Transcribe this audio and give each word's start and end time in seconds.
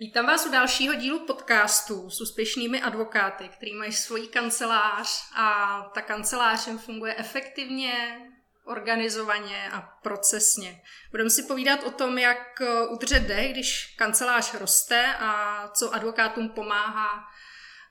Vítám 0.00 0.26
vás 0.26 0.46
u 0.46 0.50
dalšího 0.50 0.94
dílu 0.94 1.26
podcastu 1.26 2.10
s 2.10 2.20
úspěšnými 2.20 2.82
advokáty, 2.82 3.48
který 3.48 3.74
mají 3.74 3.92
svoji 3.92 4.26
kancelář 4.26 5.24
a 5.34 5.80
ta 5.94 6.02
kancelář 6.02 6.66
jim 6.66 6.78
funguje 6.78 7.14
efektivně, 7.16 8.20
organizovaně 8.64 9.70
a 9.70 9.80
procesně. 10.02 10.82
Budeme 11.10 11.30
si 11.30 11.42
povídat 11.42 11.82
o 11.82 11.90
tom, 11.90 12.18
jak 12.18 12.62
udržet 12.90 13.20
dech, 13.20 13.52
když 13.52 13.94
kancelář 13.96 14.54
roste 14.54 15.14
a 15.14 15.62
co 15.68 15.94
advokátům 15.94 16.48
pomáhá 16.48 17.24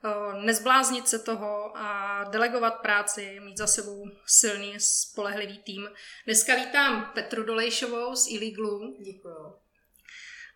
eh, 0.06 0.46
nezbláznit 0.46 1.08
se 1.08 1.20
toho 1.20 1.78
a 1.78 2.24
delegovat 2.24 2.82
práci, 2.82 3.40
mít 3.40 3.58
za 3.58 3.68
sebou 3.68 4.06
silný, 4.26 4.74
spolehlivý 4.78 5.58
tým. 5.58 5.90
Dneska 6.26 6.56
vítám 6.56 7.12
Petru 7.14 7.44
Dolejšovou 7.44 8.16
z 8.16 8.32
Iliglu. 8.32 8.98
Děkuju. 9.06 9.56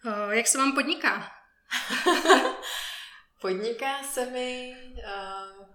Eh, 0.06 0.36
jak 0.36 0.48
se 0.48 0.58
vám 0.58 0.74
podniká? 0.74 1.41
Podniká 3.42 4.04
se 4.04 4.26
mi 4.26 4.76
uh, 4.98 5.66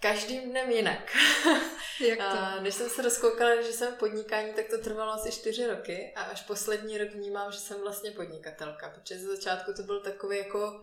každým 0.00 0.50
dnem 0.50 0.70
jinak. 0.70 1.16
Jak 2.08 2.18
to? 2.18 2.24
Uh, 2.24 2.60
když 2.60 2.74
jsem 2.74 2.90
se 2.90 3.02
rozkoukala, 3.02 3.62
že 3.62 3.72
jsem 3.72 3.94
podnikání, 3.94 4.52
tak 4.52 4.66
to 4.68 4.78
trvalo 4.78 5.12
asi 5.12 5.32
čtyři 5.32 5.66
roky 5.66 6.12
a 6.16 6.22
až 6.22 6.42
poslední 6.42 6.98
rok 6.98 7.08
vnímám, 7.10 7.52
že 7.52 7.58
jsem 7.58 7.80
vlastně 7.80 8.10
podnikatelka, 8.10 8.88
protože 8.88 9.18
ze 9.18 9.36
začátku 9.36 9.72
to 9.72 9.82
byl 9.82 10.00
takový 10.00 10.38
jako 10.38 10.82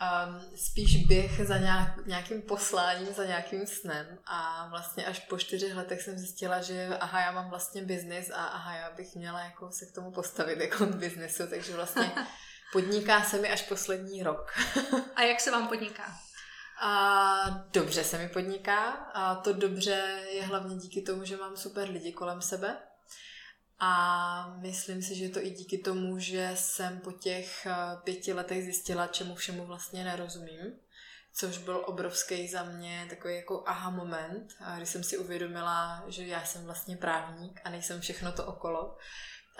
um, 0.00 0.56
spíš 0.56 1.06
běh 1.06 1.46
za 1.46 1.58
nějak, 1.58 2.06
nějakým 2.06 2.42
posláním, 2.42 3.14
za 3.14 3.24
nějakým 3.24 3.66
snem 3.66 4.18
a 4.26 4.68
vlastně 4.70 5.06
až 5.06 5.18
po 5.18 5.38
čtyřech 5.38 5.76
letech 5.76 6.02
jsem 6.02 6.18
zjistila, 6.18 6.62
že 6.62 6.88
aha, 7.00 7.20
já 7.20 7.32
mám 7.32 7.50
vlastně 7.50 7.82
biznis 7.82 8.30
a 8.30 8.44
aha, 8.44 8.74
já 8.74 8.90
bych 8.90 9.14
měla 9.14 9.40
jako 9.40 9.70
se 9.70 9.86
k 9.86 9.94
tomu 9.94 10.12
postavit 10.12 10.60
jako 10.60 10.86
k 10.86 10.94
biznesu, 10.94 11.46
takže 11.50 11.72
vlastně 11.72 12.12
Podniká 12.72 13.22
se 13.24 13.38
mi 13.38 13.50
až 13.50 13.62
poslední 13.62 14.22
rok. 14.22 14.52
a 15.16 15.22
jak 15.22 15.40
se 15.40 15.50
vám 15.50 15.68
podniká? 15.68 16.16
A 16.82 17.66
dobře 17.72 18.04
se 18.04 18.18
mi 18.18 18.28
podniká 18.28 18.90
a 18.92 19.34
to 19.34 19.52
dobře 19.52 20.24
je 20.32 20.42
hlavně 20.42 20.76
díky 20.76 21.02
tomu, 21.02 21.24
že 21.24 21.36
mám 21.36 21.56
super 21.56 21.90
lidi 21.90 22.12
kolem 22.12 22.42
sebe. 22.42 22.78
A 23.78 24.54
myslím 24.60 25.02
si, 25.02 25.14
že 25.14 25.28
to 25.28 25.44
i 25.44 25.50
díky 25.50 25.78
tomu, 25.78 26.18
že 26.18 26.50
jsem 26.54 27.00
po 27.00 27.12
těch 27.12 27.66
eh, 27.66 27.74
pěti 28.04 28.32
letech 28.32 28.64
zjistila, 28.64 29.06
čemu 29.06 29.34
všemu 29.34 29.66
vlastně 29.66 30.04
nerozumím, 30.04 30.72
což 31.34 31.58
byl 31.58 31.84
obrovský 31.86 32.48
za 32.48 32.62
mě 32.62 33.06
takový 33.10 33.36
jako 33.36 33.64
aha 33.66 33.90
moment, 33.90 34.48
když 34.76 34.88
jsem 34.88 35.04
si 35.04 35.18
uvědomila, 35.18 36.04
že 36.08 36.26
já 36.26 36.44
jsem 36.44 36.64
vlastně 36.64 36.96
právník 36.96 37.60
a 37.64 37.70
nejsem 37.70 38.00
všechno 38.00 38.32
to 38.32 38.46
okolo 38.46 38.96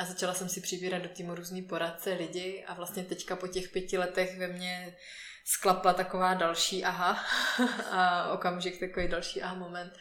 a 0.00 0.04
začala 0.04 0.34
jsem 0.34 0.48
si 0.48 0.60
přibírat 0.60 1.02
do 1.02 1.08
týmu 1.08 1.34
různý 1.34 1.62
poradce, 1.62 2.12
lidi 2.12 2.64
a 2.66 2.74
vlastně 2.74 3.04
teďka 3.04 3.36
po 3.36 3.48
těch 3.48 3.68
pěti 3.68 3.98
letech 3.98 4.38
ve 4.38 4.48
mně 4.48 4.96
sklapla 5.44 5.92
taková 5.92 6.34
další 6.34 6.84
aha 6.84 7.24
a 7.90 8.32
okamžik 8.32 8.80
takový 8.80 9.08
další 9.08 9.42
aha 9.42 9.54
moment. 9.54 9.92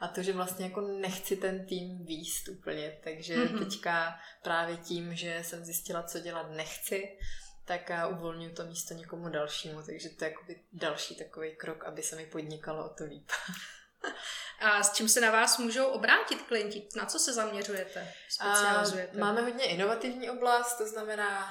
A 0.00 0.08
to, 0.08 0.22
že 0.22 0.32
vlastně 0.32 0.64
jako 0.64 0.80
nechci 0.80 1.36
ten 1.36 1.66
tým 1.66 2.04
výst 2.04 2.48
úplně, 2.48 2.98
takže 3.04 3.36
mm-hmm. 3.36 3.58
teďka 3.58 4.18
právě 4.42 4.76
tím, 4.76 5.14
že 5.14 5.40
jsem 5.42 5.64
zjistila, 5.64 6.02
co 6.02 6.20
dělat 6.20 6.50
nechci, 6.50 7.18
tak 7.64 7.90
uvolňuji 8.10 8.54
to 8.54 8.66
místo 8.66 8.94
někomu 8.94 9.28
dalšímu, 9.28 9.82
takže 9.82 10.08
to 10.08 10.24
je 10.24 10.34
další 10.72 11.16
takový 11.16 11.56
krok, 11.56 11.84
aby 11.84 12.02
se 12.02 12.16
mi 12.16 12.26
podnikalo 12.26 12.90
o 12.90 12.94
to 12.94 13.04
líp. 13.04 13.30
A 14.60 14.82
s 14.82 14.92
čím 14.92 15.08
se 15.08 15.20
na 15.20 15.30
vás 15.30 15.58
můžou 15.58 15.86
obrátit 15.86 16.42
klienti? 16.42 16.88
Na 16.96 17.06
co 17.06 17.18
se 17.18 17.32
zaměřujete? 17.32 18.12
Specializujete? 18.28 19.16
A 19.16 19.20
máme 19.20 19.40
hodně 19.40 19.64
inovativní 19.64 20.30
oblast, 20.30 20.78
to 20.78 20.86
znamená 20.86 21.48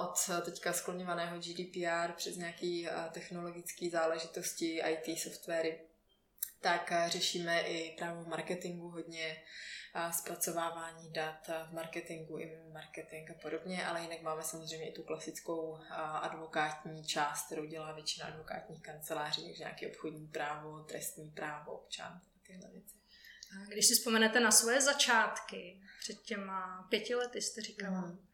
od 0.00 0.44
teďka 0.44 0.72
skloňovaného 0.72 1.38
GDPR 1.38 2.12
přes 2.16 2.36
nějaké 2.36 2.84
technologické 3.12 3.90
záležitosti, 3.90 4.82
IT 4.86 5.20
softwary. 5.20 5.80
Tak 6.60 6.92
řešíme 7.06 7.60
i 7.60 7.96
právě 7.98 8.24
v 8.24 8.28
marketingu 8.28 8.88
hodně 8.88 9.42
zpracovávání 10.12 11.12
dat 11.12 11.50
v 11.70 11.72
marketingu, 11.72 12.38
i 12.38 12.62
marketing 12.72 13.30
a 13.30 13.34
podobně, 13.42 13.86
ale 13.86 14.02
jinak 14.02 14.22
máme 14.22 14.42
samozřejmě 14.42 14.90
i 14.90 14.92
tu 14.92 15.02
klasickou 15.02 15.78
advokátní 16.20 17.04
část, 17.04 17.46
kterou 17.46 17.64
dělá 17.64 17.92
většina 17.92 18.26
advokátních 18.26 18.82
kanceláří, 18.82 19.46
takže 19.46 19.58
nějaké 19.58 19.86
obchodní 19.86 20.26
právo, 20.26 20.80
trestní 20.80 21.30
právo, 21.30 21.72
občan, 21.72 22.20
tyhle 22.46 22.70
věci. 22.70 22.94
Když 23.68 23.86
si 23.86 23.94
vzpomenete 23.94 24.40
na 24.40 24.50
svoje 24.50 24.80
začátky, 24.80 25.80
před 26.00 26.22
těma 26.22 26.86
pěti 26.90 27.14
lety 27.14 27.42
jste 27.42 27.60
říkala, 27.60 28.00
mm. 28.00 28.26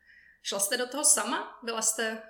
šla 0.42 0.58
jste 0.58 0.76
do 0.76 0.88
toho 0.88 1.04
sama? 1.04 1.58
Byla 1.62 1.82
jste 1.82 2.22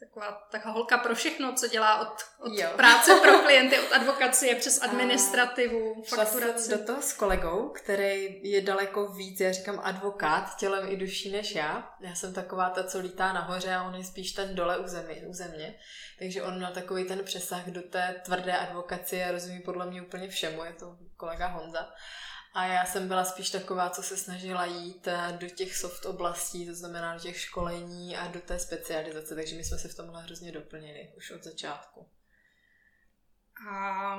taková, 0.00 0.46
taková 0.50 0.74
holka 0.74 0.98
pro 0.98 1.14
všechno, 1.14 1.52
co 1.52 1.68
dělá 1.68 2.00
od, 2.00 2.14
od 2.40 2.76
práce 2.76 3.14
pro 3.22 3.38
klienty, 3.44 3.78
od 3.78 3.92
advokacie 3.92 4.54
přes 4.54 4.82
administrativu, 4.82 6.02
a 6.12 6.16
fakturaci. 6.16 6.70
Do 6.70 6.84
toho 6.84 7.02
s 7.02 7.12
kolegou, 7.12 7.68
který 7.68 8.40
je 8.42 8.60
daleko 8.60 9.08
víc, 9.12 9.40
já 9.40 9.52
říkám 9.52 9.80
advokát, 9.82 10.56
tělem 10.56 10.88
i 10.88 10.96
duší 10.96 11.32
než 11.32 11.54
já. 11.54 11.94
Já 12.00 12.14
jsem 12.14 12.34
taková 12.34 12.70
ta, 12.70 12.84
co 12.84 12.98
lítá 12.98 13.32
nahoře 13.32 13.74
a 13.74 13.82
on 13.82 13.94
je 13.94 14.04
spíš 14.04 14.32
ten 14.32 14.54
dole 14.54 14.78
u, 14.78 14.86
zemi, 14.86 15.22
u 15.28 15.32
země. 15.32 15.78
Takže 16.18 16.42
on 16.42 16.56
měl 16.56 16.70
takový 16.70 17.04
ten 17.04 17.24
přesah 17.24 17.66
do 17.66 17.82
té 17.82 18.22
tvrdé 18.24 18.56
advokacie 18.56 19.28
a 19.28 19.32
rozumí 19.32 19.60
podle 19.60 19.86
mě 19.86 20.02
úplně 20.02 20.28
všemu, 20.28 20.64
je 20.64 20.72
to 20.72 20.96
kolega 21.16 21.46
Honza. 21.46 21.92
A 22.56 22.66
já 22.66 22.86
jsem 22.86 23.08
byla 23.08 23.24
spíš 23.24 23.50
taková, 23.50 23.90
co 23.90 24.02
se 24.02 24.16
snažila 24.16 24.64
jít 24.64 25.08
eh, 25.08 25.38
do 25.40 25.48
těch 25.48 25.76
soft 25.76 26.06
oblastí, 26.06 26.66
to 26.66 26.74
znamená 26.74 27.14
do 27.14 27.20
těch 27.20 27.40
školení 27.40 28.16
a 28.16 28.28
do 28.28 28.40
té 28.40 28.58
specializace, 28.58 29.34
takže 29.34 29.56
my 29.56 29.64
jsme 29.64 29.78
se 29.78 29.88
v 29.88 29.94
tomhle 29.94 30.22
hrozně 30.22 30.52
doplnili 30.52 31.12
už 31.16 31.30
od 31.30 31.44
začátku. 31.44 32.10
A 33.70 34.18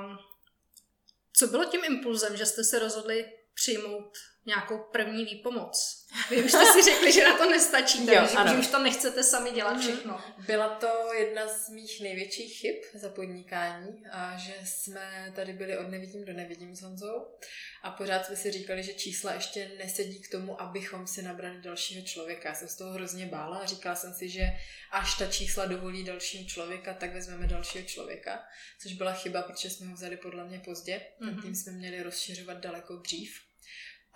co 1.32 1.46
bylo 1.46 1.64
tím 1.64 1.84
impulzem, 1.84 2.36
že 2.36 2.46
jste 2.46 2.64
se 2.64 2.78
rozhodli 2.78 3.32
přijmout 3.54 4.18
nějakou 4.48 4.78
první 4.78 5.24
výpomoc. 5.24 6.04
Vy 6.30 6.42
už 6.42 6.50
jste 6.50 6.64
si 6.72 6.82
řekli, 6.82 7.12
že 7.12 7.24
na 7.24 7.38
to 7.38 7.50
nestačíte, 7.50 8.14
jo, 8.14 8.26
že, 8.26 8.50
že 8.50 8.56
už 8.58 8.66
to 8.66 8.82
nechcete 8.82 9.24
sami 9.24 9.50
dělat 9.50 9.72
mhm. 9.72 9.80
všechno. 9.80 10.20
Byla 10.46 10.68
to 10.68 11.12
jedna 11.18 11.48
z 11.48 11.68
mých 11.68 12.00
největších 12.00 12.58
chyb 12.60 12.76
za 12.94 13.08
podnikání, 13.08 14.02
a 14.12 14.36
že 14.36 14.54
jsme 14.64 15.32
tady 15.36 15.52
byli 15.52 15.78
od 15.78 15.88
nevidím 15.88 16.24
do 16.24 16.32
nevidím 16.32 16.76
s 16.76 16.82
Honzou 16.82 17.26
a 17.82 17.90
pořád 17.90 18.26
jsme 18.26 18.36
si 18.36 18.50
říkali, 18.50 18.82
že 18.82 18.94
čísla 18.94 19.32
ještě 19.32 19.70
nesedí 19.78 20.20
k 20.20 20.30
tomu, 20.30 20.62
abychom 20.62 21.06
si 21.06 21.22
nabrali 21.22 21.60
dalšího 21.60 22.06
člověka. 22.06 22.48
Já 22.48 22.54
jsem 22.54 22.68
z 22.68 22.76
toho 22.76 22.92
hrozně 22.92 23.26
bála 23.26 23.58
a 23.58 23.66
říkala 23.66 23.94
jsem 23.94 24.14
si, 24.14 24.28
že 24.28 24.42
až 24.92 25.18
ta 25.18 25.26
čísla 25.26 25.66
dovolí 25.66 26.04
dalšímu 26.04 26.46
člověka, 26.46 26.94
tak 26.94 27.14
vezmeme 27.14 27.46
dalšího 27.46 27.84
člověka, 27.84 28.44
což 28.82 28.92
byla 28.92 29.12
chyba, 29.12 29.42
protože 29.42 29.70
jsme 29.70 29.86
ho 29.86 29.94
vzali 29.94 30.16
podle 30.16 30.44
mě 30.44 30.60
pozdě. 30.64 31.00
Ten 31.18 31.28
mm-hmm. 31.28 31.42
tým 31.42 31.54
jsme 31.54 31.72
měli 31.72 32.02
rozšiřovat 32.02 32.58
daleko 32.58 32.96
dřív 32.96 33.47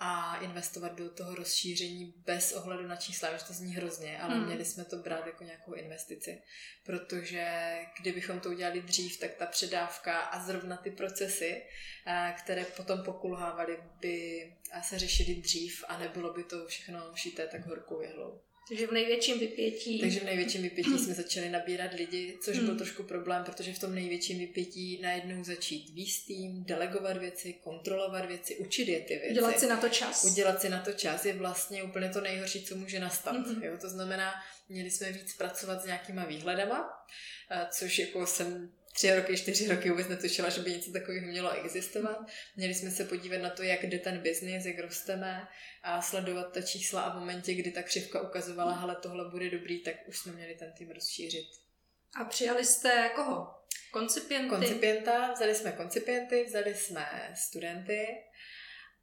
a 0.05 0.35
investovat 0.35 0.95
do 0.95 1.09
toho 1.09 1.35
rozšíření 1.35 2.13
bez 2.25 2.53
ohledu 2.53 2.87
na 2.87 2.95
čísla, 2.95 3.37
že 3.37 3.45
to 3.45 3.53
zní 3.53 3.75
hrozně, 3.75 4.21
ale 4.21 4.35
hmm. 4.35 4.45
měli 4.45 4.65
jsme 4.65 4.85
to 4.85 4.97
brát 4.97 5.25
jako 5.25 5.43
nějakou 5.43 5.73
investici, 5.73 6.41
protože 6.85 7.75
kdybychom 8.01 8.39
to 8.39 8.49
udělali 8.49 8.81
dřív, 8.81 9.19
tak 9.19 9.33
ta 9.33 9.45
předávka 9.45 10.19
a 10.19 10.43
zrovna 10.43 10.77
ty 10.77 10.91
procesy, 10.91 11.61
eh, 12.05 12.35
které 12.43 12.65
potom 12.65 13.03
pokulhávaly, 13.03 13.83
by 13.99 14.47
se 14.81 14.99
řešily 14.99 15.35
dřív 15.35 15.83
a 15.87 15.97
nebylo 15.97 16.33
by 16.33 16.43
to 16.43 16.67
všechno 16.67 17.11
šité 17.15 17.47
tak 17.47 17.65
horkou 17.65 18.01
jehlou. 18.01 18.41
Takže 18.69 18.87
v 18.87 18.91
největším 18.91 19.39
vypětí. 19.39 19.99
Takže 19.99 20.19
v 20.19 20.23
největším 20.23 20.61
vypětí 20.61 20.99
jsme 20.99 21.13
začali 21.13 21.49
nabírat 21.49 21.93
lidi, 21.93 22.37
což 22.41 22.57
byl 22.57 22.67
hmm. 22.67 22.77
trošku 22.77 23.03
problém, 23.03 23.43
protože 23.43 23.73
v 23.73 23.79
tom 23.79 23.95
největším 23.95 24.39
vypětí 24.39 24.99
najednou 25.01 25.43
začít 25.43 25.89
víc 25.89 26.25
tým, 26.25 26.63
delegovat 26.63 27.17
věci, 27.17 27.53
kontrolovat 27.53 28.25
věci, 28.25 28.55
učit 28.55 28.87
je 28.87 28.99
ty 28.99 29.13
věci. 29.13 29.31
Udělat 29.31 29.59
si 29.59 29.67
na 29.67 29.77
to 29.77 29.89
čas. 29.89 30.23
Udělat 30.23 30.61
si 30.61 30.69
na 30.69 30.79
to 30.79 30.93
čas 30.93 31.25
je 31.25 31.33
vlastně 31.33 31.83
úplně 31.83 32.09
to 32.09 32.21
nejhorší, 32.21 32.63
co 32.63 32.75
může 32.75 32.99
nastat. 32.99 33.35
Mm-hmm. 33.35 33.63
Jo? 33.63 33.77
To 33.81 33.89
znamená, 33.89 34.33
měli 34.69 34.91
jsme 34.91 35.11
víc 35.11 35.33
pracovat 35.33 35.81
s 35.81 35.85
nějakýma 35.85 36.25
výhledama, 36.25 36.89
eh, 37.51 37.67
což 37.71 37.99
jako 37.99 38.27
jsem 38.27 38.71
tři 38.93 39.15
roky, 39.15 39.37
čtyři 39.37 39.67
roky 39.67 39.89
vůbec 39.89 40.07
netušila, 40.07 40.49
že 40.49 40.61
by 40.61 40.71
něco 40.71 40.91
takového 40.91 41.27
mělo 41.27 41.51
existovat. 41.51 42.17
Měli 42.55 42.73
jsme 42.73 42.91
se 42.91 43.05
podívat 43.05 43.37
na 43.37 43.49
to, 43.49 43.63
jak 43.63 43.83
jde 43.83 43.99
ten 43.99 44.17
biznis, 44.17 44.65
jak 44.65 44.79
rosteme 44.79 45.47
a 45.83 46.01
sledovat 46.01 46.53
ta 46.53 46.61
čísla 46.61 47.01
a 47.01 47.17
v 47.17 47.19
momentě, 47.19 47.53
kdy 47.53 47.71
ta 47.71 47.83
křivka 47.83 48.21
ukazovala, 48.21 48.73
hele, 48.73 48.95
tohle 49.01 49.29
bude 49.31 49.49
dobrý, 49.49 49.83
tak 49.83 49.95
už 50.07 50.17
jsme 50.17 50.31
měli 50.31 50.55
ten 50.55 50.71
tým 50.77 50.91
rozšířit. 50.91 51.47
A 52.15 52.25
přijali 52.25 52.65
jste 52.65 53.11
koho? 53.15 53.47
Koncipienty? 53.91 54.49
Koncipienta, 54.49 55.31
vzali 55.31 55.55
jsme 55.55 55.71
koncipienty, 55.71 56.43
vzali 56.43 56.75
jsme 56.75 57.33
studenty 57.35 58.07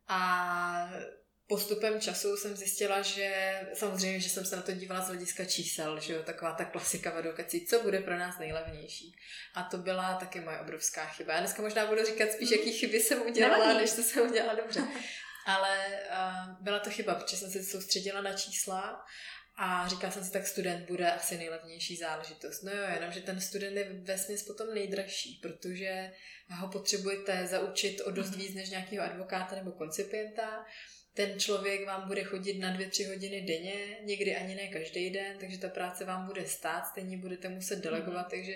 a 0.08 0.92
postupem 1.50 2.00
času 2.00 2.36
jsem 2.36 2.56
zjistila, 2.56 3.02
že 3.02 3.60
samozřejmě, 3.74 4.20
že 4.20 4.28
jsem 4.28 4.44
se 4.44 4.56
na 4.56 4.62
to 4.62 4.72
dívala 4.72 5.04
z 5.04 5.06
hlediska 5.06 5.44
čísel, 5.44 6.00
že 6.00 6.12
jo, 6.12 6.22
taková 6.22 6.52
ta 6.52 6.64
klasika 6.64 7.10
v 7.10 7.16
advokaci, 7.16 7.66
co 7.66 7.82
bude 7.82 8.00
pro 8.00 8.18
nás 8.18 8.38
nejlevnější. 8.38 9.16
A 9.54 9.62
to 9.62 9.78
byla 9.78 10.14
taky 10.14 10.40
moje 10.40 10.58
obrovská 10.58 11.06
chyba. 11.06 11.32
Já 11.32 11.40
dneska 11.40 11.62
možná 11.62 11.86
budu 11.86 12.04
říkat 12.04 12.32
spíš, 12.32 12.50
jaký 12.50 12.72
chyby 12.72 13.00
jsem 13.00 13.22
udělala, 13.22 13.58
Nevadí. 13.58 13.80
než 13.80 13.92
to 13.92 14.02
jsem 14.02 14.30
udělala 14.30 14.54
dobře. 14.54 14.80
Ale 15.46 15.86
uh, 16.10 16.62
byla 16.64 16.78
to 16.78 16.90
chyba, 16.90 17.14
protože 17.14 17.36
jsem 17.36 17.50
se 17.50 17.64
soustředila 17.64 18.20
na 18.20 18.32
čísla 18.32 19.04
A 19.56 19.88
říkala 19.88 20.12
jsem 20.12 20.24
si, 20.24 20.32
tak 20.32 20.46
student 20.46 20.86
bude 20.86 21.12
asi 21.12 21.38
nejlevnější 21.38 21.96
záležitost. 21.96 22.62
No 22.62 22.72
jo, 22.72 22.84
jenom, 22.94 23.12
že 23.12 23.20
ten 23.20 23.40
student 23.40 23.76
je 23.76 23.92
vesměs 24.02 24.42
potom 24.42 24.74
nejdražší, 24.74 25.40
protože 25.42 26.12
ho 26.50 26.68
potřebujete 26.68 27.46
zaučit 27.46 28.00
o 28.00 28.10
dost 28.10 28.30
mhm. 28.30 28.38
víc 28.38 28.54
než 28.54 28.70
nějakého 28.70 29.04
advokáta 29.04 29.56
nebo 29.56 29.72
koncipienta 29.72 30.64
ten 31.14 31.40
člověk 31.40 31.86
vám 31.86 32.08
bude 32.08 32.24
chodit 32.24 32.58
na 32.58 32.72
dvě, 32.72 32.90
tři 32.90 33.04
hodiny 33.04 33.42
denně, 33.42 33.98
někdy 34.04 34.36
ani 34.36 34.54
ne 34.54 34.68
každý 34.68 35.10
den, 35.10 35.36
takže 35.40 35.58
ta 35.58 35.68
práce 35.68 36.04
vám 36.04 36.26
bude 36.26 36.46
stát, 36.46 36.86
stejně 36.86 37.18
budete 37.18 37.48
muset 37.48 37.76
delegovat, 37.76 38.26
mm-hmm. 38.26 38.30
takže 38.30 38.52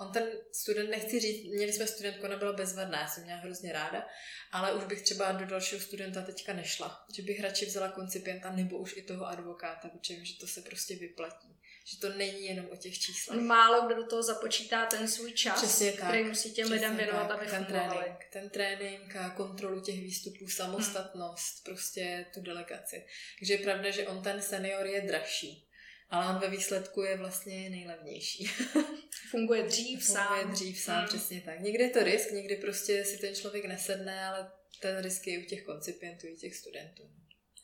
on 0.00 0.12
ten 0.12 0.28
student, 0.52 0.90
nechci 0.90 1.20
říct, 1.20 1.44
měli 1.54 1.72
jsme 1.72 1.86
studentku, 1.86 2.24
ona 2.24 2.36
byla 2.36 2.52
bezvadná, 2.52 3.00
já 3.00 3.08
jsem 3.08 3.24
měla 3.24 3.38
hrozně 3.38 3.72
ráda, 3.72 4.06
ale 4.52 4.72
už 4.72 4.84
bych 4.84 5.02
třeba 5.02 5.32
do 5.32 5.46
dalšího 5.46 5.80
studenta 5.80 6.22
teďka 6.22 6.52
nešla, 6.52 7.06
že 7.16 7.22
bych 7.22 7.40
radši 7.40 7.66
vzala 7.66 7.88
koncipienta 7.88 8.52
nebo 8.52 8.78
už 8.78 8.96
i 8.96 9.02
toho 9.02 9.26
advokáta, 9.26 9.88
protože 9.88 10.14
vím, 10.14 10.24
že 10.24 10.38
to 10.40 10.46
se 10.46 10.62
prostě 10.62 10.96
vyplatí 10.96 11.57
že 11.90 12.00
to 12.00 12.08
není 12.08 12.44
jenom 12.44 12.66
o 12.70 12.76
těch 12.76 12.98
číslech. 12.98 13.40
Málo 13.40 13.86
kdo 13.86 13.94
do 13.94 14.06
toho 14.06 14.22
započítá 14.22 14.86
ten 14.86 15.08
svůj 15.08 15.32
čas, 15.32 15.62
Přesně 15.62 15.92
tak. 15.92 16.08
který 16.08 16.24
musí 16.24 16.52
těm 16.52 16.70
lidem 16.70 16.96
věnovat, 16.96 17.30
aby 17.30 17.46
ten 17.46 17.64
trénink, 17.64 18.24
ten 18.32 18.50
trénink 18.50 19.16
a 19.16 19.30
kontrolu 19.30 19.80
těch 19.80 20.00
výstupů, 20.00 20.48
samostatnost, 20.48 21.56
hmm. 21.56 21.64
prostě 21.64 22.26
tu 22.34 22.40
delegaci. 22.40 23.06
Takže 23.38 23.54
je 23.54 23.58
pravda, 23.58 23.90
že 23.90 24.08
on 24.08 24.22
ten 24.22 24.42
senior 24.42 24.86
je 24.86 25.00
dražší, 25.00 25.68
ale 26.10 26.34
on 26.34 26.40
ve 26.40 26.50
výsledku 26.50 27.02
je 27.02 27.16
vlastně 27.16 27.70
nejlevnější. 27.70 28.46
Funguje 29.30 29.62
dřív 29.62 30.04
sám. 30.04 30.26
Funguje 30.26 30.54
dřív 30.54 30.80
sám, 30.80 30.98
hmm. 30.98 31.08
přesně 31.08 31.40
tak. 31.40 31.60
Někdy 31.60 31.84
je 31.84 31.90
to 31.90 32.04
risk, 32.04 32.30
někdy 32.30 32.56
prostě 32.56 33.04
si 33.04 33.18
ten 33.18 33.34
člověk 33.34 33.64
nesedne, 33.64 34.24
ale 34.24 34.50
ten 34.80 35.02
risk 35.02 35.26
je 35.26 35.38
u 35.38 35.44
těch 35.44 35.62
koncipientů, 35.62 36.26
i 36.26 36.36
těch 36.36 36.56
studentů. 36.56 37.02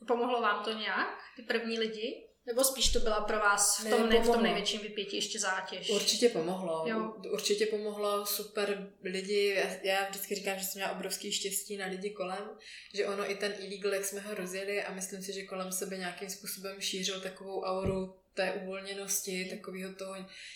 Pomohlo 0.06 0.40
vám 0.40 0.64
to 0.64 0.72
nějak, 0.72 1.18
ty 1.36 1.42
první 1.42 1.78
lidi? 1.78 2.33
Nebo 2.46 2.64
spíš 2.64 2.92
to 2.92 3.00
byla 3.00 3.20
pro 3.20 3.38
vás 3.38 3.78
v 3.78 3.90
tom, 3.90 4.08
ne, 4.08 4.20
v 4.20 4.26
tom 4.26 4.42
největším 4.42 4.80
vypětí 4.80 5.16
ještě 5.16 5.38
zátěž? 5.38 5.90
Určitě 5.90 6.28
pomohlo. 6.28 6.84
Jo. 6.88 7.14
Určitě 7.32 7.66
pomohlo 7.66 8.26
super 8.26 8.92
lidi. 9.02 9.64
Já 9.82 10.08
vždycky 10.08 10.34
říkám, 10.34 10.58
že 10.58 10.64
jsem 10.64 10.78
měla 10.80 10.92
obrovský 10.92 11.32
štěstí 11.32 11.76
na 11.76 11.86
lidi 11.86 12.10
kolem, 12.10 12.50
že 12.94 13.06
ono 13.06 13.30
i 13.30 13.34
ten 13.34 13.54
illegal, 13.58 13.94
jak 13.94 14.04
jsme 14.04 14.20
ho 14.20 14.34
rozjeli 14.34 14.82
a 14.82 14.94
myslím 14.94 15.22
si, 15.22 15.32
že 15.32 15.42
kolem 15.42 15.72
sebe 15.72 15.96
nějakým 15.96 16.30
způsobem 16.30 16.80
šířil 16.80 17.20
takovou 17.20 17.62
auru 17.62 18.14
té 18.34 18.52
uvolněnosti, 18.52 19.44
takového 19.44 19.94
toho, 19.94 20.14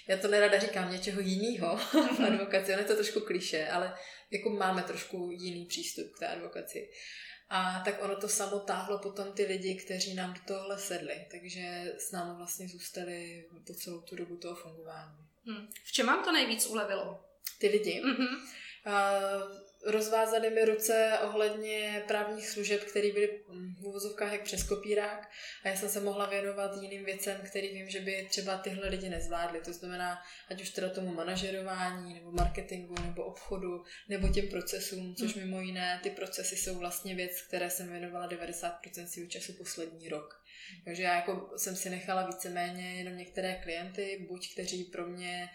já 0.08 0.17
to 0.17 0.29
nerada 0.29 0.58
říkám, 0.58 0.93
něčeho 0.93 1.20
jiného 1.20 1.76
v 2.17 2.20
advokaci, 2.26 2.73
ono 2.73 2.82
je 2.82 2.88
to 2.88 2.94
trošku 2.94 3.20
kliše, 3.20 3.69
ale 3.69 3.94
jako 4.31 4.50
máme 4.50 4.82
trošku 4.82 5.31
jiný 5.32 5.67
přístup 5.67 6.12
k 6.12 6.19
té 6.19 6.29
advokaci. 6.29 6.90
A 7.50 7.83
tak 7.85 8.03
ono 8.03 8.17
to 8.17 8.29
samo 8.29 8.61
táhlo 8.61 8.99
potom 8.99 9.33
ty 9.33 9.45
lidi, 9.45 9.75
kteří 9.75 10.15
nám 10.15 10.35
do 10.35 10.41
tohle 10.47 10.79
sedli. 10.79 11.27
Takže 11.31 11.95
s 11.99 12.12
námi 12.12 12.35
vlastně 12.37 12.69
zůstali 12.69 13.45
po 13.67 13.75
celou 13.75 14.00
tu 14.00 14.17
dobu 14.17 14.37
toho 14.37 14.55
fungování. 14.55 15.17
Hmm. 15.47 15.69
V 15.85 15.93
čem 15.93 16.06
vám 16.06 16.25
to 16.25 16.33
nejvíc 16.33 16.67
ulevilo? 16.67 17.25
Ty 17.59 17.69
lidi. 17.69 18.03
Mm-hmm. 18.05 18.37
Uh, 18.87 19.68
rozvázali 19.87 20.51
mi 20.51 20.65
ruce 20.65 21.19
ohledně 21.23 22.05
právních 22.09 22.49
služeb, 22.49 22.85
které 22.85 23.13
byly 23.13 23.41
v 23.81 23.85
uvozovkách 23.85 24.33
jak 24.33 24.43
přes 24.43 24.63
kopírák 24.63 25.31
a 25.65 25.69
já 25.69 25.77
jsem 25.77 25.89
se 25.89 26.01
mohla 26.01 26.27
věnovat 26.27 26.83
jiným 26.83 27.05
věcem, 27.05 27.41
který 27.45 27.69
vím, 27.69 27.89
že 27.89 28.01
by 28.01 28.27
třeba 28.31 28.59
tyhle 28.59 28.89
lidi 28.89 29.09
nezvládli. 29.09 29.61
To 29.61 29.73
znamená, 29.73 30.19
ať 30.51 30.63
už 30.63 30.71
teda 30.71 30.89
tomu 30.89 31.15
manažerování, 31.15 32.15
nebo 32.15 32.33
marketingu, 32.33 32.95
nebo 33.03 33.25
obchodu, 33.25 33.85
nebo 34.09 34.29
těm 34.29 34.49
procesům, 34.49 35.15
což 35.15 35.37
hmm. 35.37 35.45
mimo 35.45 35.61
jiné 35.61 36.01
ty 36.03 36.11
procesy 36.11 36.57
jsou 36.57 36.79
vlastně 36.79 37.15
věc, 37.15 37.43
které 37.43 37.71
jsem 37.71 37.91
věnovala 37.91 38.29
90% 38.29 39.07
svého 39.07 39.29
času 39.29 39.53
poslední 39.53 40.09
rok. 40.09 40.45
Takže 40.85 41.03
já 41.03 41.15
jako 41.15 41.59
jsem 41.59 41.76
si 41.76 41.91
nechala 41.91 42.26
víceméně 42.26 42.94
jenom 42.94 43.17
některé 43.17 43.55
klienty, 43.55 44.26
buď 44.29 44.53
kteří 44.53 44.85
pro 44.85 45.06
mě 45.06 45.50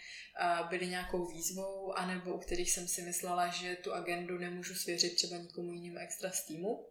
byli 0.69 0.88
nějakou 0.88 1.27
výzvou, 1.27 1.94
anebo 1.94 2.36
u 2.36 2.39
kterých 2.39 2.71
jsem 2.71 2.88
si 2.88 3.01
myslela, 3.01 3.48
že 3.48 3.75
tu 3.75 3.94
agendu 3.94 4.38
nemůžu 4.38 4.75
svěřit 4.75 5.15
třeba 5.15 5.38
nikomu 5.38 5.74
jinému 5.74 5.98
extra 5.98 6.31
z 6.31 6.45
týmu. 6.45 6.88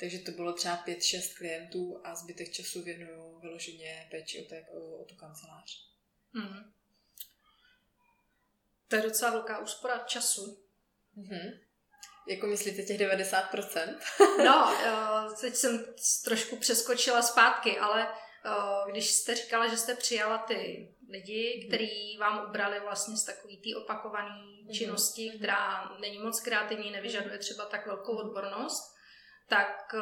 Takže 0.00 0.18
to 0.18 0.32
bylo 0.32 0.52
třeba 0.52 0.84
5-6 0.86 1.36
klientů 1.36 2.00
a 2.04 2.14
zbytek 2.14 2.52
času 2.52 2.82
věnuju 2.82 3.40
vyloženě 3.40 4.08
péči 4.10 4.46
o, 4.46 4.48
té, 4.48 4.66
o, 4.68 5.02
o 5.02 5.04
tu 5.04 5.14
kancelář. 5.14 5.88
Mm. 6.32 6.72
To 8.88 8.96
je 8.96 9.02
docela 9.02 9.30
velká 9.30 9.58
úspora 9.58 9.98
času. 9.98 10.64
Mm-hmm. 11.16 11.60
Jako 12.26 12.46
myslíte 12.46 12.82
těch 12.82 13.00
90%? 13.00 13.96
no, 14.44 14.74
eh, 14.84 15.36
teď 15.40 15.54
jsem 15.54 15.84
trošku 16.24 16.56
přeskočila 16.56 17.22
zpátky, 17.22 17.78
ale 17.78 18.08
eh, 18.44 18.90
když 18.90 19.10
jste 19.10 19.34
říkala, 19.34 19.68
že 19.68 19.76
jste 19.76 19.94
přijala 19.94 20.38
ty 20.38 20.88
lidi, 21.10 21.58
mhm. 21.58 21.68
kteří 21.68 22.16
vám 22.20 22.46
ubrali 22.48 22.80
vlastně 22.80 23.16
z 23.16 23.24
takový 23.24 23.56
té 23.56 23.80
opakované 23.80 24.36
mhm. 24.64 24.72
činnosti, 24.72 25.30
mm-hmm. 25.30 25.38
která 25.38 25.90
není 26.00 26.18
moc 26.18 26.40
kreativní, 26.40 26.90
nevyžaduje 26.90 27.38
třeba 27.38 27.64
tak 27.64 27.86
velkou 27.86 28.16
odbornost, 28.16 28.94
tak 29.48 29.94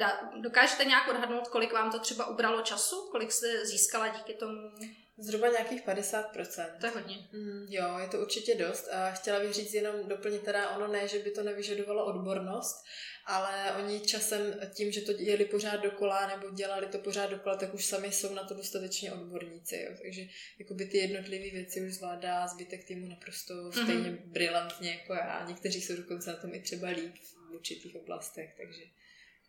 eh, 0.00 0.40
dokážete 0.40 0.84
nějak 0.84 1.08
odhadnout, 1.08 1.48
kolik 1.48 1.72
vám 1.72 1.92
to 1.92 1.98
třeba 1.98 2.26
ubralo 2.26 2.62
času? 2.62 2.96
Kolik 3.10 3.32
jste 3.32 3.66
získala 3.66 4.08
díky 4.08 4.34
tomu? 4.34 4.70
Zhruba 5.18 5.48
nějakých 5.48 5.86
50%. 5.86 6.78
To 6.80 6.86
je 6.86 6.92
hodně. 6.92 7.28
Mm, 7.32 7.66
jo, 7.68 7.98
je 7.98 8.08
to 8.08 8.20
určitě 8.20 8.54
dost. 8.54 8.88
A 8.88 9.10
chtěla 9.10 9.40
bych 9.40 9.52
říct 9.52 9.74
jenom 9.74 10.08
doplnit 10.08 10.42
teda 10.42 10.70
ono 10.76 10.88
ne, 10.88 11.08
že 11.08 11.18
by 11.18 11.30
to 11.30 11.42
nevyžadovalo 11.42 12.06
odbornost, 12.06 12.84
ale 13.26 13.72
oni 13.78 14.00
časem 14.00 14.54
tím, 14.74 14.92
že 14.92 15.00
to 15.00 15.12
jeli 15.18 15.44
pořád 15.44 15.76
dokola 15.76 16.26
nebo 16.26 16.50
dělali 16.50 16.86
to 16.86 16.98
pořád 16.98 17.30
dokola, 17.30 17.56
tak 17.56 17.74
už 17.74 17.84
sami 17.84 18.12
jsou 18.12 18.34
na 18.34 18.44
to 18.44 18.54
dostatečně 18.54 19.12
odborníci. 19.12 19.76
Jo. 19.76 19.96
Takže 20.02 20.22
jakoby 20.58 20.86
ty 20.86 20.98
jednotlivé 20.98 21.50
věci 21.50 21.86
už 21.86 21.92
zvládá 21.94 22.46
zbytek 22.46 22.84
týmu 22.84 23.08
naprosto 23.08 23.54
mm-hmm. 23.54 23.82
stejně 23.82 24.18
brilantně 24.24 24.90
jako 24.90 25.12
já. 25.12 25.44
Někteří 25.48 25.82
jsou 25.82 25.96
dokonce 25.96 26.30
na 26.30 26.36
tom 26.36 26.54
i 26.54 26.60
třeba 26.60 26.88
líp 26.88 27.14
v 27.14 27.54
určitých 27.54 27.96
oblastech, 27.96 28.54
takže 28.56 28.82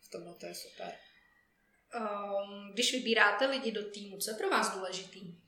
v 0.01 0.09
tomhle 0.09 0.35
to 0.35 0.45
je 0.45 0.55
super. 0.55 0.91
Um, 1.99 2.71
když 2.73 2.93
vybíráte 2.93 3.45
lidi 3.45 3.71
do 3.71 3.91
týmu, 3.91 4.17
co 4.17 4.31
je 4.31 4.37
pro 4.37 4.49
vás 4.49 4.75
důležitý? 4.75 5.41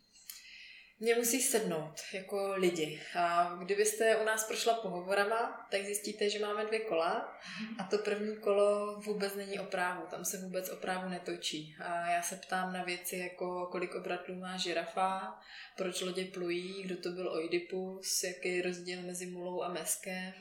Mě 1.00 1.15
musí 1.15 1.41
sednout 1.41 1.94
jako 2.13 2.53
lidi. 2.55 3.01
A 3.15 3.55
kdybyste 3.55 4.15
u 4.15 4.25
nás 4.25 4.47
prošla 4.47 4.73
pohovorama, 4.73 5.67
tak 5.71 5.85
zjistíte, 5.85 6.29
že 6.29 6.39
máme 6.39 6.65
dvě 6.65 6.79
kola 6.79 7.39
a 7.79 7.83
to 7.83 7.97
první 7.97 8.38
kolo 8.38 9.00
vůbec 9.00 9.35
není 9.35 9.59
o 9.59 9.65
právu. 9.65 10.07
Tam 10.09 10.25
se 10.25 10.38
vůbec 10.38 10.69
o 10.69 10.75
právu 10.75 11.09
netočí. 11.09 11.75
A 11.79 12.09
já 12.09 12.21
se 12.21 12.35
ptám 12.35 12.73
na 12.73 12.83
věci 12.83 13.15
jako 13.15 13.67
kolik 13.71 13.95
obratlů 13.95 14.35
má 14.35 14.57
žirafa, 14.57 15.39
proč 15.77 16.01
lodě 16.01 16.25
plují, 16.25 16.83
kdo 16.83 16.97
to 16.97 17.10
byl 17.10 17.31
Oidipus, 17.31 18.24
jaký 18.24 18.55
je 18.55 18.62
rozdíl 18.62 19.01
mezi 19.01 19.25
mulou 19.25 19.63
a 19.63 19.74
meskem 19.74 20.33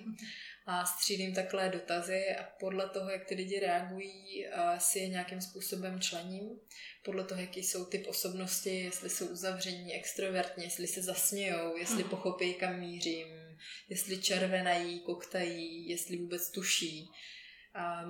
a 0.67 0.85
střídím 0.85 1.35
takhle 1.35 1.69
dotazy 1.69 2.25
a 2.41 2.45
podle 2.61 2.89
toho, 2.89 3.11
jak 3.11 3.25
ty 3.25 3.35
lidi 3.35 3.61
reagují, 3.61 4.47
si 4.79 4.99
je 4.99 5.09
nějakým 5.09 5.41
způsobem 5.41 6.01
člením. 6.01 6.61
Podle 7.05 7.25
toho, 7.25 7.41
jaký 7.41 7.63
jsou 7.63 7.85
typ 7.85 8.07
osobnosti, 8.07 8.81
jestli 8.81 9.11
jsou 9.11 9.27
uzavření, 9.27 9.95
extrovertní, 9.95 10.65
jestli 10.65 10.87
se 10.87 11.03
zasmějou, 11.03 11.77
jestli 11.77 12.05
pochopí, 12.05 12.55
kam 12.55 12.81
mířím, 12.81 13.27
jestli 13.89 14.23
červenají, 14.23 15.01
koktají, 15.01 15.89
jestli 15.89 16.17
vůbec 16.17 16.51
tuší. 16.51 17.11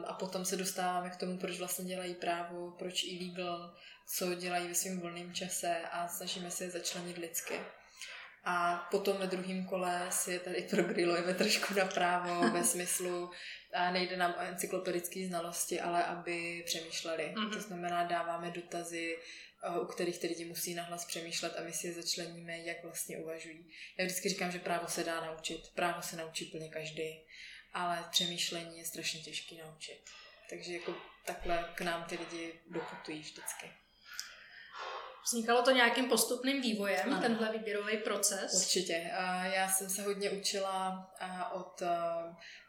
A 0.07 0.15
potom 0.15 0.45
se 0.45 0.57
dostáváme 0.57 1.11
k 1.11 1.17
tomu, 1.17 1.39
proč 1.39 1.59
vlastně 1.59 1.85
dělají 1.85 2.15
právo, 2.15 2.71
proč 2.79 3.05
illegal, 3.05 3.75
co 4.17 4.35
dělají 4.35 4.69
ve 4.69 4.75
svém 4.75 5.01
volném 5.01 5.35
čase 5.35 5.77
a 5.93 6.09
snažíme 6.09 6.51
se 6.51 6.65
je 6.65 6.71
začlenit 6.71 7.19
lidsky. 7.19 7.55
A 8.45 8.89
potom 8.91 9.17
ve 9.17 9.27
druhém 9.27 9.65
kole 9.65 10.07
si 10.11 10.31
je 10.31 10.39
tady 10.41 10.63
progrilujeme 10.63 11.35
trošku 11.35 11.75
napravo 11.75 12.51
ve 12.53 12.65
smyslu, 12.65 13.31
a 13.73 13.91
nejde 13.91 14.17
nám 14.17 14.35
o 14.39 14.41
encyklopedické 14.41 15.27
znalosti, 15.27 15.81
ale 15.81 16.05
aby 16.05 16.63
přemýšleli. 16.67 17.33
Mm-hmm. 17.35 17.53
To 17.53 17.61
znamená, 17.61 18.05
dáváme 18.05 18.51
dotazy, 18.51 19.19
u 19.83 19.87
kterých 19.87 20.19
ty 20.19 20.27
lidi 20.27 20.45
musí 20.45 20.75
nahlas 20.75 21.05
přemýšlet 21.05 21.57
a 21.59 21.63
my 21.63 21.73
si 21.73 21.87
je 21.87 21.93
začleníme, 21.93 22.59
jak 22.59 22.83
vlastně 22.83 23.19
uvažují. 23.19 23.71
Já 23.99 24.05
vždycky 24.05 24.29
říkám, 24.29 24.51
že 24.51 24.59
právo 24.59 24.89
se 24.89 25.05
dá 25.05 25.21
naučit. 25.27 25.69
Právo 25.75 26.03
se 26.03 26.17
naučí 26.17 26.45
plně 26.45 26.69
každý, 26.69 27.21
ale 27.75 28.05
přemýšlení 28.11 28.79
je 28.79 28.85
strašně 28.85 29.21
těžký 29.21 29.59
naučit. 29.59 30.01
Takže 30.51 30.73
jako 30.73 30.95
takhle 31.25 31.71
k 31.75 31.81
nám 31.81 32.05
ty 32.05 32.17
lidi 32.17 32.61
doputují 32.67 33.21
vždycky. 33.21 33.71
Vznikalo 35.27 35.63
to 35.63 35.71
nějakým 35.71 36.09
postupným 36.09 36.63
vývojem, 36.63 37.13
ano. 37.13 37.21
tenhle 37.21 37.53
výběrový 37.53 37.97
proces? 37.97 38.55
Určitě. 38.55 39.11
Já 39.55 39.69
jsem 39.69 39.91
se 39.91 40.03
hodně 40.03 40.31
učila 40.31 41.11
od 41.53 41.83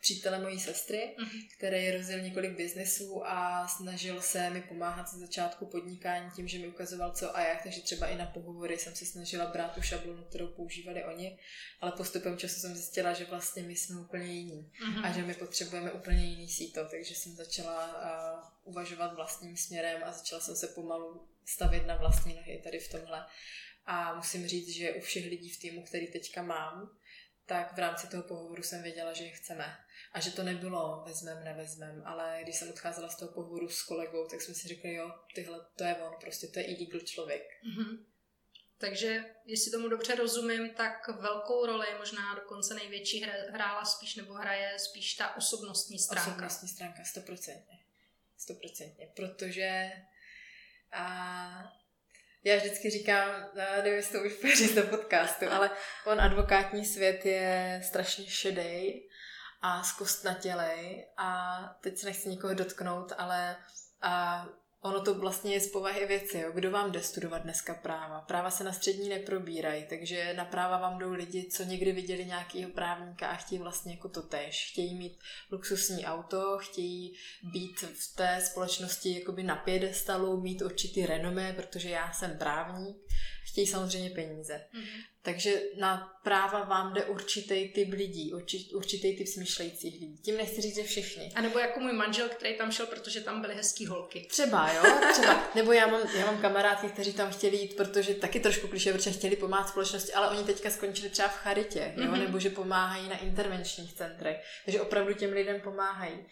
přítele 0.04 0.40
mojí 0.40 0.60
sestry, 0.60 1.16
uh-huh. 1.20 1.48
který 1.58 1.92
rozjel 1.92 2.20
několik 2.20 2.58
biznesů 2.58 3.28
a 3.28 3.68
snažil 3.68 4.22
se 4.22 4.50
mi 4.50 4.62
pomáhat 4.62 5.10
ze 5.10 5.20
začátku 5.20 5.66
podnikání 5.66 6.32
tím, 6.36 6.48
že 6.48 6.60
mi 6.60 6.68
ukazoval 6.68 7.12
co 7.12 7.38
a 7.38 7.42
jak, 7.42 7.64
takže 7.64 7.82
třeba 7.82 8.08
i 8.08 8.18
na 8.18 8.26
pohovory 8.26 8.78
jsem 8.78 8.96
se 8.96 9.06
snažila 9.06 9.46
brát 9.46 9.76
tu 9.76 9.82
šablonu, 9.82 10.24
kterou 10.24 10.48
používali 10.48 11.04
oni, 11.04 11.40
ale 11.82 11.92
postupem 11.92 12.38
času 12.38 12.60
jsem 12.60 12.76
zjistila, 12.76 13.14
že 13.14 13.26
vlastně 13.26 13.64
my 13.64 13.76
jsme 13.76 14.02
úplně 14.02 14.26
jiní 14.26 14.72
uh-huh. 14.86 15.06
a 15.06 15.12
že 15.12 15.22
my 15.22 15.34
potřebujeme 15.34 15.92
úplně 15.92 16.26
jiný 16.26 16.50
síto, 16.50 16.86
takže 16.92 17.16
jsem 17.16 17.36
začala 17.36 18.54
uvažovat 18.64 19.14
vlastním 19.14 19.58
směrem 19.58 20.04
a 20.04 20.12
začala 20.12 20.42
jsem 20.42 20.56
se 20.56 20.68
pomalu 20.68 21.28
stavět 21.46 21.88
na 21.88 21.98
vlastní 21.98 22.36
nohy 22.36 22.62
tady 22.64 22.80
v 22.80 22.92
tomhle. 22.92 23.26
A 23.86 24.16
musím 24.16 24.48
říct, 24.48 24.70
že 24.70 24.94
u 24.94 25.02
všech 25.02 25.26
lidí 25.26 25.50
v 25.50 25.60
týmu, 25.60 25.84
který 25.84 26.12
teďka 26.12 26.44
mám, 26.44 26.98
tak 27.46 27.76
v 27.76 27.80
rámci 27.80 28.08
toho 28.08 28.24
pohovoru 28.24 28.64
jsem 28.64 28.84
věděla, 28.84 29.14
že 29.14 29.24
je 29.24 29.30
chceme. 29.30 29.78
A 30.14 30.20
že 30.20 30.32
to 30.32 30.44
nebylo 30.44 31.04
vezmem, 31.06 31.44
nevezmem, 31.44 32.04
ale 32.06 32.40
když 32.44 32.56
jsem 32.56 32.70
odcházela 32.70 33.10
z 33.10 33.18
toho 33.18 33.32
pohovoru 33.32 33.70
s 33.70 33.84
kolegou, 33.84 34.28
tak 34.28 34.42
jsme 34.42 34.54
si 34.54 34.68
řekli, 34.68 34.94
jo, 34.94 35.12
tyhle, 35.36 35.66
to 35.76 35.84
je 35.84 35.96
on, 35.96 36.14
prostě 36.22 36.48
to 36.48 36.60
je 36.60 36.66
illegal 36.66 37.02
člověk. 37.02 37.42
Mm-hmm. 37.42 38.06
Takže, 38.78 39.26
jestli 39.46 39.72
tomu 39.72 39.88
dobře 39.88 40.16
rozumím, 40.16 40.70
tak 40.70 41.08
velkou 41.08 41.66
roli, 41.66 41.88
možná 41.98 42.36
dokonce 42.36 42.74
největší 42.74 43.26
hrála 43.50 43.86
spíš, 43.86 44.16
nebo 44.16 44.34
hraje 44.34 44.80
spíš 44.80 45.14
ta 45.14 45.36
osobnostní 45.36 46.00
stránka. 46.00 46.32
Osobnostní 46.32 46.68
stránka, 46.68 47.04
stoprocentně. 47.04 47.83
Stoprocentně, 48.38 49.08
protože 49.16 49.92
a 50.92 51.74
já 52.44 52.56
vždycky 52.56 52.90
říkám, 52.90 53.50
nevím, 53.56 53.94
jestli 53.94 54.20
to 54.20 54.26
už 54.26 54.58
říct 54.58 54.76
do 54.76 54.84
podcastu, 54.84 55.46
ale 55.52 55.72
on 56.06 56.22
advokátní 56.22 56.86
svět 56.86 57.26
je 57.26 57.82
strašně 57.84 58.28
šedej 58.28 59.10
a 59.62 59.84
zkostnatělej 59.84 61.08
a 61.18 61.60
teď 61.82 61.98
se 61.98 62.06
nechci 62.06 62.30
nikoho 62.30 62.54
dotknout, 62.54 63.14
ale 63.18 63.58
a 64.02 64.46
Ono 64.84 65.02
to 65.02 65.14
vlastně 65.14 65.54
je 65.54 65.60
z 65.60 65.72
povahy 65.72 66.06
věci, 66.06 66.38
jo. 66.38 66.52
kdo 66.54 66.72
vám 66.72 66.92
jde 66.92 67.02
studovat 67.02 67.44
dneska 67.44 67.74
práva. 67.74 68.22
Práva 68.22 68.52
se 68.52 68.64
na 68.64 68.74
střední 68.74 69.10
neprobírají, 69.10 69.86
takže 69.90 70.34
na 70.34 70.46
práva 70.46 70.78
vám 70.78 71.00
jdou 71.00 71.12
lidi, 71.12 71.50
co 71.52 71.64
někdy 71.64 71.92
viděli 71.92 72.26
nějakého 72.26 72.72
právníka 72.72 73.28
a 73.28 73.36
chtějí 73.36 73.60
vlastně 73.60 73.94
jako 73.94 74.10
to 74.10 74.22
tež. 74.22 74.70
Chtějí 74.72 74.96
mít 74.96 75.20
luxusní 75.52 76.06
auto, 76.06 76.58
chtějí 76.58 77.14
být 77.54 77.82
v 77.82 78.16
té 78.16 78.42
společnosti 78.42 79.20
jakoby 79.20 79.44
na 79.44 79.56
pědestalu, 79.56 80.42
mít 80.42 80.62
určitý 80.62 81.06
renomé, 81.06 81.54
protože 81.54 81.90
já 81.90 82.12
jsem 82.12 82.38
právník 82.38 82.98
chtějí 83.44 83.68
samozřejmě 83.68 84.10
peníze. 84.10 84.66
Mm-hmm. 84.74 85.13
Takže 85.26 85.62
na 85.78 86.14
práva 86.24 86.64
vám 86.64 86.94
jde 86.94 87.04
určitý 87.04 87.70
typ 87.70 87.94
lidí, 87.94 88.34
určitý 88.74 89.18
typ 89.18 89.28
smýšlejících 89.28 89.94
lidí. 89.94 90.18
Tím 90.18 90.38
nechci 90.38 90.62
říct, 90.62 90.76
že 90.76 90.84
všichni. 90.84 91.32
A 91.36 91.42
nebo 91.42 91.60
jako 91.60 91.80
můj 91.80 91.94
manžel, 91.94 92.30
který 92.30 92.58
tam 92.58 92.72
šel, 92.72 92.86
protože 92.86 93.22
tam 93.22 93.42
byly 93.42 93.56
hezký 93.56 93.86
holky. 93.86 94.28
Třeba, 94.30 94.74
jo, 94.74 94.84
třeba. 95.12 95.48
Nebo 95.56 95.72
já 95.72 95.88
mám, 95.88 96.02
já 96.18 96.26
mám 96.26 96.42
kamarádky, 96.42 96.88
kteří 96.88 97.14
tam 97.14 97.32
chtěli 97.32 97.58
jít, 97.58 97.76
protože 97.76 98.14
taky 98.14 98.40
trošku 98.40 98.68
kliše, 98.68 98.94
protože 98.94 99.12
chtěli 99.12 99.36
pomáhat 99.36 99.70
společnosti, 99.70 100.14
ale 100.14 100.30
oni 100.30 100.44
teďka 100.44 100.70
skončili 100.70 101.10
třeba 101.10 101.28
v 101.28 101.38
charitě, 101.38 101.94
jo, 101.98 102.04
mm-hmm. 102.04 102.20
nebo 102.20 102.40
že 102.40 102.50
pomáhají 102.50 103.10
na 103.10 103.18
intervenčních 103.18 103.94
centrech. 103.94 104.38
Takže 104.66 104.82
opravdu 104.82 105.14
těm 105.14 105.32
lidem 105.32 105.62
pomáhají. 105.62 106.26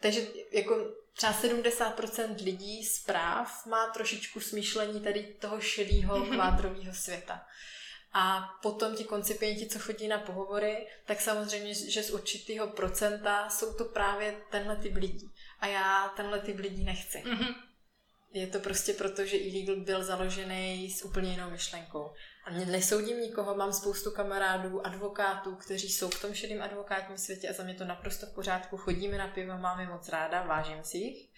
Takže 0.00 0.20
jako 0.52 0.76
třeba 1.16 1.32
70% 1.32 2.44
lidí 2.44 2.84
zpráv 2.84 3.66
má 3.66 3.86
trošičku 3.86 4.40
smýšlení 4.40 5.00
tady 5.00 5.22
toho 5.22 5.60
šedého 5.60 6.18
mhm. 6.18 6.34
kvádrového 6.34 6.94
světa. 6.94 7.40
A 8.16 8.50
potom 8.62 8.96
ti 8.96 9.04
koncipienti, 9.04 9.66
co 9.66 9.78
chodí 9.78 10.08
na 10.08 10.18
pohovory, 10.18 10.86
tak 11.04 11.20
samozřejmě, 11.20 11.74
že 11.74 12.02
z 12.02 12.10
určitého 12.10 12.66
procenta 12.66 13.48
jsou 13.48 13.74
to 13.74 13.84
právě 13.84 14.36
tenhle 14.50 14.76
typ 14.76 14.96
lidí. 14.96 15.30
A 15.60 15.66
já 15.66 16.12
tenhle 16.16 16.40
typ 16.40 16.58
lidí 16.58 16.84
nechci. 16.84 17.18
Mm-hmm. 17.18 17.54
Je 18.32 18.46
to 18.46 18.60
prostě 18.60 18.92
proto, 18.92 19.24
že 19.24 19.36
illegal 19.36 19.76
byl 19.76 20.04
založený 20.04 20.90
s 20.90 21.04
úplně 21.04 21.30
jinou 21.30 21.50
myšlenkou. 21.50 22.10
A 22.44 22.50
nesoudím 22.50 23.20
nikoho, 23.20 23.54
mám 23.54 23.72
spoustu 23.72 24.10
kamarádů, 24.10 24.86
advokátů, 24.86 25.56
kteří 25.56 25.88
jsou 25.88 26.08
v 26.08 26.20
tom 26.20 26.34
šedém 26.34 26.62
advokátním 26.62 27.18
světě 27.18 27.48
a 27.48 27.52
za 27.52 27.62
mě 27.62 27.74
to 27.74 27.84
naprosto 27.84 28.26
v 28.26 28.34
pořádku. 28.34 28.76
Chodíme 28.76 29.18
na 29.18 29.28
pivo, 29.28 29.58
máme 29.58 29.86
moc 29.86 30.08
ráda, 30.08 30.42
vážím 30.42 30.84
si 30.84 30.98
jich. 30.98 31.28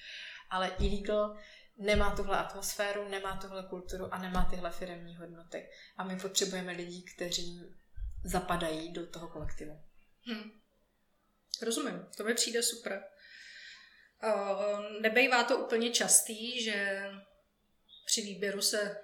Ale 0.50 0.71
illegal 0.78 1.37
nemá 1.76 2.16
tuhle 2.16 2.38
atmosféru, 2.38 3.09
nemá 3.09 3.37
tuhle 3.37 3.66
kulturu 3.71 4.14
a 4.14 4.18
nemá 4.18 4.45
tyhle 4.50 4.71
firemní 4.71 5.16
hodnoty. 5.16 5.68
A 5.97 6.04
my 6.04 6.21
potřebujeme 6.21 6.73
lidí, 6.73 7.04
kteří 7.04 7.61
zapadají 8.25 8.92
do 8.92 9.06
toho 9.06 9.28
kolektivu. 9.28 9.83
Hmm. 10.26 10.50
Rozumím, 11.62 12.06
to 12.16 12.25
mi 12.25 12.35
přijde 12.35 12.62
super. 12.62 13.04
Uh, 14.25 15.00
nebejvá 15.00 15.45
to 15.45 15.59
úplně 15.59 15.90
častý, 15.90 16.64
že 16.64 17.04
při 18.06 18.23
výběru 18.23 18.61
se 18.61 18.97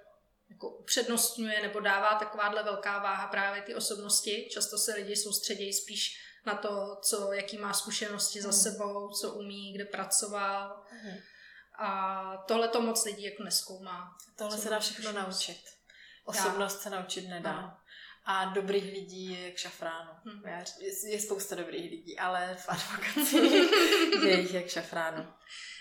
jako 0.51 0.71
upřednostňuje 0.71 1.63
nebo 1.63 1.81
dává 1.81 2.19
takováhle 2.19 2.63
velká 2.63 2.99
váha 2.99 3.27
právě 3.27 3.63
ty 3.63 3.75
osobnosti. 3.75 4.49
Často 4.53 4.79
se 4.79 4.95
lidi 4.95 5.17
soustředí 5.17 5.73
spíš 5.73 6.19
na 6.47 6.55
to, 6.55 6.97
co, 7.03 7.33
jaký 7.33 7.59
má 7.59 7.73
zkušenosti 7.73 8.43
za 8.43 8.49
hmm. 8.49 8.59
sebou, 8.59 9.11
co 9.21 9.35
umí, 9.35 9.73
kde 9.73 9.85
pracoval. 9.85 10.85
Mm. 10.93 11.17
A 11.83 12.37
tohle 12.47 12.69
to 12.69 12.81
moc 12.81 13.05
lidí 13.05 13.25
jako 13.25 13.43
neskoumá. 13.43 14.17
Tohle 14.37 14.59
se 14.59 14.71
dá 14.71 14.81
všechno 14.81 15.13
naučit. 15.13 15.61
Osobnost 16.25 16.75
dá. 16.75 16.81
se 16.81 16.91
naučit 16.91 17.29
nedá. 17.29 17.53
Ano. 17.53 17.77
A 18.25 18.45
dobrých 18.45 18.85
lidí 18.85 19.43
je 19.43 19.51
k 19.51 19.59
šafránu. 19.59 20.11
Hmm. 20.25 20.43
Je, 20.81 21.11
je 21.13 21.21
spousta 21.21 21.55
dobrých 21.55 21.91
lidí, 21.91 22.19
ale 22.19 22.57
v 22.61 22.69
advokaci 22.69 23.37
je 24.27 24.41
jich 24.41 24.55
jak 24.55 24.69
šafránu. 24.69 25.27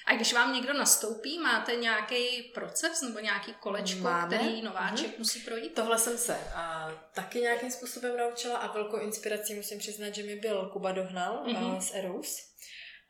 A 0.06 0.16
když 0.16 0.34
vám 0.34 0.54
někdo 0.54 0.74
nastoupí, 0.74 1.40
máte 1.40 1.76
nějaký 1.76 2.44
proces 2.44 3.02
nebo 3.02 3.20
nějaký 3.20 3.54
kolečko, 3.54 4.04
Máme. 4.04 4.38
který 4.38 4.62
nováček 4.62 5.08
hmm. 5.08 5.16
musí 5.18 5.40
projít? 5.40 5.74
Tohle 5.74 5.98
jsem 5.98 6.18
se 6.18 6.38
a, 6.56 6.92
taky 7.14 7.42
nějakým 7.42 7.72
způsobem 7.72 8.18
naučila 8.18 8.58
a 8.58 8.74
velkou 8.74 8.98
inspirací 8.98 9.54
musím 9.54 9.80
přiznat, 9.80 10.16
že 10.16 10.24
mi 10.24 10.36
byl 10.36 10.70
Kuba 10.74 10.92
Dohnal 10.92 11.44
hmm. 11.44 11.76
a, 11.78 11.82
z 11.82 11.94
Erous 11.94 12.52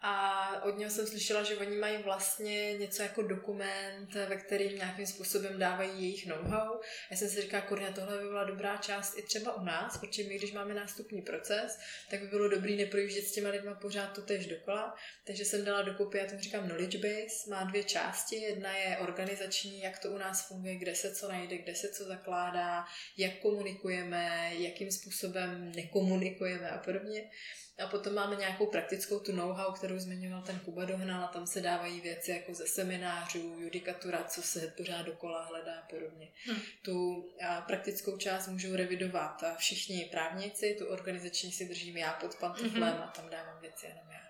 a 0.03 0.63
od 0.63 0.77
něho 0.77 0.91
jsem 0.91 1.07
slyšela, 1.07 1.43
že 1.43 1.57
oni 1.57 1.77
mají 1.77 2.03
vlastně 2.03 2.77
něco 2.77 3.03
jako 3.03 3.21
dokument, 3.21 4.13
ve 4.13 4.37
kterým 4.37 4.77
nějakým 4.77 5.05
způsobem 5.05 5.59
dávají 5.59 6.03
jejich 6.03 6.27
know-how. 6.27 6.79
Já 7.11 7.17
jsem 7.17 7.29
si 7.29 7.41
říkala, 7.41 7.65
kurňa, 7.65 7.91
tohle 7.91 8.17
by 8.17 8.23
byla 8.23 8.43
dobrá 8.43 8.77
část 8.77 9.17
i 9.17 9.21
třeba 9.21 9.55
u 9.55 9.65
nás, 9.65 9.97
protože 9.97 10.23
my, 10.23 10.37
když 10.37 10.51
máme 10.51 10.73
nástupní 10.73 11.21
proces, 11.21 11.79
tak 12.09 12.19
by 12.21 12.27
bylo 12.27 12.49
dobrý 12.49 12.77
neprojíždět 12.77 13.25
s 13.25 13.31
těma 13.31 13.49
lidma 13.49 13.73
pořád 13.73 14.07
to 14.07 14.21
tež 14.21 14.45
dokola. 14.45 14.95
Takže 15.27 15.45
jsem 15.45 15.65
dala 15.65 15.81
dokupy, 15.81 16.17
já 16.17 16.25
tomu 16.25 16.41
říkám 16.41 16.65
knowledge 16.65 16.97
base, 16.97 17.49
má 17.49 17.63
dvě 17.63 17.83
části. 17.83 18.35
Jedna 18.35 18.77
je 18.77 18.97
organizační, 18.97 19.81
jak 19.81 19.99
to 19.99 20.11
u 20.11 20.17
nás 20.17 20.47
funguje, 20.47 20.75
kde 20.75 20.95
se 20.95 21.15
co 21.15 21.27
najde, 21.27 21.57
kde 21.57 21.75
se 21.75 21.89
co 21.89 22.03
zakládá, 22.03 22.85
jak 23.17 23.39
komunikujeme, 23.39 24.51
jakým 24.57 24.91
způsobem 24.91 25.71
nekomunikujeme 25.75 26.69
a 26.69 26.77
podobně. 26.77 27.29
A 27.83 27.87
potom 27.87 28.13
máme 28.13 28.35
nějakou 28.35 28.65
praktickou 28.65 29.19
tu 29.19 29.31
know-how, 29.31 29.73
kterou 29.73 29.99
zmiňoval 29.99 30.41
ten 30.41 30.59
Kuba 30.59 30.85
Dohnal 30.85 31.23
a 31.23 31.27
tam 31.27 31.47
se 31.47 31.61
dávají 31.61 32.01
věci 32.01 32.31
jako 32.31 32.53
ze 32.53 32.67
seminářů, 32.67 33.55
judikatura, 33.59 34.23
co 34.23 34.41
se 34.41 34.73
pořád 34.77 35.01
dokola 35.01 35.45
hledá 35.45 35.79
a 35.79 35.87
podobně. 35.87 36.31
Hmm. 36.45 36.61
Tu 36.81 37.25
a 37.47 37.61
praktickou 37.61 38.17
část 38.17 38.47
můžou 38.47 38.75
revidovat 38.75 39.43
a 39.43 39.55
všichni 39.55 40.07
právníci, 40.11 40.75
tu 40.79 40.87
organizační 40.87 41.51
si 41.51 41.65
držím 41.65 41.97
já 41.97 42.13
pod 42.13 42.35
pantoflem 42.35 42.93
hmm. 42.93 43.03
a 43.03 43.07
tam 43.15 43.29
dávám 43.29 43.61
věci 43.61 43.85
jenom 43.85 44.11
já. 44.11 44.21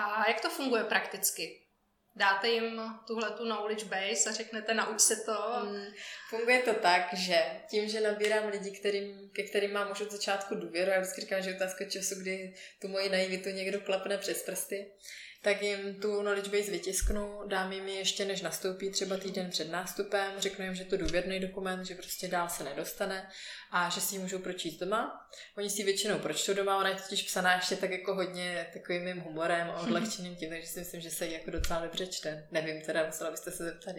A 0.00 0.28
jak 0.28 0.40
to 0.40 0.50
funguje 0.50 0.84
prakticky? 0.84 1.67
Dáte 2.16 2.48
jim 2.48 2.82
tuhle 3.06 3.30
tu 3.30 3.44
knowledge 3.44 3.84
base 3.84 4.30
a 4.30 4.32
řeknete 4.32 4.74
nauč 4.74 5.00
se 5.00 5.16
to. 5.16 5.32
Hmm. 5.32 5.86
Funguje 6.28 6.62
to 6.62 6.74
tak, 6.74 7.14
že 7.14 7.44
tím, 7.70 7.88
že 7.88 8.00
nabírám 8.00 8.48
lidi, 8.48 8.70
kterým, 8.70 9.30
ke 9.32 9.42
kterým 9.42 9.72
mám 9.72 9.90
už 9.90 10.00
od 10.00 10.10
začátku 10.10 10.54
důvěru, 10.54 10.90
já 10.90 11.00
vždycky 11.00 11.20
říkám, 11.20 11.42
že 11.42 11.54
otázka 11.54 11.84
času, 11.84 12.14
kdy 12.14 12.54
tu 12.80 12.88
moji 12.88 13.08
naivitu 13.08 13.48
někdo 13.48 13.80
klapne 13.80 14.18
přes 14.18 14.42
prsty, 14.42 14.92
tak 15.42 15.62
jim 15.62 16.00
tu 16.00 16.20
knowledge 16.20 16.50
base 16.50 16.70
vytisknu, 16.70 17.40
dám 17.46 17.72
jim 17.72 17.88
ji 17.88 17.96
ještě 17.96 18.24
než 18.24 18.42
nastoupí 18.42 18.90
třeba 18.90 19.16
týden 19.16 19.50
před 19.50 19.70
nástupem, 19.70 20.32
řeknu 20.38 20.64
jim, 20.64 20.74
že 20.74 20.84
to 20.84 20.96
důvěrný 20.96 21.40
dokument, 21.40 21.84
že 21.84 21.94
prostě 21.94 22.28
dál 22.28 22.48
se 22.48 22.64
nedostane 22.64 23.30
a 23.70 23.88
že 23.88 24.00
si 24.00 24.14
ji 24.14 24.18
můžou 24.18 24.38
pročíst 24.38 24.80
doma. 24.80 25.28
Oni 25.58 25.70
si 25.70 25.80
ji 25.80 25.84
většinou 25.84 26.18
pročtou 26.18 26.54
doma, 26.54 26.78
ona 26.78 26.88
je 26.88 26.96
totiž 26.96 27.22
psaná 27.22 27.54
ještě 27.54 27.76
tak 27.76 27.90
jako 27.90 28.14
hodně 28.14 28.70
takovým 28.72 29.04
mým 29.04 29.20
humorem 29.20 29.70
a 29.70 29.80
odlehčeným 29.82 30.36
tím, 30.36 30.50
takže 30.50 30.66
si 30.66 30.78
myslím, 30.78 31.00
že 31.00 31.10
se 31.10 31.26
ji 31.26 31.32
jako 31.32 31.50
docela 31.50 31.80
dobře 31.80 32.06
čte. 32.06 32.48
Nevím, 32.50 32.82
teda 32.82 33.06
musela 33.06 33.30
byste 33.30 33.50
se 33.50 33.64
zeptat 33.64 33.96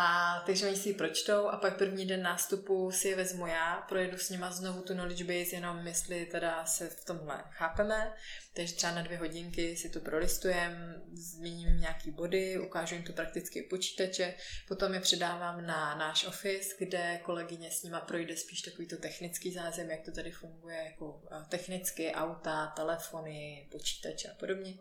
A 0.00 0.42
takže 0.46 0.66
oni 0.66 0.76
si 0.76 0.88
ji 0.88 0.94
pročtou 0.94 1.48
a 1.48 1.56
pak 1.56 1.78
první 1.78 2.06
den 2.06 2.22
nástupu 2.22 2.90
si 2.90 3.08
je 3.08 3.16
vezmu 3.16 3.46
já, 3.46 3.76
projedu 3.88 4.18
s 4.18 4.30
nima 4.30 4.50
znovu 4.50 4.82
tu 4.82 4.94
knowledge 4.94 5.24
base, 5.24 5.56
jenom 5.56 5.86
jestli 5.86 6.26
teda 6.26 6.66
se 6.66 6.88
v 6.88 7.04
tomhle 7.04 7.44
chápeme. 7.50 8.12
Takže 8.54 8.74
třeba 8.74 8.94
na 8.94 9.02
dvě 9.02 9.18
hodinky 9.18 9.76
si 9.76 9.90
to 9.90 10.00
prolistujem, 10.00 11.02
zmíním 11.12 11.80
nějaký 11.80 12.10
body, 12.10 12.58
ukážu 12.58 12.94
jim 12.94 13.04
to 13.04 13.12
prakticky 13.12 13.62
počítače, 13.62 14.34
potom 14.68 14.94
je 14.94 15.00
předávám 15.00 15.66
na 15.66 15.94
náš 15.94 16.26
office, 16.26 16.74
kde 16.78 17.20
kolegyně 17.24 17.70
s 17.70 17.82
nima 17.82 18.00
projde 18.00 18.36
spíš 18.36 18.62
takový 18.62 18.88
to 18.88 18.96
technický 18.96 19.52
zázem, 19.52 19.90
jak 19.90 20.04
to 20.04 20.12
tady 20.12 20.30
funguje, 20.30 20.76
jako 20.84 21.22
technicky, 21.48 22.12
auta, 22.12 22.66
telefony, 22.66 23.68
počítače 23.70 24.28
a 24.28 24.34
podobně. 24.34 24.74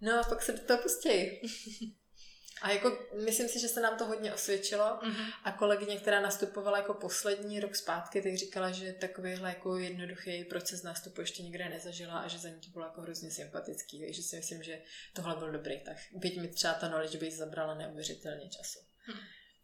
No 0.00 0.20
a 0.20 0.28
pak 0.28 0.42
se 0.42 0.52
do 0.52 0.58
toho 0.58 0.82
pustí. 0.82 1.40
A 2.62 2.70
jako 2.70 2.98
myslím 3.24 3.48
si, 3.48 3.60
že 3.60 3.68
se 3.68 3.80
nám 3.80 3.98
to 3.98 4.04
hodně 4.06 4.34
osvědčilo 4.34 4.84
mm-hmm. 4.84 5.32
a 5.44 5.52
kolegyně, 5.52 5.96
která 5.96 6.20
nastupovala 6.20 6.78
jako 6.78 6.94
poslední 6.94 7.60
rok 7.60 7.76
zpátky, 7.76 8.22
tak 8.22 8.34
říkala, 8.34 8.70
že 8.70 8.92
takovýhle 8.92 9.48
jako 9.48 9.78
jednoduchý 9.78 10.44
proces 10.44 10.82
nástupu 10.82 11.20
ještě 11.20 11.42
nikde 11.42 11.68
nezažila 11.68 12.18
a 12.18 12.28
že 12.28 12.38
za 12.38 12.48
ní 12.48 12.60
to 12.60 12.70
bylo 12.70 12.84
jako 12.84 13.00
hrozně 13.00 13.30
sympatický, 13.30 14.00
takže 14.00 14.22
si 14.22 14.36
myslím, 14.36 14.62
že 14.62 14.82
tohle 15.12 15.36
byl 15.36 15.52
dobrý 15.52 15.80
tak. 15.80 15.96
Byť 16.12 16.40
mi 16.40 16.48
třeba 16.48 16.74
ta 16.74 16.88
knowledge 16.88 17.18
base 17.18 17.36
zabrala 17.36 17.74
neuvěřitelně 17.74 18.48
času. 18.48 18.78
Mm. 19.08 19.18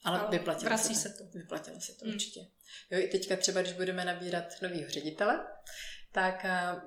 Ale, 0.04 0.20
Ale 0.20 0.30
vyplatilo 0.30 0.68
vrací 0.68 0.94
se 0.94 1.08
to. 1.08 1.16
se 1.16 1.24
to. 1.24 1.38
Vyplatilo 1.38 1.80
se 1.80 1.92
to 1.92 2.04
mm. 2.04 2.12
určitě. 2.12 2.40
Jo, 2.90 2.98
i 2.98 3.08
teďka 3.08 3.36
třeba, 3.36 3.62
když 3.62 3.72
budeme 3.72 4.04
nabírat 4.04 4.62
novýho 4.62 4.90
ředitele, 4.90 5.46
tak 6.12 6.44
eh, 6.44 6.80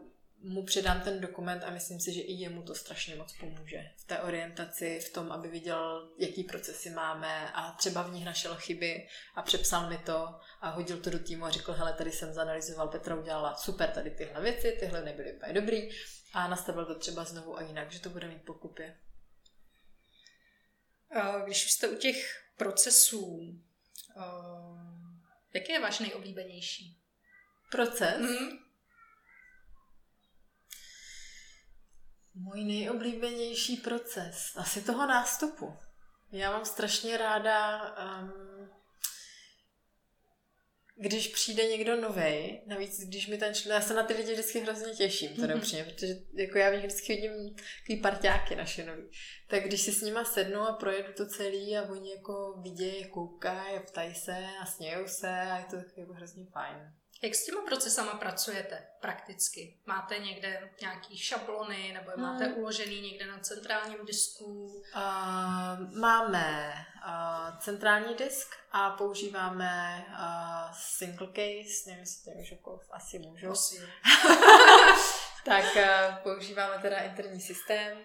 mu 0.45 0.63
předám 0.63 1.01
ten 1.01 1.21
dokument 1.21 1.63
a 1.63 1.71
myslím 1.71 1.99
si, 1.99 2.13
že 2.13 2.21
i 2.21 2.33
jemu 2.33 2.63
to 2.63 2.75
strašně 2.75 3.15
moc 3.15 3.33
pomůže 3.33 3.91
v 3.97 4.03
té 4.03 4.19
orientaci, 4.19 4.99
v 4.99 5.13
tom, 5.13 5.31
aby 5.31 5.47
viděl, 5.47 6.11
jaký 6.17 6.43
procesy 6.43 6.89
máme 6.89 7.51
a 7.51 7.71
třeba 7.71 8.03
v 8.03 8.13
nich 8.13 8.25
našel 8.25 8.55
chyby 8.55 9.07
a 9.35 9.41
přepsal 9.41 9.89
mi 9.89 9.97
to 9.97 10.39
a 10.61 10.69
hodil 10.69 10.97
to 10.97 11.09
do 11.09 11.19
týmu 11.19 11.45
a 11.45 11.49
řekl, 11.49 11.73
hele, 11.73 11.93
tady 11.93 12.11
jsem 12.11 12.33
zanalizoval, 12.33 12.87
Petra 12.87 13.15
udělala 13.15 13.55
super 13.55 13.91
tady 13.91 14.11
tyhle 14.11 14.41
věci, 14.41 14.77
tyhle 14.79 15.03
nebyly 15.05 15.33
úplně 15.33 15.53
dobrý 15.53 15.89
a 16.33 16.47
nastavil 16.47 16.85
to 16.85 16.99
třeba 16.99 17.23
znovu 17.23 17.57
a 17.57 17.61
jinak, 17.61 17.91
že 17.91 17.99
to 17.99 18.09
bude 18.09 18.27
mít 18.27 18.45
pokupě. 18.45 18.99
Když 21.45 21.71
jste 21.71 21.87
u 21.87 21.95
těch 21.95 22.43
procesů, 22.57 23.59
jaký 25.53 25.71
je 25.71 25.79
váš 25.79 25.99
nejoblíbenější? 25.99 27.01
Proces? 27.71 28.21
Mm-hmm. 28.21 28.64
Můj 32.35 32.63
nejoblíbenější 32.63 33.77
proces, 33.77 34.51
asi 34.55 34.81
toho 34.81 35.07
nástupu. 35.07 35.73
Já 36.31 36.51
mám 36.51 36.65
strašně 36.65 37.17
ráda, 37.17 37.81
um, 38.21 38.69
když 40.97 41.27
přijde 41.27 41.63
někdo 41.67 42.01
nový, 42.01 42.61
navíc 42.65 42.99
když 42.99 43.27
mi 43.27 43.37
ten 43.37 43.53
člověk, 43.53 43.81
já 43.81 43.87
se 43.87 43.93
na 43.93 44.03
ty 44.03 44.13
lidi 44.13 44.33
vždycky 44.33 44.59
hrozně 44.59 44.93
těším, 44.93 45.35
to 45.35 45.41
mm-hmm. 45.41 45.57
upřímně, 45.57 45.83
protože 45.83 46.13
jako 46.33 46.57
já 46.57 46.71
vždycky 46.71 47.15
vidím 47.15 47.55
takový 47.55 48.01
parťáky 48.01 48.55
naše 48.55 48.85
nový. 48.85 49.09
Tak 49.47 49.63
když 49.63 49.81
si 49.81 49.91
s 49.91 50.01
nima 50.01 50.25
sednu 50.25 50.59
a 50.59 50.73
projedu 50.73 51.13
to 51.13 51.25
celý 51.25 51.77
a 51.77 51.91
oni 51.91 52.11
jako 52.11 52.61
vidějí, 52.61 53.09
koukají 53.09 53.77
a 53.77 53.79
ptají 53.79 54.15
se 54.15 54.47
a 54.61 54.65
smějou 54.65 55.07
se 55.07 55.29
a 55.29 55.57
je 55.57 55.65
to 55.69 55.75
jako 55.75 56.13
hrozně 56.13 56.45
fajn. 56.53 56.93
Jak 57.21 57.35
s 57.35 57.45
těma 57.45 57.61
procesama 57.61 58.11
pracujete 58.11 58.87
prakticky? 59.01 59.77
Máte 59.85 60.19
někde 60.19 60.69
nějaký 60.81 61.17
šablony 61.17 61.91
nebo 61.93 62.11
je 62.11 62.17
máte 62.17 62.45
hmm. 62.45 62.57
uložený 62.57 63.01
někde 63.01 63.25
na 63.25 63.39
centrálním 63.39 64.05
disku? 64.05 64.65
Uh, 64.95 65.99
máme 65.99 66.73
uh, 67.07 67.57
centrální 67.59 68.15
disk 68.15 68.55
a 68.71 68.89
používáme 68.89 70.05
uh, 70.09 70.71
single 70.73 71.27
case, 71.27 71.89
nevím, 71.89 71.99
jestli 71.99 72.23
to 72.23 72.55
jako 72.55 72.79
asi 72.91 73.19
můžu. 73.19 73.47
tak 75.45 75.65
uh, 75.75 76.15
používáme 76.23 76.81
teda 76.81 76.97
interní 76.97 77.41
systém 77.41 77.97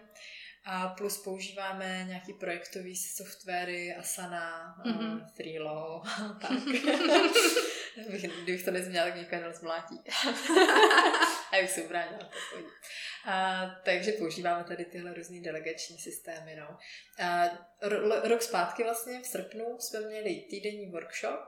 a 0.65 0.89
plus 0.89 1.19
používáme 1.19 2.05
nějaký 2.05 2.33
projektový 2.33 2.97
softwary, 2.97 3.95
Asana, 3.97 4.77
mm-hmm. 4.85 5.15
uh, 5.15 5.29
Freelo, 5.37 6.03
tak. 6.41 6.51
Kdybych 8.43 8.65
to 8.65 8.71
nezměla, 8.71 9.07
tak 9.07 9.15
mě 9.15 9.25
kanál 9.25 9.53
zmlátí. 9.53 10.01
a 11.51 11.57
jak 11.57 11.71
se 11.71 11.83
ubránila, 11.83 12.19
to 12.19 12.59
a, 13.25 13.67
takže 13.85 14.13
používáme 14.13 14.65
tady 14.65 14.85
tyhle 14.85 15.15
různé 15.15 15.41
delegační 15.41 15.99
systémy. 15.99 16.57
No. 16.57 16.79
A, 17.27 17.45
ro, 17.83 18.21
rok 18.29 18.43
zpátky 18.43 18.83
vlastně 18.83 19.21
v 19.21 19.27
srpnu 19.27 19.77
jsme 19.79 20.01
měli 20.01 20.35
týdenní 20.51 20.91
workshop, 20.91 21.41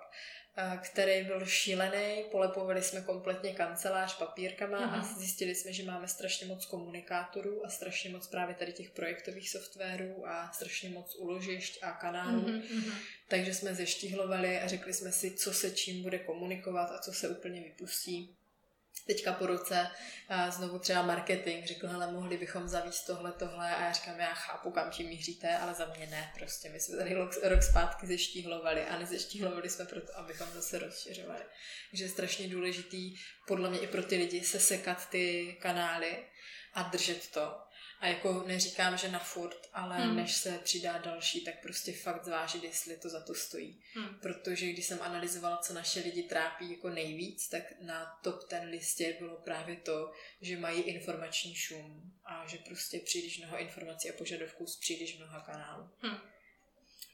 který 0.82 1.24
byl 1.24 1.46
šílený. 1.46 2.24
Polepovali 2.30 2.82
jsme 2.82 3.00
kompletně 3.00 3.52
kancelář 3.52 4.18
papírkama 4.18 4.78
mm-hmm. 4.78 4.92
a 4.92 4.96
mhm. 4.96 5.18
zjistili 5.18 5.54
jsme, 5.54 5.72
že 5.72 5.82
máme 5.82 6.08
strašně 6.08 6.46
moc 6.46 6.66
komunikátorů 6.66 7.66
a 7.66 7.68
strašně 7.68 8.10
moc 8.10 8.26
právě 8.26 8.54
tady 8.54 8.72
těch 8.72 8.90
projektových 8.90 9.50
softwarů 9.50 10.28
a 10.28 10.52
strašně 10.52 10.90
moc 10.90 11.16
uložišť 11.18 11.78
a 11.82 11.92
kanálů. 11.92 12.42
Mm-hmm. 12.42 12.94
Takže 13.28 13.54
jsme 13.54 13.74
zeštíhlovali 13.74 14.60
a 14.60 14.68
řekli 14.68 14.92
jsme 14.92 15.12
si, 15.12 15.30
co 15.30 15.52
se 15.52 15.70
čím 15.70 16.02
bude 16.02 16.18
komunikovat 16.18 16.90
a 16.90 16.98
co 16.98 17.12
se 17.12 17.28
úplně 17.28 17.60
vypustí 17.60 18.36
teďka 19.06 19.32
po 19.32 19.46
roce 19.46 19.90
znovu 20.50 20.78
třeba 20.78 21.02
marketing, 21.02 21.66
řekl, 21.66 21.88
hele, 21.88 22.12
mohli 22.12 22.36
bychom 22.36 22.68
zavíst 22.68 23.06
tohle, 23.06 23.32
tohle. 23.32 23.74
A 23.74 23.82
já 23.82 23.92
říkám, 23.92 24.20
já 24.20 24.34
chápu, 24.34 24.70
kam 24.70 24.90
tím 24.90 25.06
míříte, 25.06 25.58
ale 25.58 25.74
za 25.74 25.86
mě 25.96 26.06
ne, 26.06 26.32
prostě 26.38 26.68
my 26.68 26.80
jsme 26.80 26.96
tady 26.96 27.14
rok, 27.14 27.30
rok 27.42 27.62
zpátky 27.62 28.06
zeštíhlovali 28.06 28.84
a 28.84 28.98
nezeštíhlovali 28.98 29.70
jsme 29.70 29.84
proto, 29.84 30.18
abychom 30.18 30.46
zase 30.54 30.78
rozšiřovali. 30.78 31.42
Takže 31.90 32.04
je 32.04 32.08
strašně 32.08 32.48
důležitý, 32.48 33.16
podle 33.46 33.70
mě 33.70 33.78
i 33.78 33.86
pro 33.86 34.02
ty 34.02 34.16
lidi, 34.16 34.40
sesekat 34.40 35.08
ty 35.08 35.56
kanály 35.60 36.24
a 36.74 36.82
držet 36.82 37.30
to 37.30 37.54
a 38.02 38.06
jako 38.06 38.44
neříkám, 38.46 38.96
že 38.96 39.08
na 39.08 39.18
furt, 39.18 39.68
ale 39.72 39.96
hmm. 39.96 40.16
než 40.16 40.36
se 40.36 40.58
přidá 40.58 40.98
další, 40.98 41.44
tak 41.44 41.62
prostě 41.62 41.92
fakt 41.92 42.24
zvážit, 42.24 42.64
jestli 42.64 42.96
to 42.96 43.08
za 43.08 43.20
to 43.20 43.34
stojí. 43.34 43.82
Hmm. 43.94 44.18
Protože 44.22 44.66
když 44.66 44.86
jsem 44.86 44.98
analyzovala, 45.02 45.56
co 45.56 45.74
naše 45.74 46.00
lidi 46.00 46.22
trápí 46.22 46.70
jako 46.70 46.90
nejvíc, 46.90 47.48
tak 47.48 47.62
na 47.80 48.18
top 48.22 48.44
ten 48.44 48.68
listě 48.68 49.16
bylo 49.18 49.36
právě 49.36 49.76
to, 49.76 50.12
že 50.40 50.58
mají 50.58 50.82
informační 50.82 51.54
šum 51.54 52.12
a 52.24 52.46
že 52.46 52.58
prostě 52.58 52.98
příliš 52.98 53.38
mnoho 53.38 53.58
informací 53.58 54.10
a 54.10 54.18
požadavků 54.18 54.66
z 54.66 54.76
příliš 54.76 55.18
mnoha 55.18 55.40
kanálů. 55.40 55.90
Hmm. 56.00 56.18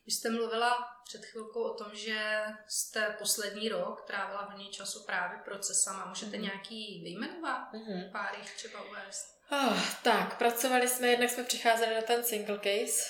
Vy 0.06 0.12
jste 0.12 0.30
mluvila 0.30 0.86
před 1.04 1.24
chvilkou 1.24 1.62
o 1.62 1.74
tom, 1.74 1.94
že 1.94 2.42
jste 2.68 3.16
poslední 3.18 3.68
rok 3.68 4.04
trávila 4.06 4.42
hodně 4.42 4.68
času 4.68 5.04
právě 5.06 5.38
procesama. 5.44 6.06
Můžete 6.06 6.36
mm. 6.36 6.42
nějaký 6.42 7.00
vyjmenovat? 7.04 7.72
Mm. 7.72 8.12
Pár 8.12 8.38
jich 8.38 8.56
třeba 8.56 8.82
uvést? 8.82 9.37
Oh, 9.50 9.78
tak, 10.02 10.38
pracovali 10.38 10.88
jsme, 10.88 11.08
jednak 11.08 11.30
jsme 11.30 11.44
přicházeli 11.44 11.94
na 11.94 12.02
ten 12.02 12.24
single 12.24 12.58
case, 12.58 13.04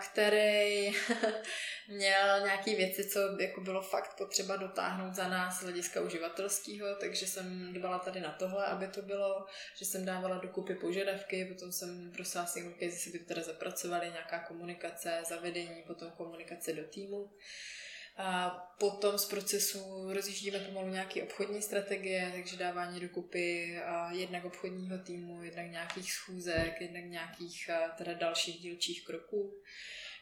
který 0.00 0.92
měl 1.88 2.40
nějaký 2.40 2.74
věci, 2.74 3.08
co 3.08 3.20
jako 3.40 3.60
bylo 3.60 3.82
fakt 3.82 4.16
potřeba 4.18 4.56
dotáhnout 4.56 5.14
za 5.14 5.28
nás 5.28 5.58
z 5.58 5.62
hlediska 5.62 6.00
uživatelského, 6.00 6.94
takže 7.00 7.26
jsem 7.26 7.72
dbala 7.72 7.98
tady 7.98 8.20
na 8.20 8.32
tohle, 8.32 8.66
aby 8.66 8.88
to 8.88 9.02
bylo, 9.02 9.46
že 9.78 9.84
jsem 9.84 10.04
dávala 10.04 10.38
dokupy 10.38 10.74
požadavky, 10.74 11.44
potom 11.44 11.72
jsem 11.72 12.12
prosila 12.12 12.46
single 12.46 12.72
case, 12.72 12.84
jestli 12.84 13.10
by 13.10 13.18
teda 13.18 13.42
zapracovali, 13.42 14.10
nějaká 14.10 14.38
komunikace, 14.38 15.22
zavedení, 15.28 15.82
potom 15.86 16.10
komunikace 16.10 16.72
do 16.72 16.84
týmu. 16.84 17.30
A 18.18 18.50
potom 18.78 19.18
z 19.18 19.24
procesu 19.24 20.12
rozjíždíme 20.12 20.58
pomalu 20.58 20.88
nějaké 20.88 21.22
obchodní 21.22 21.62
strategie, 21.62 22.30
takže 22.34 22.56
dávání 22.56 23.00
dokupy 23.00 23.78
jednak 24.10 24.44
obchodního 24.44 24.98
týmu, 24.98 25.42
jednak 25.44 25.70
nějakých 25.70 26.12
schůzek, 26.12 26.80
jednak 26.80 27.04
nějakých 27.04 27.70
teda 27.98 28.14
dalších 28.14 28.60
dílčích 28.60 29.04
kroků. 29.04 29.62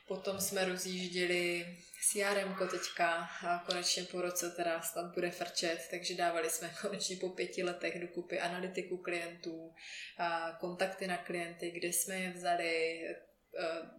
Potom 0.09 0.41
jsme 0.41 0.65
rozjížděli 0.65 1.77
CRM 2.11 2.57
teďka 2.71 3.29
a 3.47 3.65
konečně 3.67 4.03
po 4.05 4.23
roce 4.23 4.51
teda 4.51 4.83
snad 4.83 5.15
bude 5.15 5.31
frčet, 5.31 5.89
takže 5.91 6.15
dávali 6.15 6.51
jsme 6.51 6.75
konečně 6.83 7.17
po 7.17 7.29
pěti 7.29 7.63
letech 7.63 8.01
dokupy 8.01 8.41
analytiku 8.41 8.97
klientů, 8.97 9.75
kontakty 10.61 11.07
na 11.07 11.17
klienty, 11.17 11.71
kde 11.71 11.89
jsme 11.89 12.15
je 12.15 12.31
vzali, 12.31 13.01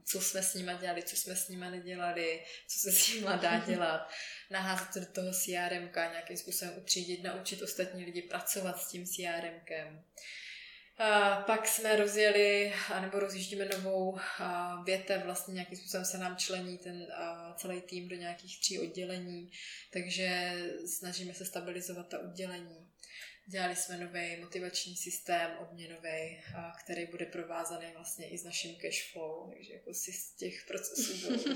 co 0.06 0.22
jsme 0.22 0.44
s 0.44 0.54
nima 0.54 0.74
dělali, 0.74 1.04
co 1.04 1.16
jsme 1.16 1.36
s 1.36 1.50
nima 1.50 1.70
nedělali, 1.70 2.44
co 2.68 2.80
se 2.80 2.92
s 2.92 3.14
nima 3.14 3.36
dá 3.36 3.60
dělat, 3.60 4.10
naházet 4.50 4.88
to 4.94 5.00
do 5.00 5.06
toho 5.06 5.32
CRM, 5.32 5.90
nějakým 5.96 6.38
způsobem 6.38 6.74
utřídit, 6.78 7.24
naučit 7.24 7.62
ostatní 7.62 8.06
lidi 8.06 8.22
pracovat 8.22 8.82
s 8.82 8.88
tím 8.88 9.06
CRM. 9.06 10.02
A 11.00 11.36
pak 11.36 11.68
jsme 11.68 11.96
rozjeli, 11.96 12.74
anebo 12.94 13.20
rozjíždíme 13.20 13.66
novou 13.66 14.18
větev, 14.86 15.24
vlastně 15.24 15.54
nějakým 15.54 15.78
způsobem 15.78 16.06
se 16.06 16.18
nám 16.18 16.38
člení 16.38 16.78
ten 16.78 17.08
celý 17.56 17.82
tým 17.82 18.08
do 18.08 18.16
nějakých 18.16 18.60
tří 18.60 18.80
oddělení, 18.80 19.52
takže 19.94 20.54
snažíme 20.86 21.34
se 21.34 21.46
stabilizovat 21.46 22.08
ta 22.08 22.20
oddělení. 22.20 22.92
Dělali 23.50 23.76
jsme 23.76 23.98
nový 23.98 24.38
motivační 24.42 24.96
systém 24.96 25.52
odměnový, 25.60 26.44
který 26.84 27.06
bude 27.06 27.26
provázaný 27.26 27.88
vlastně 27.94 28.30
i 28.30 28.38
s 28.38 28.44
naším 28.44 28.76
cash 28.76 29.12
flow, 29.12 29.52
takže 29.54 29.74
jako 29.74 29.94
si 29.94 30.12
z 30.14 30.36
těch 30.36 30.66
procesů 30.68 31.30
bylo 31.30 31.56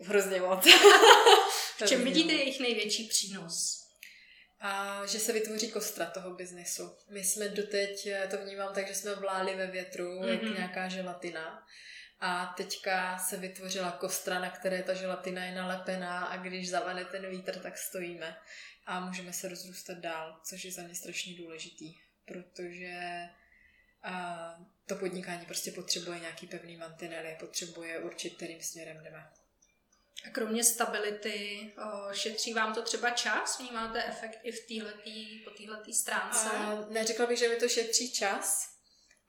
hrozně 0.04 0.40
moc. 0.40 0.66
v 1.76 1.88
čem 1.88 2.04
vidíte 2.04 2.32
jejich 2.32 2.60
největší 2.60 3.08
přínos? 3.08 3.84
A 4.60 5.02
že 5.06 5.18
se 5.18 5.32
vytvoří 5.32 5.70
kostra 5.70 6.06
toho 6.06 6.34
biznesu. 6.34 6.96
My 7.10 7.24
jsme 7.24 7.48
doteď, 7.48 8.08
to 8.30 8.36
vnímám 8.38 8.74
tak, 8.74 8.88
že 8.88 8.94
jsme 8.94 9.14
vláli 9.14 9.56
ve 9.56 9.66
větru, 9.66 10.04
mm-hmm. 10.04 10.28
jak 10.28 10.42
mhm. 10.42 10.54
nějaká 10.54 10.88
želatina. 10.88 11.66
A 12.20 12.54
teďka 12.56 13.18
se 13.18 13.36
vytvořila 13.36 13.90
kostra, 13.90 14.40
na 14.40 14.50
které 14.50 14.82
ta 14.82 14.94
želatina 14.94 15.44
je 15.44 15.54
nalepená 15.54 16.24
a 16.24 16.36
když 16.36 16.70
zavane 16.70 17.04
ten 17.04 17.30
vítr, 17.30 17.58
tak 17.58 17.78
stojíme 17.78 18.36
a 18.88 19.00
můžeme 19.00 19.32
se 19.32 19.48
rozrůstat 19.48 19.98
dál, 19.98 20.40
což 20.44 20.64
je 20.64 20.72
za 20.72 20.82
mě 20.82 20.94
strašně 20.94 21.34
důležitý, 21.34 21.94
protože 22.24 23.28
a 24.02 24.54
to 24.86 24.94
podnikání 24.94 25.46
prostě 25.46 25.72
potřebuje 25.72 26.20
nějaký 26.20 26.46
pevný 26.46 26.76
mantinely, 26.76 27.36
potřebuje 27.40 27.98
určit, 27.98 28.36
kterým 28.36 28.62
směrem 28.62 29.04
jdeme. 29.04 29.30
A 30.26 30.30
kromě 30.30 30.64
stability, 30.64 31.72
šetří 32.12 32.54
vám 32.54 32.74
to 32.74 32.82
třeba 32.82 33.10
čas? 33.10 33.58
Vnímáte 33.58 34.04
efekt 34.04 34.38
i 34.42 34.52
v 34.52 34.66
téhletý, 34.66 35.44
po 35.44 35.50
téhleté 35.50 35.92
stránce? 35.92 36.48
A 36.50 36.86
neřekla 36.90 37.26
bych, 37.26 37.38
že 37.38 37.48
mi 37.48 37.56
to 37.56 37.68
šetří 37.68 38.12
čas, 38.12 38.68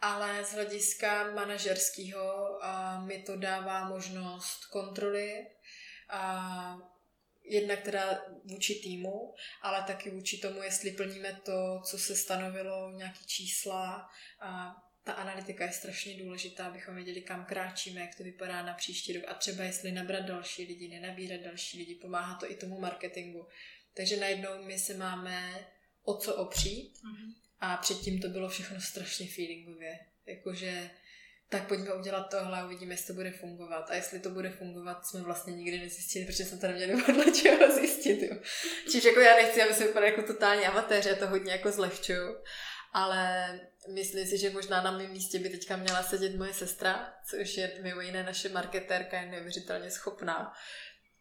ale 0.01 0.45
z 0.45 0.53
hlediska 0.53 1.31
manažerského 1.31 2.59
mi 3.05 3.23
to 3.23 3.35
dává 3.35 3.87
možnost 3.87 4.65
kontroly 4.65 5.47
a 6.09 6.77
jednak 7.49 7.81
teda 7.81 8.21
vůči 8.43 8.75
týmu, 8.75 9.33
ale 9.61 9.83
taky 9.83 10.09
vůči 10.09 10.37
tomu, 10.37 10.63
jestli 10.63 10.91
plníme 10.91 11.39
to, 11.45 11.81
co 11.85 11.97
se 11.97 12.15
stanovilo, 12.15 12.91
nějaký 12.91 13.25
čísla 13.25 14.09
a 14.39 14.75
ta 15.03 15.13
analytika 15.13 15.65
je 15.65 15.71
strašně 15.71 16.23
důležitá, 16.23 16.67
abychom 16.67 16.95
věděli, 16.95 17.21
kam 17.21 17.45
kráčíme, 17.45 18.01
jak 18.01 18.15
to 18.15 18.23
vypadá 18.23 18.61
na 18.61 18.73
příští 18.73 19.13
rok 19.13 19.23
a 19.27 19.33
třeba 19.33 19.63
jestli 19.63 19.91
nabrat 19.91 20.25
další 20.25 20.65
lidi, 20.65 20.87
nenabírat 20.87 21.41
další 21.41 21.77
lidi, 21.77 21.95
pomáhá 21.95 22.39
to 22.39 22.51
i 22.51 22.55
tomu 22.55 22.79
marketingu. 22.79 23.47
Takže 23.93 24.17
najednou 24.17 24.65
my 24.65 24.79
se 24.79 24.93
máme 24.93 25.67
o 26.03 26.17
co 26.17 26.35
opřít 26.35 26.93
mm-hmm. 26.93 27.33
a 27.59 27.77
předtím 27.77 28.21
to 28.21 28.27
bylo 28.27 28.49
všechno 28.49 28.81
strašně 28.81 29.27
feelingově. 29.27 29.99
Jakože 30.25 30.89
tak 31.49 31.67
pojďme 31.67 31.93
udělat 31.93 32.29
tohle 32.29 32.59
a 32.59 32.65
uvidíme, 32.65 32.93
jestli 32.93 33.07
to 33.07 33.13
bude 33.13 33.31
fungovat. 33.31 33.89
A 33.89 33.95
jestli 33.95 34.19
to 34.19 34.29
bude 34.29 34.49
fungovat, 34.49 35.05
jsme 35.05 35.21
vlastně 35.21 35.53
nikdy 35.53 35.79
nezjistili, 35.79 36.25
protože 36.25 36.45
jsem 36.45 36.59
to 36.59 36.67
neměli 36.67 37.03
podle 37.03 37.31
čeho 37.41 37.75
zjistit. 37.75 38.21
Jo. 38.21 38.37
Čiže 38.91 39.09
jako 39.09 39.19
já 39.19 39.35
nechci, 39.35 39.63
aby 39.63 39.73
se 39.73 39.87
vypadali 39.87 40.11
jako 40.11 40.33
totální 40.33 40.65
amatéři, 40.65 41.09
já 41.09 41.15
to 41.15 41.27
hodně 41.27 41.51
jako 41.51 41.71
zlehčuju. 41.71 42.37
Ale 42.93 43.59
myslím 43.93 44.27
si, 44.27 44.37
že 44.37 44.49
možná 44.49 44.81
na 44.81 44.91
mém 44.91 45.11
místě 45.11 45.39
by 45.39 45.49
teďka 45.49 45.75
měla 45.75 46.03
sedět 46.03 46.35
moje 46.35 46.53
sestra, 46.53 47.13
což 47.29 47.57
je 47.57 47.71
mimo 47.81 48.01
jiné 48.01 48.23
naše 48.23 48.49
marketérka, 48.49 49.21
je 49.21 49.25
neuvěřitelně 49.25 49.91
schopná. 49.91 50.53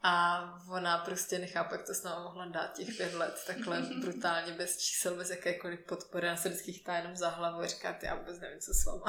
A 0.03 0.43
ona 0.71 0.99
prostě 0.99 1.39
nechápe, 1.39 1.75
jak 1.75 1.87
to 1.87 1.95
s 1.95 2.03
námi 2.03 2.25
mohla 2.25 2.47
dát 2.47 2.77
těch 2.77 2.97
pět 2.97 3.15
let, 3.15 3.43
takhle 3.47 3.83
brutálně, 4.01 4.53
bez 4.53 4.79
čísel, 4.79 5.17
bez 5.17 5.31
jakékoliv 5.31 5.81
podpory. 5.81 6.27
Já 6.27 6.37
se 6.37 6.49
vždycky 6.49 6.73
chytá 6.73 6.97
jenom 6.97 7.17
za 7.17 7.29
hlavu 7.29 7.61
a 7.61 7.67
říká, 7.67 7.93
ty 7.93 8.07
já 8.07 8.15
vůbec 8.15 8.41
nevím, 8.41 8.61
co 8.61 8.75
s 8.75 8.85
váma. 8.87 9.07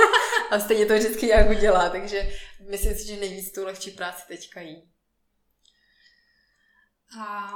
a 0.50 0.60
stejně 0.60 0.86
to 0.86 0.94
vždycky 0.94 1.26
nějak 1.26 1.50
udělá, 1.50 1.88
takže 1.88 2.30
myslím 2.70 2.94
si, 2.94 3.06
že 3.06 3.16
nejvíc 3.16 3.52
tu 3.52 3.64
lehčí 3.64 3.90
práci 3.90 4.22
teďka 4.28 4.60
jí. 4.60 4.92
A 7.20 7.52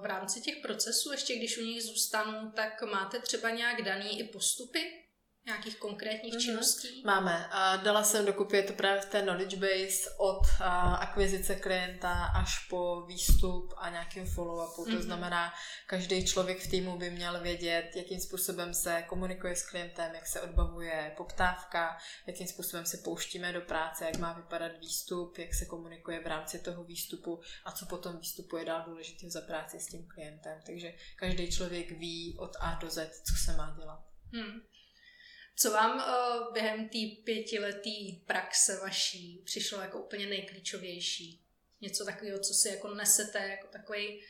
v 0.00 0.04
rámci 0.04 0.40
těch 0.40 0.56
procesů, 0.62 1.12
ještě 1.12 1.36
když 1.36 1.58
u 1.58 1.60
nich 1.60 1.82
zůstanu, 1.82 2.50
tak 2.50 2.82
máte 2.82 3.18
třeba 3.18 3.50
nějak 3.50 3.82
daný 3.82 4.20
i 4.20 4.24
postupy, 4.24 5.01
nějakých 5.46 5.76
konkrétních 5.76 6.34
mm-hmm. 6.34 6.40
činností? 6.40 7.02
Máme. 7.04 7.50
Dala 7.82 8.04
jsem 8.04 8.26
dokupy, 8.26 8.56
je 8.56 8.62
to 8.62 8.72
právě 8.72 9.00
v 9.00 9.06
té 9.06 9.22
knowledge 9.22 9.56
base 9.56 10.10
od 10.18 10.42
akvizice 10.98 11.54
klienta 11.54 12.24
až 12.24 12.68
po 12.68 13.06
výstup 13.06 13.74
a 13.76 13.90
nějakým 13.90 14.24
follow-upu. 14.24 14.82
Mm-hmm. 14.82 14.84
To 14.84 14.90
mhm. 14.90 15.02
znamená, 15.02 15.52
každý 15.86 16.26
člověk 16.26 16.58
v 16.58 16.70
týmu 16.70 16.98
by 16.98 17.10
měl 17.10 17.40
vědět, 17.40 17.90
jakým 17.96 18.20
způsobem 18.20 18.74
se 18.74 19.04
komunikuje 19.08 19.56
s 19.56 19.70
klientem, 19.70 20.14
jak 20.14 20.26
se 20.26 20.40
odbavuje 20.40 21.14
poptávka, 21.16 21.98
jakým 22.26 22.46
způsobem 22.46 22.86
se 22.86 22.96
pouštíme 22.96 23.52
do 23.52 23.60
práce, 23.60 24.04
jak 24.04 24.18
má 24.18 24.32
vypadat 24.32 24.72
výstup, 24.80 25.38
jak 25.38 25.54
se 25.54 25.64
komunikuje 25.64 26.20
v 26.20 26.26
rámci 26.26 26.58
toho 26.58 26.84
výstupu 26.84 27.40
a 27.64 27.72
co 27.72 27.86
potom 27.86 28.16
výstupu 28.16 28.56
je 28.56 28.64
dál 28.64 28.84
důležitý 28.86 29.30
za 29.30 29.40
práci 29.40 29.80
s 29.80 29.86
tím 29.86 30.06
klientem. 30.14 30.60
Takže 30.66 30.94
každý 31.16 31.50
člověk 31.50 31.90
ví 31.90 32.36
od 32.38 32.56
A 32.60 32.74
do 32.74 32.90
Z, 32.90 33.22
co 33.22 33.34
se 33.44 33.56
má 33.56 33.76
dělat. 33.78 34.12
Hmm. 34.32 34.60
Co 35.62 35.70
vám 35.70 35.96
uh, 35.96 36.52
během 36.52 36.88
té 36.88 36.98
pětileté 37.24 37.90
praxe 38.26 38.80
vaší 38.80 39.42
přišlo 39.44 39.80
jako 39.80 39.98
úplně 39.98 40.26
nejklíčovější? 40.26 41.44
Něco 41.80 42.04
takového, 42.04 42.38
co 42.38 42.54
si 42.54 42.68
jako 42.68 42.94
nesete 42.94 43.38
jako 43.38 43.66
takový 43.66 44.22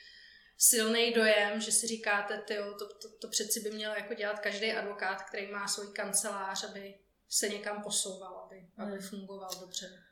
silný 0.58 1.12
dojem, 1.12 1.60
že 1.60 1.72
si 1.72 1.86
říkáte, 1.86 2.38
tyjo, 2.38 2.74
to, 2.74 2.94
to, 2.94 3.08
to 3.08 3.28
přeci 3.28 3.60
by 3.60 3.70
měl 3.70 3.92
jako 3.92 4.14
dělat 4.14 4.40
každý 4.40 4.72
advokát, 4.72 5.22
který 5.22 5.52
má 5.52 5.68
svůj 5.68 5.92
kancelář, 5.92 6.64
aby 6.64 6.94
se 7.28 7.48
někam 7.48 7.82
posouval, 7.82 8.38
aby, 8.38 8.66
aby 8.78 8.90
hmm. 8.90 9.00
fungoval 9.00 9.50
dobře. 9.60 10.02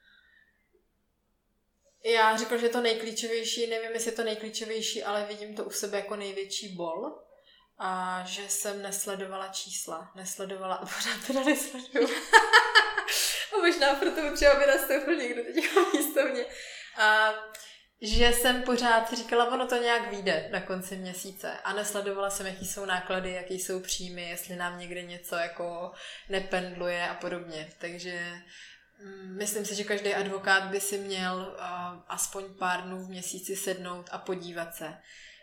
Já 2.04 2.36
řekl, 2.36 2.58
že 2.58 2.68
to 2.68 2.80
nejklíčovější, 2.80 3.66
nevím, 3.66 3.90
jestli 3.90 4.10
je 4.10 4.16
to 4.16 4.24
nejklíčovější, 4.24 5.02
ale 5.02 5.26
vidím 5.26 5.56
to 5.56 5.64
u 5.64 5.70
sebe 5.70 5.98
jako 5.98 6.16
největší 6.16 6.68
bol 6.76 7.22
a 7.82 8.22
že 8.26 8.48
jsem 8.48 8.82
nesledovala 8.82 9.48
čísla. 9.48 10.10
Nesledovala, 10.14 10.74
a 10.74 10.86
pořád 10.86 11.26
teda 11.26 11.44
nesleduju. 11.44 12.08
a 13.54 13.56
možná 13.60 13.94
proto 13.94 14.34
třeba 14.34 14.54
by 14.54 14.66
nastoupil 14.66 15.16
někdo 15.16 15.42
teď 15.44 15.54
místo 15.92 16.24
mě. 16.24 16.44
A 16.98 17.34
že 18.02 18.32
jsem 18.32 18.62
pořád 18.62 19.12
říkala, 19.12 19.52
ono 19.52 19.66
to 19.66 19.76
nějak 19.76 20.10
vyjde 20.10 20.48
na 20.52 20.60
konci 20.60 20.96
měsíce 20.96 21.52
a 21.64 21.72
nesledovala 21.72 22.30
jsem, 22.30 22.46
jaký 22.46 22.66
jsou 22.66 22.84
náklady, 22.84 23.32
jaký 23.32 23.60
jsou 23.60 23.80
příjmy, 23.80 24.28
jestli 24.28 24.56
nám 24.56 24.78
někde 24.78 25.02
něco 25.02 25.36
jako 25.36 25.92
nependluje 26.28 27.08
a 27.08 27.14
podobně. 27.14 27.72
Takže 27.78 28.42
mm, 29.04 29.36
Myslím 29.36 29.64
si, 29.64 29.74
že 29.74 29.84
každý 29.84 30.14
advokát 30.14 30.64
by 30.64 30.80
si 30.80 30.98
měl 30.98 31.56
uh, 31.58 32.02
aspoň 32.08 32.44
pár 32.58 32.82
dnů 32.82 33.04
v 33.04 33.08
měsíci 33.08 33.56
sednout 33.56 34.08
a 34.12 34.18
podívat 34.18 34.74
se 34.74 34.98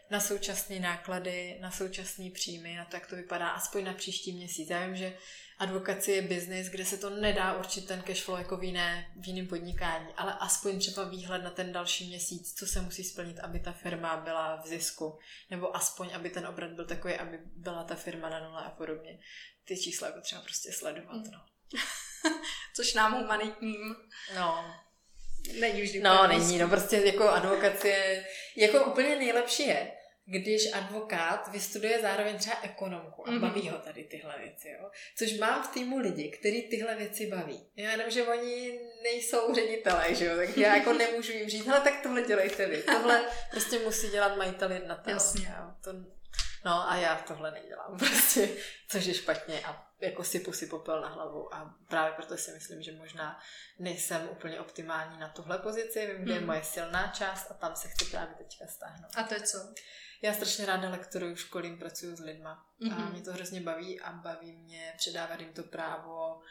na 0.09 0.19
současné 0.19 0.79
náklady, 0.79 1.57
na 1.61 1.71
současné 1.71 2.29
příjmy, 2.33 2.75
na 2.75 2.85
to, 2.85 2.95
jak 2.95 3.07
to 3.07 3.15
vypadá, 3.15 3.49
aspoň 3.49 3.83
na 3.83 3.93
příští 3.93 4.33
měsíc. 4.33 4.69
Já 4.69 4.85
vím, 4.85 4.95
že 4.95 5.17
advokacie 5.57 6.15
je 6.15 6.21
biznis, 6.21 6.67
kde 6.67 6.85
se 6.85 6.97
to 6.97 7.09
nedá 7.09 7.53
určit 7.57 7.87
ten 7.87 8.01
cash 8.01 8.23
flow 8.23 8.37
jako 8.37 8.57
v, 8.57 8.63
jiné, 8.63 9.11
v 9.21 9.27
jiném 9.27 9.47
podnikání, 9.47 10.07
ale 10.17 10.33
aspoň 10.39 10.79
třeba 10.79 11.03
výhled 11.03 11.43
na 11.43 11.49
ten 11.49 11.71
další 11.71 12.07
měsíc, 12.07 12.53
co 12.53 12.67
se 12.67 12.81
musí 12.81 13.03
splnit, 13.03 13.39
aby 13.39 13.59
ta 13.59 13.71
firma 13.71 14.17
byla 14.17 14.61
v 14.61 14.67
zisku, 14.67 15.19
nebo 15.49 15.75
aspoň, 15.75 16.09
aby 16.13 16.29
ten 16.29 16.47
obrat 16.47 16.71
byl 16.71 16.85
takový, 16.85 17.13
aby 17.13 17.39
byla 17.55 17.83
ta 17.83 17.95
firma 17.95 18.29
na 18.29 18.47
nule 18.47 18.63
a 18.63 18.69
podobně. 18.69 19.19
Ty 19.65 19.77
čísla 19.77 20.07
jako 20.07 20.21
třeba 20.21 20.41
prostě 20.41 20.71
sledovat, 20.71 21.15
mm. 21.15 21.31
no. 21.31 21.39
Což 22.75 22.93
nám 22.93 23.13
humanitním 23.13 23.95
no. 24.35 24.75
Není 25.59 25.81
vždy 25.81 25.99
No, 25.99 26.27
není, 26.27 26.57
no 26.57 26.69
prostě 26.69 26.97
jako 26.97 27.29
advokacie, 27.29 28.25
jako 28.55 28.85
úplně 28.85 29.15
nejlepší 29.15 29.67
je, 29.67 29.91
když 30.29 30.73
advokát 30.73 31.47
vystuduje 31.51 32.01
zároveň 32.01 32.37
třeba 32.37 32.57
ekonomku 32.61 33.27
a 33.27 33.31
mm-hmm. 33.31 33.39
baví 33.39 33.69
ho 33.69 33.77
tady 33.77 34.03
tyhle 34.03 34.35
věci, 34.39 34.69
jo. 34.69 34.89
Což 35.17 35.33
mám 35.33 35.63
v 35.63 35.67
týmu 35.67 35.97
lidi, 35.97 36.29
který 36.29 36.61
tyhle 36.61 36.95
věci 36.95 37.27
baví. 37.27 37.67
Já 37.75 37.91
jenom, 37.91 38.09
že 38.09 38.23
oni 38.23 38.79
nejsou 39.03 39.53
ředitelé, 39.53 40.15
že 40.15 40.25
jo, 40.25 40.35
takže 40.35 40.61
já 40.61 40.75
jako 40.75 40.93
nemůžu 40.93 41.31
jim 41.31 41.49
říct, 41.49 41.65
hele, 41.65 41.79
tak 41.79 42.01
tohle 42.03 42.21
dělejte 42.21 42.67
vy. 42.67 42.83
Tohle 42.83 43.25
prostě 43.51 43.79
musí 43.79 44.07
dělat 44.07 44.37
majitel 44.37 44.71
jednatel. 44.71 45.13
Jasně. 45.13 45.55
Jo. 45.59 45.71
To, 45.83 45.93
no 46.65 46.91
a 46.91 46.95
já 46.95 47.15
tohle 47.15 47.51
nedělám 47.51 47.97
prostě, 47.99 48.49
což 48.89 49.05
je 49.05 49.13
špatně 49.13 49.61
a 49.65 49.86
jako 50.01 50.23
sypu 50.23 50.51
si 50.51 50.67
popel 50.67 51.01
na 51.01 51.07
hlavu 51.07 51.55
a 51.55 51.75
právě 51.87 52.13
proto 52.13 52.37
si 52.37 52.51
myslím, 52.51 52.81
že 52.81 52.91
možná 52.91 53.39
nejsem 53.79 54.29
úplně 54.31 54.59
optimální 54.59 55.19
na 55.19 55.29
tuhle 55.29 55.57
pozici, 55.57 56.07
vím, 56.07 56.23
kde 56.23 56.33
je 56.33 56.39
mhm. 56.39 56.47
moje 56.47 56.63
silná 56.63 57.07
část 57.07 57.51
a 57.51 57.53
tam 57.53 57.75
se 57.75 57.87
chci 57.87 58.05
právě 58.05 58.35
teďka 58.35 58.67
stáhnout. 58.67 59.11
A 59.15 59.23
to 59.23 59.33
je 59.33 59.41
co? 59.41 59.57
Já 60.21 60.33
strašně 60.33 60.65
ráda 60.65 60.89
lektoruju, 60.89 61.35
školím, 61.35 61.79
pracuji 61.79 62.15
s 62.15 62.19
lidma 62.19 62.65
mm-hmm. 62.81 62.93
a 62.93 62.99
mhm. 62.99 63.11
mě 63.11 63.21
to 63.21 63.33
hrozně 63.33 63.61
baví 63.61 63.99
a 63.99 64.11
baví 64.11 64.51
mě 64.51 64.93
předávat 64.97 65.39
jim 65.39 65.53
to 65.53 65.63
právo 65.63 66.41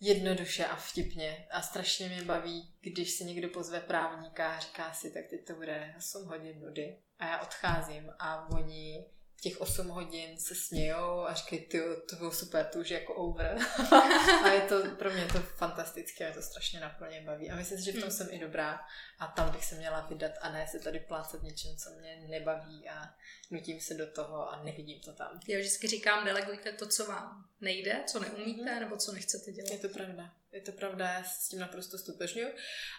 jednoduše 0.00 0.66
a 0.66 0.76
vtipně. 0.76 1.46
A 1.50 1.62
strašně 1.62 2.08
mě 2.08 2.22
baví, 2.22 2.74
když 2.80 3.10
si 3.10 3.24
někdo 3.24 3.48
pozve 3.48 3.80
právníka 3.80 4.56
a 4.56 4.58
říká 4.58 4.92
si, 4.92 5.10
tak 5.10 5.22
teď 5.30 5.46
to 5.46 5.54
bude 5.54 5.94
8 5.98 6.24
hodin 6.24 6.60
nudy 6.60 6.98
a 7.18 7.26
já 7.26 7.40
odcházím 7.40 8.12
a 8.18 8.48
oni 8.48 9.04
těch 9.40 9.60
8 9.60 9.88
hodin 9.88 10.38
se 10.38 10.54
smějou 10.54 11.20
a 11.20 11.34
říkají, 11.34 11.60
ty, 11.62 11.80
to 12.10 12.16
bylo 12.16 12.32
super, 12.32 12.64
to 12.64 12.78
už 12.78 12.90
je 12.90 13.00
jako 13.00 13.14
over. 13.14 13.58
a 14.44 14.48
je 14.48 14.60
to, 14.60 14.82
pro 14.98 15.10
mě 15.10 15.22
je 15.22 15.28
to 15.28 15.40
fantastické, 15.40 16.24
mě 16.24 16.34
to 16.34 16.42
strašně 16.42 16.80
naplně 16.80 17.20
baví. 17.20 17.50
A 17.50 17.56
myslím 17.56 17.78
si, 17.78 17.84
že 17.84 17.92
v 17.92 17.94
tom 17.94 18.02
hmm. 18.02 18.10
jsem 18.10 18.28
i 18.30 18.38
dobrá 18.38 18.80
a 19.18 19.26
tam 19.26 19.52
bych 19.52 19.64
se 19.64 19.74
měla 19.74 20.00
vydat 20.00 20.32
a 20.40 20.52
ne 20.52 20.66
se 20.70 20.78
tady 20.78 21.00
plácat 21.00 21.42
něčem, 21.42 21.76
co 21.76 21.90
mě 21.90 22.16
nebaví 22.28 22.88
a 22.88 23.14
nutím 23.50 23.80
se 23.80 23.94
do 23.94 24.06
toho 24.06 24.52
a 24.52 24.62
nevidím 24.62 25.00
to 25.00 25.12
tam. 25.12 25.40
Já 25.48 25.58
vždycky 25.58 25.86
říkám, 25.86 26.24
delegujte 26.24 26.72
to, 26.72 26.86
co 26.88 27.06
vám 27.06 27.44
nejde, 27.60 28.02
co 28.06 28.20
neumíte 28.20 28.70
hmm. 28.70 28.80
nebo 28.80 28.96
co 28.96 29.12
nechcete 29.12 29.52
dělat. 29.52 29.70
Je 29.70 29.78
to 29.78 29.88
pravda. 29.88 30.32
Je 30.52 30.60
to 30.60 30.72
pravda, 30.72 31.12
já 31.12 31.24
s 31.24 31.48
tím 31.48 31.58
naprosto 31.58 31.98
stotožňuji. 31.98 32.54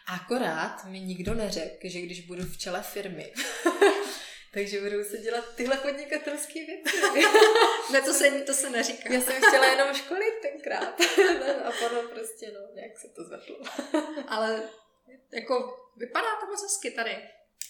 Akorát 0.07 0.85
mi 0.85 0.99
nikdo 0.99 1.33
neřekl, 1.33 1.89
že 1.89 2.01
když 2.01 2.25
budu 2.25 2.43
v 2.43 2.57
čele 2.57 2.83
firmy, 2.83 3.33
takže 4.57 4.81
budu 4.81 5.03
se 5.03 5.17
dělat 5.17 5.55
tyhle 5.55 5.77
podnikatelské 5.77 6.65
věci. 6.65 7.01
ne, 7.91 8.01
to 8.01 8.13
se, 8.13 8.31
to 8.31 8.53
se 8.53 8.69
neříká. 8.69 9.13
Já 9.13 9.21
jsem 9.21 9.35
chtěla 9.35 9.65
jenom 9.65 9.93
školit 9.93 10.33
tenkrát. 10.41 11.01
a 11.65 11.71
potom 11.71 12.07
prostě, 12.09 12.51
no, 12.51 12.75
nějak 12.75 12.97
se 12.97 13.07
to 13.07 13.23
zvedlo. 13.23 13.57
Ale 14.27 14.69
jako 15.31 15.77
vypadá 15.97 16.27
to 16.39 16.45
moc 16.45 16.63
hezky 16.63 16.91
tady. 16.91 17.29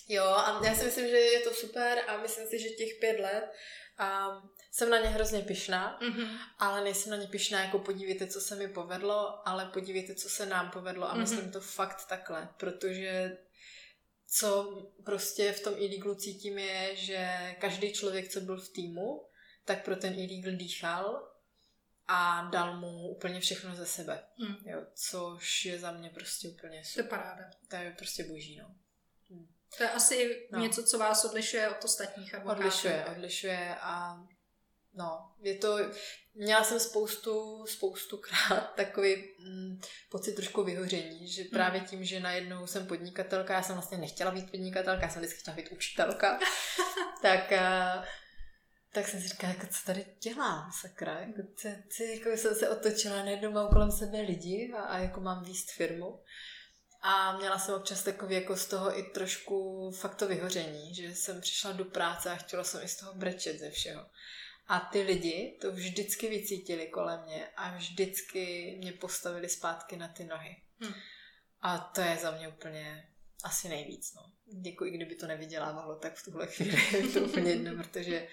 Jo, 0.10 0.23
a 0.23 0.62
já 0.65 0.76
si 0.76 0.86
myslím, 0.86 1.08
že 1.08 1.17
je 1.17 1.39
to 1.39 1.54
super 1.54 2.00
a 2.08 2.17
myslím 2.17 2.47
si, 2.47 2.60
že 2.60 2.69
těch 2.69 2.95
pět 3.00 3.19
let 3.19 3.52
a 3.97 4.41
jsem 4.71 4.89
na 4.89 4.97
ně 4.97 5.08
hrozně 5.08 5.41
pyšná, 5.41 6.00
mm-hmm. 6.02 6.38
ale 6.60 6.84
nejsem 6.84 7.12
na 7.12 7.17
ně 7.17 7.28
pyšná 7.28 7.63
jako 7.63 7.80
podívejte, 7.80 8.28
co 8.28 8.41
se 8.41 8.56
mi 8.56 8.67
povedlo, 8.67 9.47
ale 9.47 9.65
podívejte, 9.65 10.15
co 10.15 10.30
se 10.30 10.45
nám 10.45 10.71
povedlo 10.71 11.10
a 11.10 11.15
mm-hmm. 11.15 11.19
myslím 11.19 11.52
to 11.52 11.62
fakt 11.62 12.06
takhle, 12.10 12.50
protože 12.58 13.38
co 14.28 14.74
prostě 15.06 15.52
v 15.52 15.63
tom 15.63 15.74
illegalu 15.78 16.16
cítím 16.16 16.58
je, 16.58 16.96
že 16.96 17.56
každý 17.60 17.94
člověk, 17.94 18.30
co 18.30 18.42
byl 18.42 18.62
v 18.62 18.70
týmu, 18.70 19.28
tak 19.66 19.86
pro 19.86 19.96
ten 19.96 20.20
illegal 20.20 20.52
dýchal 20.52 21.32
a 22.08 22.50
dal 22.52 22.80
mu 22.80 23.08
úplně 23.08 23.40
všechno 23.40 23.76
ze 23.76 23.86
sebe. 23.86 24.24
Mm. 24.40 24.56
Jo, 24.66 24.86
což 24.94 25.66
je 25.66 25.80
za 25.80 25.92
mě 25.92 26.10
prostě 26.10 26.50
úplně 26.50 26.84
super. 26.84 27.06
To 27.06 27.16
je 27.16 27.20
paráda. 27.20 27.50
To 27.68 27.76
je 27.76 27.92
prostě 27.98 28.24
boží, 28.24 28.58
no. 28.58 28.76
Mm. 29.30 29.48
To 29.78 29.84
je 29.84 29.90
asi 29.90 30.48
no. 30.52 30.60
něco, 30.60 30.84
co 30.84 30.98
vás 30.98 31.26
odlišuje 31.26 31.70
od 31.70 31.86
ostatních 31.86 32.36
advokátů. 32.36 32.60
Odlišuje, 32.60 33.06
odlišuje 33.12 33.76
a 33.82 34.24
no, 34.97 35.31
je 35.39 35.55
to, 35.55 35.77
měla 36.36 36.63
jsem 36.63 36.79
spoustu, 36.79 37.65
spoustu 37.67 38.17
krát 38.17 38.73
takový 38.75 39.23
mm, 39.39 39.81
pocit 40.10 40.33
trošku 40.33 40.63
vyhoření, 40.63 41.27
že 41.27 41.43
právě 41.43 41.81
tím, 41.81 42.03
že 42.03 42.19
najednou 42.19 42.67
jsem 42.67 42.88
podnikatelka, 42.88 43.53
já 43.53 43.63
jsem 43.63 43.75
vlastně 43.75 43.97
nechtěla 43.97 44.31
být 44.31 44.51
podnikatelka, 44.51 45.01
já 45.01 45.10
jsem 45.10 45.21
vždycky 45.21 45.39
chtěla 45.39 45.55
být 45.55 45.71
učitelka, 45.71 46.39
tak 47.21 47.51
uh, 47.51 48.05
tak 48.97 49.07
jsem 49.07 49.21
si 49.21 49.27
říkala, 49.27 49.53
jako, 49.53 49.67
co 49.67 49.86
tady 49.86 50.05
dělám, 50.23 50.71
sakra. 50.81 51.19
Jako, 51.19 51.41
co, 51.55 51.69
co, 51.89 52.03
jako 52.03 52.29
jsem 52.29 52.55
se 52.55 52.69
otočila, 52.69 53.23
najednou 53.23 53.51
mám 53.51 53.69
kolem 53.69 53.91
sebe 53.91 54.21
lidi 54.21 54.73
a, 54.77 54.81
a 54.81 54.97
jako 54.97 55.21
mám 55.21 55.43
výst 55.43 55.71
firmu. 55.71 56.19
A 57.01 57.38
měla 57.38 57.60
jsem 57.60 57.75
občas 57.75 58.03
takový 58.03 58.36
jako 58.36 58.55
z 58.55 58.65
toho 58.65 58.99
i 58.99 59.03
trošku 59.03 59.91
fakt 59.91 60.15
to 60.15 60.27
vyhoření, 60.27 60.95
že 60.95 61.15
jsem 61.15 61.41
přišla 61.41 61.71
do 61.71 61.86
práce 61.86 62.31
a 62.31 62.36
chtěla 62.36 62.63
jsem 62.63 62.83
i 62.83 62.88
z 62.88 62.97
toho 62.97 63.13
brečet 63.13 63.60
ze 63.60 63.69
všeho. 63.69 64.05
A 64.67 64.80
ty 64.80 65.01
lidi 65.01 65.58
to 65.62 65.71
vždycky 65.71 66.30
vycítili 66.30 66.88
kolem 66.88 67.23
mě 67.23 67.47
a 67.56 67.77
vždycky 67.77 68.75
mě 68.77 68.91
postavili 68.91 69.49
zpátky 69.49 69.97
na 69.97 70.08
ty 70.08 70.25
nohy. 70.25 70.56
Hmm. 70.80 70.93
A 71.62 71.77
to 71.77 72.01
je 72.01 72.17
za 72.17 72.32
mě 72.32 72.47
úplně 72.47 73.10
asi 73.43 73.69
nejvíc. 73.69 74.13
No. 74.13 74.21
Jako 74.63 74.86
i 74.86 74.91
kdyby 74.91 75.15
to 75.15 75.27
nevydělávalo, 75.27 75.95
tak 75.95 76.15
v 76.15 76.23
tuhle 76.23 76.47
chvíli 76.47 76.77
je 76.97 77.08
to 77.08 77.19
úplně 77.19 77.51
jedno, 77.51 77.84
protože 77.84 78.27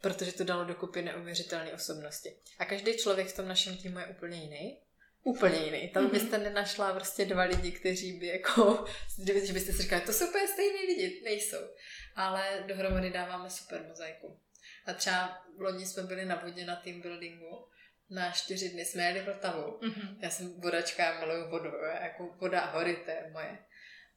protože 0.00 0.32
to 0.32 0.44
dalo 0.44 0.64
dokupy 0.64 1.02
neuvěřitelné 1.02 1.72
osobnosti. 1.72 2.36
A 2.58 2.64
každý 2.64 2.96
člověk 2.98 3.28
v 3.28 3.36
tom 3.36 3.48
našem 3.48 3.76
týmu 3.76 3.98
je 3.98 4.06
úplně 4.06 4.38
jiný. 4.38 4.78
Úplně 5.22 5.58
jiný. 5.58 5.88
Tam 5.88 6.06
mm-hmm. 6.06 6.10
byste 6.10 6.38
nenašla 6.38 6.94
prostě 6.94 7.24
dva 7.24 7.42
lidi, 7.42 7.72
kteří 7.72 8.12
by 8.12 8.26
jako, 8.26 8.84
že 9.24 9.52
byste 9.52 9.72
si 9.72 9.82
říkali, 9.82 10.02
to 10.02 10.12
jsou 10.12 10.28
úplně 10.28 10.48
stejný 10.48 10.86
lidi. 10.86 11.20
Nejsou. 11.24 11.68
Ale 12.16 12.64
dohromady 12.66 13.10
dáváme 13.10 13.50
super 13.50 13.84
mozaiku. 13.88 14.38
A 14.86 14.92
třeba 14.92 15.42
v 15.58 15.60
loni 15.60 15.86
jsme 15.86 16.02
byli 16.02 16.24
na 16.24 16.36
vodě 16.36 16.64
na 16.64 16.76
team 16.76 17.00
buildingu 17.00 17.70
na 18.10 18.30
čtyři 18.30 18.68
dny 18.68 18.84
jsme 18.84 19.02
jeli 19.02 19.22
Vltavu. 19.22 19.78
Mm-hmm. 19.78 20.16
Já 20.20 20.30
jsem 20.30 20.60
vodačka, 20.60 21.04
já 21.04 21.20
miluju 21.20 21.50
vodu, 21.50 21.70
jako 22.00 22.28
voda 22.40 22.64
hory, 22.64 22.96
to 22.96 23.10
je 23.10 23.30
moje. 23.32 23.58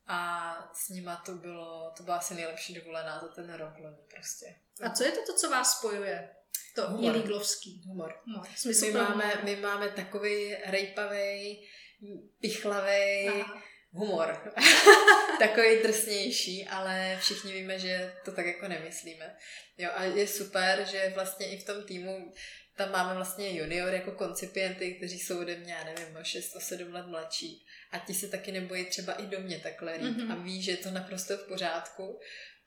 A 0.08 0.54
s 0.73 0.89
nima 0.89 1.21
to 1.26 1.32
bylo, 1.32 1.93
to 1.97 2.04
byla 2.04 2.17
asi 2.17 2.34
nejlepší 2.34 2.73
dovolená 2.73 3.19
za 3.19 3.28
ten 3.28 3.54
rok 3.54 3.73
loni 3.78 4.04
prostě. 4.15 4.56
A 4.84 4.89
co 4.89 5.04
je 5.04 5.12
to, 5.12 5.26
to 5.26 5.34
co 5.34 5.49
vás 5.49 5.78
spojuje? 5.78 6.30
To 6.76 6.89
humor. 6.89 7.15
Humor. 7.86 8.13
humor. 8.26 8.47
My, 8.65 8.91
máme, 8.91 9.41
my 9.43 9.56
máme 9.56 9.89
takový 9.89 10.56
rejpavý, 10.65 11.67
pichlavý 12.39 13.30
humor. 13.93 14.53
takový 15.39 15.82
drsnější, 15.84 16.67
ale 16.67 17.17
všichni 17.21 17.53
víme, 17.53 17.79
že 17.79 18.13
to 18.25 18.32
tak 18.32 18.45
jako 18.45 18.67
nemyslíme. 18.67 19.36
Jo, 19.77 19.89
a 19.95 20.03
je 20.03 20.27
super, 20.27 20.86
že 20.91 21.12
vlastně 21.15 21.49
i 21.49 21.58
v 21.58 21.65
tom 21.65 21.84
týmu 21.84 22.34
tam 22.75 22.91
máme 22.91 23.13
vlastně 23.13 23.60
junior 23.60 23.93
jako 23.93 24.12
koncipienty, 24.12 24.93
kteří 24.93 25.19
jsou 25.19 25.39
ode 25.39 25.56
mě, 25.56 25.73
já 25.73 25.84
nevím, 25.84 26.15
o 26.15 26.19
6-7 26.19 26.93
let 26.93 27.08
mladší. 27.08 27.65
A 27.91 27.99
ti 27.99 28.13
se 28.13 28.27
taky 28.27 28.51
nebojí 28.51 28.86
třeba 28.86 29.13
i 29.13 29.25
do 29.25 29.39
mě 29.39 29.60
takhle 29.60 29.97
mm-hmm. 29.97 30.32
a 30.32 30.36
ví, 30.36 30.62
že 30.62 30.71
je 30.71 30.77
to 30.77 30.91
naprosto 30.91 31.38
v 31.38 31.47
pořádku 31.47 32.19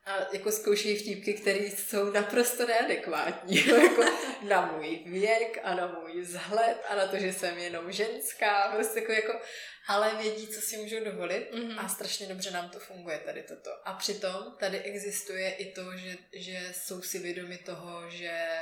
a 0.07 0.27
jako 0.33 0.53
zkouší 0.53 0.97
vtípky, 0.97 1.35
které 1.35 1.59
jsou 1.59 2.11
naprosto 2.11 2.67
neadekvátní. 2.67 3.67
jako 3.67 4.05
na 4.43 4.73
můj 4.73 5.03
věk 5.07 5.59
a 5.63 5.75
na 5.75 5.87
můj 5.87 6.21
vzhled 6.21 6.79
a 6.89 6.95
na 6.95 7.07
to, 7.07 7.19
že 7.19 7.33
jsem 7.33 7.59
jenom 7.59 7.93
ženská. 7.93 8.73
Prostě 8.75 9.01
jako, 9.01 9.13
jako 9.13 9.41
ale 9.87 10.15
vědí, 10.15 10.47
co 10.47 10.61
si 10.61 10.77
můžou 10.77 11.05
dovolit 11.05 11.51
mm-hmm. 11.53 11.85
a 11.85 11.89
strašně 11.89 12.27
dobře 12.27 12.51
nám 12.51 12.71
to 12.71 12.79
funguje 12.79 13.19
tady 13.19 13.43
toto. 13.43 13.71
A 13.85 13.93
přitom 13.93 14.57
tady 14.61 14.79
existuje 14.79 15.51
i 15.51 15.73
to, 15.73 15.97
že, 15.97 16.17
že 16.33 16.73
jsou 16.73 17.03
si 17.03 17.19
vědomi 17.19 17.59
toho, 17.59 18.11
že 18.11 18.61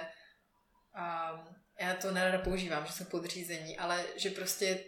um, 0.97 1.57
já 1.81 1.95
to 1.95 2.11
nerada 2.11 2.39
používám, 2.39 2.87
že 2.87 2.93
jsou 2.93 3.05
podřízení, 3.05 3.79
ale 3.79 4.05
že 4.17 4.31
prostě 4.31 4.85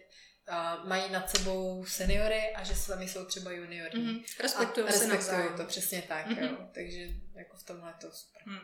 a 0.49 0.85
mají 0.85 1.13
nad 1.13 1.31
sebou 1.31 1.85
seniory 1.85 2.55
a 2.55 2.65
že 2.65 2.75
sami 2.75 3.09
jsou 3.09 3.25
třeba 3.25 3.51
juniory. 3.51 3.99
Mm-hmm. 3.99 4.25
Respektují 4.41 4.93
se 4.93 5.07
Respektují 5.07 5.57
to, 5.57 5.65
přesně 5.65 6.03
tak, 6.03 6.27
mm-hmm. 6.27 6.51
jo. 6.51 6.69
Takže 6.75 7.09
jako 7.35 7.57
v 7.57 7.63
tomhle 7.63 7.95
to 8.01 8.11
super. 8.13 8.43
Mm. 8.47 8.59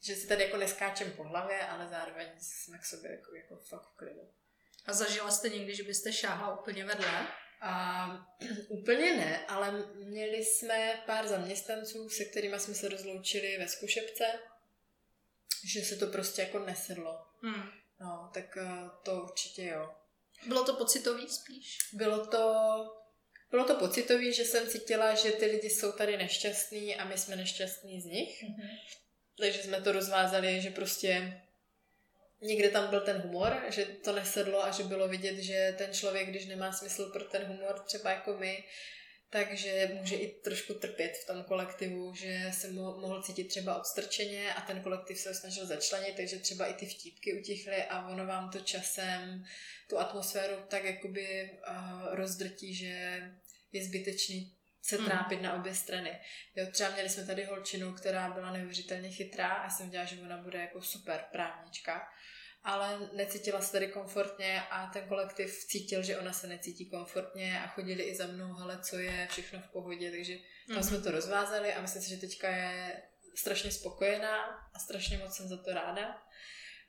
Že 0.00 0.14
si 0.14 0.26
tady 0.26 0.44
jako 0.44 0.56
neskáčem 0.56 1.10
po 1.10 1.24
hlavě, 1.24 1.66
ale 1.66 1.88
zároveň 1.88 2.28
jsme 2.38 2.78
k 2.78 2.84
sobě 2.84 3.10
jako, 3.10 3.34
jako 3.34 3.56
fakt 3.56 3.88
v 3.88 3.96
klidu. 3.96 4.20
A 4.86 4.92
zažila 4.92 5.30
jste 5.30 5.48
někdy, 5.48 5.74
že 5.74 5.82
byste 5.82 6.12
šáhla 6.12 6.60
úplně 6.60 6.84
vedle? 6.84 7.26
A, 7.60 8.06
úplně 8.68 9.16
ne, 9.16 9.46
ale 9.46 9.84
měli 9.94 10.44
jsme 10.44 11.02
pár 11.06 11.28
zaměstnanců, 11.28 12.08
se 12.08 12.24
kterými 12.24 12.60
jsme 12.60 12.74
se 12.74 12.88
rozloučili 12.88 13.58
ve 13.58 13.68
zkušebce, 13.68 14.24
že 15.64 15.80
se 15.80 15.96
to 15.96 16.06
prostě 16.06 16.42
jako 16.42 16.58
nesedlo. 16.58 17.26
Mm. 17.42 17.70
No, 18.00 18.30
tak 18.34 18.56
eh, 18.56 18.90
to 19.02 19.22
určitě 19.22 19.64
jo. 19.64 19.94
Bylo 20.46 20.64
to 20.64 20.74
pocitový 20.74 21.28
spíš? 21.28 21.78
Bylo 21.92 22.26
to, 22.26 22.54
bylo 23.50 23.64
to 23.64 23.74
pocitový, 23.74 24.32
že 24.32 24.44
jsem 24.44 24.68
cítila, 24.68 25.14
že 25.14 25.32
ty 25.32 25.46
lidi 25.46 25.70
jsou 25.70 25.92
tady 25.92 26.16
nešťastní 26.16 26.96
a 26.96 27.04
my 27.04 27.18
jsme 27.18 27.36
nešťastní 27.36 28.00
z 28.00 28.04
nich. 28.04 28.42
Mm-hmm. 28.42 28.78
Takže 29.38 29.62
jsme 29.62 29.80
to 29.80 29.92
rozvázali, 29.92 30.60
že 30.60 30.70
prostě 30.70 31.40
někde 32.40 32.70
tam 32.70 32.90
byl 32.90 33.00
ten 33.00 33.16
humor, 33.16 33.62
že 33.68 33.84
to 33.84 34.12
nesedlo 34.12 34.64
a 34.64 34.70
že 34.70 34.82
bylo 34.82 35.08
vidět, 35.08 35.36
že 35.36 35.74
ten 35.78 35.92
člověk, 35.92 36.28
když 36.28 36.46
nemá 36.46 36.72
smysl 36.72 37.10
pro 37.12 37.24
ten 37.24 37.44
humor, 37.44 37.80
třeba 37.86 38.10
jako 38.10 38.36
my, 38.38 38.64
takže 39.32 39.90
může 39.94 40.16
i 40.16 40.40
trošku 40.40 40.74
trpět 40.74 41.12
v 41.16 41.26
tom 41.26 41.44
kolektivu, 41.44 42.14
že 42.14 42.50
se 42.52 42.70
mohl 42.72 43.22
cítit 43.22 43.44
třeba 43.44 43.78
odstrčeně 43.78 44.54
a 44.54 44.60
ten 44.60 44.82
kolektiv 44.82 45.18
se 45.18 45.28
ho 45.28 45.34
snažil 45.34 45.66
začlenit, 45.66 46.16
takže 46.16 46.38
třeba 46.38 46.66
i 46.66 46.74
ty 46.74 46.86
vtípky 46.86 47.40
utichly 47.40 47.84
a 47.84 48.08
ono 48.08 48.26
vám 48.26 48.50
to 48.50 48.60
časem 48.60 49.44
tu 49.88 49.98
atmosféru 49.98 50.56
tak 50.68 50.84
jakoby 50.84 51.50
uh, 51.68 52.14
rozdrtí, 52.14 52.74
že 52.74 53.22
je 53.72 53.84
zbytečný 53.84 54.56
se 54.82 54.96
hmm. 54.96 55.06
trápit 55.06 55.36
mm. 55.36 55.42
na 55.42 55.54
obě 55.54 55.74
strany. 55.74 56.20
Jo, 56.56 56.66
třeba 56.70 56.90
měli 56.90 57.08
jsme 57.08 57.26
tady 57.26 57.44
holčinu, 57.44 57.94
která 57.94 58.30
byla 58.30 58.52
neuvěřitelně 58.52 59.10
chytrá 59.10 59.48
a 59.48 59.70
jsem 59.70 59.90
dělala, 59.90 60.08
že 60.08 60.20
ona 60.20 60.36
bude 60.36 60.58
jako 60.58 60.82
super 60.82 61.24
právnička 61.32 62.08
ale 62.64 63.10
necítila 63.12 63.60
se 63.60 63.72
tady 63.72 63.88
komfortně 63.88 64.62
a 64.70 64.86
ten 64.86 65.08
kolektiv 65.08 65.64
cítil, 65.64 66.02
že 66.02 66.18
ona 66.18 66.32
se 66.32 66.46
necítí 66.46 66.86
komfortně 66.86 67.60
a 67.60 67.66
chodili 67.66 68.02
i 68.02 68.16
za 68.16 68.26
mnou, 68.26 68.52
hele, 68.52 68.78
co 68.82 68.98
je, 68.98 69.28
všechno 69.30 69.60
v 69.60 69.72
pohodě, 69.72 70.10
takže 70.10 70.36
tam 70.68 70.76
mm-hmm. 70.76 70.88
jsme 70.88 70.98
to 70.98 71.10
rozvázali 71.10 71.74
a 71.74 71.80
myslím 71.80 72.02
si, 72.02 72.10
že 72.10 72.16
teďka 72.16 72.48
je 72.48 73.02
strašně 73.34 73.70
spokojená 73.70 74.42
a 74.74 74.78
strašně 74.78 75.18
moc 75.18 75.36
jsem 75.36 75.48
za 75.48 75.56
to 75.56 75.72
ráda. 75.72 76.22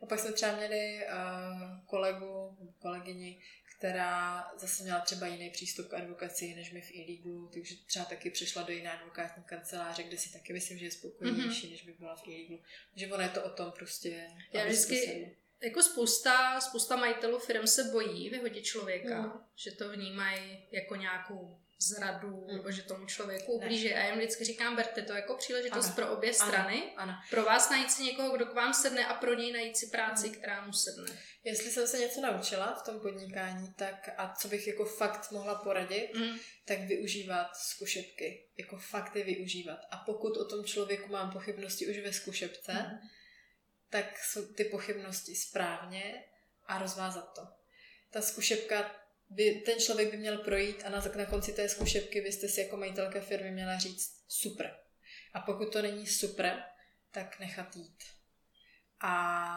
A 0.01 0.05
pak 0.05 0.19
jsme 0.19 0.31
třeba 0.31 0.55
měli 0.57 0.99
uh, 1.05 1.85
kolegu, 1.85 2.57
kolegyni, 2.79 3.41
která 3.77 4.43
zase 4.57 4.83
měla 4.83 4.99
třeba 4.99 5.27
jiný 5.27 5.49
přístup 5.49 5.87
k 5.87 5.93
advokaci 5.93 6.55
než 6.55 6.71
my 6.71 6.81
v 6.81 6.91
e 6.91 7.23
takže 7.53 7.75
třeba 7.85 8.05
taky 8.05 8.29
přešla 8.29 8.63
do 8.63 8.73
jiné 8.73 8.91
advokátní 8.91 9.43
kanceláře, 9.43 10.03
kde 10.03 10.17
si 10.17 10.33
taky 10.33 10.53
myslím, 10.53 10.77
že 10.77 10.85
je 10.85 10.91
spokojenější, 10.91 11.67
mm-hmm. 11.67 11.71
než 11.71 11.85
by 11.85 11.93
byla 11.93 12.15
v 12.15 12.27
e 12.27 12.57
Takže 12.89 13.13
ono 13.13 13.23
je 13.23 13.29
to 13.29 13.43
o 13.43 13.49
tom 13.49 13.71
prostě. 13.71 14.27
Já 14.53 14.65
vždycky, 14.65 15.35
jako 15.63 15.83
spousta, 15.83 16.61
spousta 16.61 16.95
majitelů 16.95 17.39
firm 17.39 17.67
se 17.67 17.83
bojí 17.83 18.29
vyhodit 18.29 18.65
člověka, 18.65 19.21
mm. 19.21 19.31
že 19.55 19.71
to 19.71 19.89
vnímají 19.89 20.67
jako 20.71 20.95
nějakou 20.95 21.59
zradu, 21.79 22.45
mm. 22.49 22.57
nebo 22.57 22.71
že 22.71 22.81
tomu 22.81 23.05
člověku 23.05 23.51
ublíží. 23.51 23.93
A 23.93 23.97
já 23.97 24.05
jim 24.05 24.17
vždycky 24.17 24.43
říkám, 24.43 24.75
berte 24.75 25.01
to 25.01 25.13
jako 25.13 25.35
příležitost 25.35 25.85
ano. 25.85 25.95
pro 25.95 26.17
obě 26.17 26.33
strany. 26.33 26.83
Ano. 26.83 27.11
Ano. 27.11 27.13
Pro 27.29 27.43
vás 27.43 27.69
najít 27.69 27.91
si 27.91 28.03
někoho, 28.03 28.35
kdo 28.35 28.45
k 28.45 28.53
vám 28.53 28.73
sedne 28.73 29.05
a 29.05 29.13
pro 29.13 29.33
něj 29.33 29.51
najít 29.51 29.77
si 29.77 29.87
práci, 29.87 30.27
mm. 30.27 30.33
která 30.33 30.65
mu 30.65 30.73
sedne. 30.73 31.19
Jestli 31.43 31.71
jsem 31.71 31.87
se 31.87 31.99
něco 31.99 32.21
naučila 32.21 32.75
v 32.75 32.85
tom 32.85 32.99
podnikání, 32.99 33.73
tak 33.77 34.09
a 34.17 34.33
co 34.35 34.47
bych 34.47 34.67
jako 34.67 34.85
fakt 34.85 35.31
mohla 35.31 35.55
poradit, 35.55 36.11
mm. 36.15 36.37
tak 36.65 36.79
využívat 36.79 37.55
zkušebky. 37.55 38.47
Jako 38.57 38.77
fakt 38.77 39.15
je 39.15 39.23
využívat. 39.23 39.79
A 39.91 39.97
pokud 39.97 40.37
o 40.37 40.45
tom 40.45 40.65
člověku 40.65 41.11
mám 41.11 41.31
pochybnosti 41.31 41.87
už 41.87 41.99
ve 41.99 42.13
zkušebce, 42.13 42.73
mm 42.73 42.99
tak 43.93 44.23
jsou 44.23 44.53
ty 44.53 44.63
pochybnosti 44.65 45.35
správně 45.35 46.23
a 46.65 46.77
rozvázat 46.77 47.35
to. 47.35 47.41
Ta 48.09 48.21
zkušebka 48.21 48.95
by, 49.29 49.63
ten 49.65 49.79
člověk 49.79 50.11
by 50.11 50.17
měl 50.17 50.37
projít 50.37 50.83
a 50.85 50.89
na, 50.89 51.03
na 51.17 51.25
konci 51.25 51.53
té 51.53 51.69
zkušebky 51.69 52.21
byste 52.21 52.47
si 52.47 52.61
jako 52.61 52.77
majitelka 52.77 53.21
firmy 53.21 53.51
měla 53.51 53.77
říct 53.77 54.23
super. 54.27 54.79
A 55.33 55.39
pokud 55.39 55.73
to 55.73 55.81
není 55.81 56.07
super, 56.07 56.63
tak 57.11 57.39
nechat 57.39 57.75
jít. 57.75 58.03
A 58.99 59.55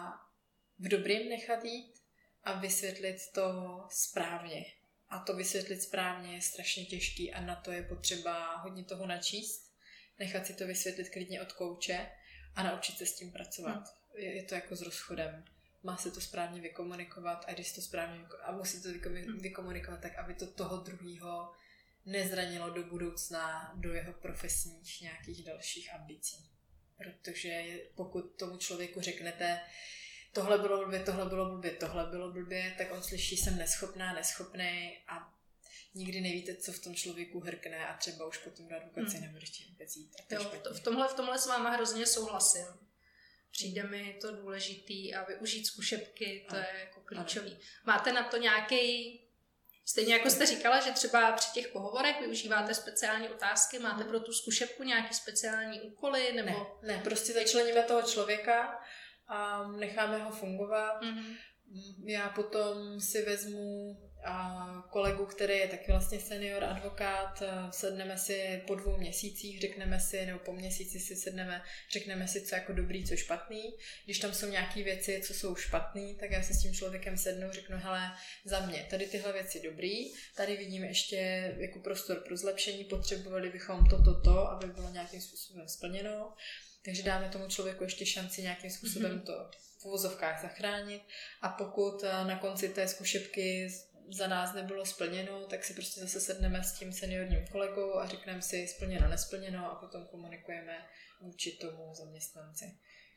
v 0.78 0.88
dobrým 0.88 1.28
nechat 1.28 1.64
jít 1.64 1.94
a 2.42 2.52
vysvětlit 2.52 3.16
to 3.34 3.80
správně. 3.90 4.64
A 5.08 5.18
to 5.18 5.36
vysvětlit 5.36 5.82
správně 5.82 6.34
je 6.34 6.42
strašně 6.42 6.84
těžký 6.84 7.32
a 7.32 7.40
na 7.40 7.56
to 7.56 7.72
je 7.72 7.82
potřeba 7.82 8.56
hodně 8.56 8.84
toho 8.84 9.06
načíst, 9.06 9.72
nechat 10.18 10.46
si 10.46 10.54
to 10.54 10.66
vysvětlit 10.66 11.10
klidně 11.10 11.42
od 11.42 11.52
kouče 11.52 12.10
a 12.54 12.62
naučit 12.62 12.98
se 12.98 13.06
s 13.06 13.16
tím 13.16 13.32
pracovat. 13.32 13.74
Hmm. 13.74 14.05
Je, 14.16 14.42
to 14.42 14.54
jako 14.54 14.76
s 14.76 14.82
rozchodem. 14.82 15.44
Má 15.82 15.96
se 15.96 16.10
to 16.10 16.20
správně 16.20 16.60
vykomunikovat 16.60 17.44
a 17.48 17.52
když 17.52 17.72
to 17.72 17.80
správně 17.80 18.26
a 18.42 18.52
musí 18.52 18.82
to 18.82 18.88
hmm. 18.88 19.38
vykomunikovat 19.38 20.00
tak, 20.00 20.18
aby 20.18 20.34
to 20.34 20.46
toho 20.46 20.76
druhého 20.76 21.52
nezranilo 22.06 22.70
do 22.70 22.84
budoucna 22.84 23.72
do 23.76 23.92
jeho 23.92 24.12
profesních 24.12 25.00
nějakých 25.00 25.44
dalších 25.44 25.94
ambicí. 25.94 26.50
Protože 26.96 27.80
pokud 27.94 28.22
tomu 28.22 28.56
člověku 28.56 29.00
řeknete, 29.00 29.60
tohle 30.32 30.58
bylo 30.58 30.84
blbě, 30.84 31.00
tohle 31.00 31.26
bylo 31.26 31.50
blbě, 31.50 31.70
tohle 31.70 32.06
bylo 32.06 32.32
blbě, 32.32 32.74
tak 32.78 32.92
on 32.92 33.02
slyší, 33.02 33.36
jsem 33.36 33.58
neschopná, 33.58 34.12
neschopný 34.12 34.98
a 35.08 35.36
nikdy 35.94 36.20
nevíte, 36.20 36.56
co 36.56 36.72
v 36.72 36.78
tom 36.78 36.94
člověku 36.94 37.40
hrkne 37.40 37.86
a 37.86 37.96
třeba 37.96 38.26
už 38.26 38.38
potom 38.38 38.68
do 38.68 38.76
advokace 38.76 39.16
hmm. 39.16 39.26
nebudeš 39.26 39.68
vůbec 39.68 39.96
jít. 39.96 40.12
Jo, 40.30 40.44
to, 40.44 40.74
v, 40.74 40.80
tomhle, 40.80 41.08
v 41.08 41.14
tomhle 41.14 41.38
s 41.38 41.46
váma 41.46 41.70
hrozně 41.70 42.06
souhlasím. 42.06 42.66
Přijde 43.56 43.82
mi 43.82 44.18
to 44.20 44.36
důležitý 44.36 45.14
a 45.14 45.24
využít 45.24 45.66
zkušebky, 45.66 46.46
to 46.48 46.56
ano. 46.56 46.64
je 46.74 46.80
jako 46.80 47.00
klíčový. 47.00 47.58
Máte 47.86 48.12
na 48.12 48.22
to 48.22 48.36
nějaký 48.36 49.20
Stejně 49.88 50.14
jako 50.14 50.30
jste 50.30 50.46
říkala, 50.46 50.80
že 50.80 50.90
třeba 50.90 51.32
při 51.32 51.48
těch 51.52 51.68
pohovorech 51.68 52.20
využíváte 52.20 52.74
speciální 52.74 53.28
otázky, 53.28 53.78
máte 53.78 54.04
pro 54.04 54.20
tu 54.20 54.32
zkušebku 54.32 54.82
nějaké 54.82 55.14
speciální 55.14 55.80
úkoly? 55.80 56.32
Nebo... 56.32 56.78
Ne, 56.82 56.96
ne, 56.96 57.02
prostě 57.04 57.32
začleníme 57.32 57.82
toho 57.82 58.02
člověka 58.02 58.80
a 59.28 59.68
necháme 59.68 60.18
ho 60.18 60.30
fungovat. 60.30 61.02
Mm-hmm. 61.02 61.36
Já 62.06 62.28
potom 62.28 63.00
si 63.00 63.22
vezmu 63.22 63.96
kolegu, 64.90 65.26
který 65.26 65.58
je 65.58 65.68
taky 65.68 65.92
vlastně 65.92 66.20
senior 66.20 66.64
advokát, 66.64 67.42
sedneme 67.70 68.18
si 68.18 68.62
po 68.66 68.74
dvou 68.74 68.96
měsících, 68.96 69.60
řekneme 69.60 70.00
si, 70.00 70.26
nebo 70.26 70.38
po 70.38 70.52
měsíci 70.52 71.00
si 71.00 71.16
sedneme, 71.16 71.62
řekneme 71.92 72.28
si, 72.28 72.42
co 72.42 72.54
jako 72.54 72.72
dobrý, 72.72 73.06
co 73.06 73.16
špatný. 73.16 73.76
Když 74.04 74.18
tam 74.18 74.34
jsou 74.34 74.46
nějaké 74.46 74.82
věci, 74.82 75.22
co 75.26 75.34
jsou 75.34 75.56
špatný, 75.56 76.14
tak 76.14 76.30
já 76.30 76.42
si 76.42 76.54
s 76.54 76.62
tím 76.62 76.74
člověkem 76.74 77.16
sednu, 77.16 77.52
řeknu, 77.52 77.76
hele, 77.78 78.12
za 78.44 78.66
mě, 78.66 78.86
tady 78.90 79.06
tyhle 79.06 79.32
věci 79.32 79.60
dobrý, 79.64 80.12
tady 80.36 80.56
vidím 80.56 80.84
ještě 80.84 81.16
jako 81.58 81.78
prostor 81.78 82.16
pro 82.16 82.36
zlepšení, 82.36 82.84
potřebovali 82.84 83.50
bychom 83.50 83.86
toto, 83.86 84.14
to, 84.14 84.20
to, 84.20 84.48
aby 84.50 84.66
bylo 84.66 84.90
nějakým 84.90 85.20
způsobem 85.20 85.68
splněno. 85.68 86.34
Takže 86.84 87.02
dáme 87.02 87.28
tomu 87.28 87.48
člověku 87.48 87.84
ještě 87.84 88.06
šanci 88.06 88.42
nějakým 88.42 88.70
způsobem 88.70 89.18
mm-hmm. 89.18 89.26
to 89.26 89.50
v 89.78 89.84
uvozovkách 89.84 90.42
zachránit 90.42 91.02
a 91.42 91.48
pokud 91.48 92.04
eh, 92.04 92.24
na 92.24 92.38
konci 92.38 92.68
té 92.68 92.88
zkušebky 92.88 93.68
za 94.08 94.26
nás 94.26 94.54
nebylo 94.54 94.86
splněno, 94.86 95.46
tak 95.46 95.64
si 95.64 95.74
prostě 95.74 96.00
zase 96.00 96.20
sedneme 96.20 96.64
s 96.64 96.78
tím 96.78 96.92
seniorním 96.92 97.46
kolegou 97.52 97.94
a 97.94 98.06
řekneme 98.06 98.42
si 98.42 98.68
splněno, 98.68 99.08
nesplněno 99.08 99.70
a 99.70 99.74
potom 99.74 100.06
komunikujeme 100.06 100.86
vůči 101.20 101.52
tomu 101.52 101.94
zaměstnanci. 101.94 102.64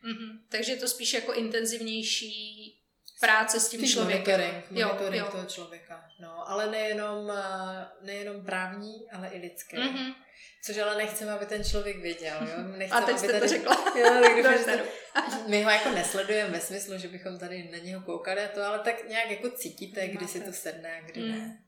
Mm-hmm. 0.03 0.39
Takže 0.49 0.71
je 0.71 0.77
to 0.77 0.87
spíš 0.87 1.13
jako 1.13 1.33
intenzivnější 1.33 2.75
práce 3.19 3.59
s 3.59 3.69
tím 3.69 3.79
Ty 3.79 3.87
člověkem. 3.87 4.39
Monitoring, 4.39 4.71
monitoring 4.71 5.15
jo, 5.15 5.25
jo. 5.25 5.31
toho 5.31 5.45
člověka. 5.45 6.09
No, 6.19 6.49
ale 6.49 6.71
nejenom, 6.71 7.31
eh, 7.31 7.87
nejenom 8.01 8.45
právní, 8.45 9.11
ale 9.11 9.27
i 9.27 9.39
lidské. 9.39 9.77
Mm-hmm. 9.77 10.15
Což 10.63 10.77
ale 10.77 10.95
nechceme, 10.97 11.31
aby 11.31 11.45
ten 11.45 11.63
člověk 11.63 11.97
věděl. 11.97 12.37
Jo? 12.41 12.63
Nechceme, 12.77 13.01
A 13.01 13.05
teď 13.05 13.09
aby 13.09 13.19
jste 13.19 13.27
tady... 13.27 13.39
to 13.39 13.47
řekla. 13.47 13.93
Jo, 13.97 14.21
tak 14.43 14.65
to... 14.65 15.47
My 15.47 15.63
ho 15.63 15.69
jako 15.69 15.89
nesledujeme 15.89 16.49
ve 16.49 16.59
smyslu, 16.59 16.97
že 16.97 17.07
bychom 17.07 17.39
tady 17.39 17.69
na 17.71 17.77
něho 17.77 18.01
koukali 18.01 18.41
a 18.41 18.47
to, 18.47 18.63
ale 18.63 18.79
tak 18.79 19.09
nějak 19.09 19.31
jako 19.31 19.49
cítíte, 19.49 20.07
kdy 20.07 20.27
si 20.27 20.41
to 20.41 20.53
sedne 20.53 20.97
a 20.97 21.01
kdy 21.01 21.21
mm. 21.21 21.31
ne. 21.31 21.63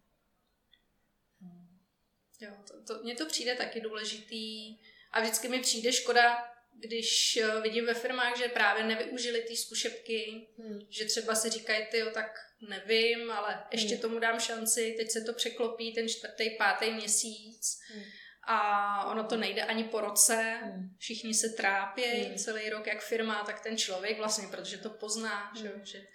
Jo, 2.39 2.51
to, 2.67 2.83
to, 2.83 3.03
mně 3.03 3.15
to 3.15 3.25
přijde 3.25 3.55
taky 3.55 3.81
důležitý 3.81 4.77
a 5.11 5.21
vždycky 5.21 5.47
mi 5.47 5.59
přijde 5.59 5.91
škoda, 5.91 6.50
když 6.81 7.37
eh, 7.37 7.61
vidím 7.61 7.85
ve 7.85 7.93
firmách, 7.93 8.37
že 8.37 8.47
právě 8.47 8.83
nevyužili 8.83 9.41
ty 9.41 9.55
zkušebky, 9.55 10.47
hmm. 10.57 10.79
že 10.89 11.05
třeba 11.05 11.35
si 11.35 11.49
říkají, 11.49 11.85
ty 11.91 12.03
tak 12.13 12.31
nevím, 12.69 13.31
ale 13.31 13.63
ještě 13.71 13.93
hmm. 13.93 14.01
tomu 14.01 14.19
dám 14.19 14.39
šanci, 14.39 14.95
teď 14.97 15.11
se 15.11 15.21
to 15.21 15.33
překlopí 15.33 15.93
ten 15.93 16.09
čtvrtý, 16.09 16.49
pátý 16.49 16.91
měsíc. 16.91 17.79
Hmm 17.93 18.03
a 18.43 19.05
ono 19.11 19.23
to 19.23 19.37
nejde 19.37 19.63
ani 19.63 19.83
po 19.83 20.01
roce, 20.01 20.59
hmm. 20.63 20.95
všichni 20.97 21.33
se 21.33 21.49
trápí 21.49 22.03
hmm. 22.03 22.37
celý 22.37 22.69
rok, 22.69 22.87
jak 22.87 23.01
firma, 23.01 23.43
tak 23.45 23.61
ten 23.61 23.77
člověk 23.77 24.17
vlastně, 24.17 24.47
protože 24.47 24.77
to 24.77 24.89
pozná, 24.89 25.45
hmm. 25.45 25.63
že, 25.63 25.71
že 25.83 26.07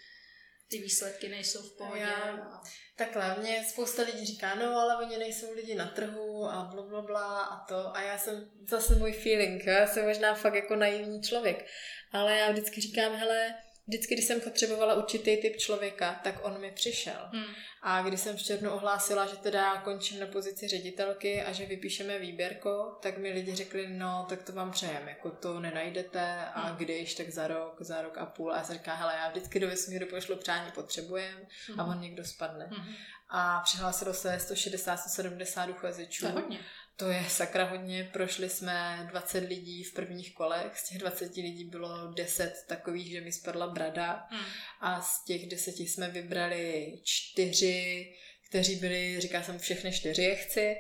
ty 0.69 0.79
výsledky 0.79 1.29
nejsou 1.29 1.63
v 1.63 1.77
pohodě. 1.77 2.01
Já, 2.01 2.61
takhle, 2.97 3.37
mě 3.39 3.65
spousta 3.69 4.03
lidí 4.03 4.27
říká, 4.27 4.55
no 4.55 4.77
ale 4.77 5.07
oni 5.07 5.19
nejsou 5.19 5.53
lidi 5.53 5.75
na 5.75 5.87
trhu 5.87 6.45
a 6.45 6.71
bla, 6.75 6.83
bla, 6.83 7.03
bla 7.03 7.43
a 7.43 7.65
to. 7.67 7.97
A 7.97 8.03
já 8.03 8.19
jsem 8.19 8.51
zase 8.69 8.95
můj 8.95 9.13
feeling, 9.13 9.67
já 9.67 9.87
jsem 9.87 10.07
možná 10.07 10.35
fakt 10.35 10.55
jako 10.55 10.77
naivní 10.77 11.23
člověk. 11.23 11.67
Ale 12.13 12.37
já 12.37 12.51
vždycky 12.51 12.81
říkám, 12.81 13.17
hele, 13.17 13.55
vždycky, 13.87 14.15
když 14.15 14.27
jsem 14.27 14.41
potřebovala 14.41 14.95
určitý 14.95 15.37
typ 15.37 15.57
člověka, 15.57 16.21
tak 16.25 16.35
on 16.43 16.61
mi 16.61 16.71
přišel. 16.71 17.29
Hmm. 17.33 17.55
A 17.83 18.03
když 18.03 18.21
jsem 18.21 18.37
v 18.37 18.43
červnu 18.43 18.71
ohlásila, 18.71 19.27
že 19.27 19.37
teda 19.37 19.81
končím 19.81 20.21
na 20.21 20.27
pozici 20.27 20.69
ředitelky 20.69 21.43
a 21.43 21.53
že 21.53 21.67
vypíšeme 21.67 22.19
výběrko, 22.19 22.99
tak 23.03 23.19
mi 23.19 23.33
lidi 23.33 23.55
řekli, 23.55 23.89
no 23.89 24.27
tak 24.29 24.43
to 24.43 24.53
vám 24.53 24.71
přejem, 24.71 25.09
jako 25.09 25.31
to 25.31 25.61
nenajdete 25.61 26.37
a 26.55 26.61
hmm. 26.61 26.77
když, 26.77 27.15
tak 27.15 27.31
za 27.31 27.47
rok, 27.47 27.77
za 27.81 28.03
rok 28.03 28.19
a 28.19 28.27
půl. 28.27 28.53
A 28.53 28.57
já 28.57 28.65
jsem 28.65 28.77
říká, 28.77 28.95
hele, 28.95 29.15
já 29.15 29.31
vždycky 29.31 29.61
do 29.61 29.69
vesmíru 29.69 30.07
pošlu 30.07 30.37
přání 30.37 30.71
potřebujem 30.71 31.47
hmm. 31.69 31.81
a 31.81 31.85
on 31.85 32.01
někdo 32.01 32.25
spadne. 32.25 32.67
Hmm. 32.71 32.95
A 33.29 33.61
přihlásilo 33.61 34.15
se 34.15 34.37
160-170 34.37 35.71
uchazečů. 35.71 36.21
To 36.21 36.27
je 36.27 36.33
hodně 36.33 36.59
to 36.97 37.11
je 37.11 37.25
sakra 37.29 37.65
hodně. 37.65 38.11
Prošli 38.13 38.49
jsme 38.49 39.07
20 39.11 39.39
lidí 39.39 39.85
v 39.85 39.95
prvních 39.95 40.35
kolech. 40.35 40.79
Z 40.79 40.89
těch 40.89 40.99
20 40.99 41.37
lidí 41.37 41.65
bylo 41.65 42.13
10 42.13 42.55
takových, 42.69 43.11
že 43.11 43.21
mi 43.21 43.33
spadla 43.33 43.67
brada. 43.67 44.27
Hmm. 44.31 44.45
A 44.81 45.01
z 45.01 45.25
těch 45.25 45.49
10 45.49 45.81
jsme 45.81 46.09
vybrali 46.09 46.93
čtyři, 47.05 48.13
kteří 48.49 48.77
byli, 48.77 49.21
říká 49.21 49.43
jsem, 49.43 49.59
všechny 49.59 49.93
čtyři 49.93 50.23
je 50.23 50.37
chci. 50.37 50.77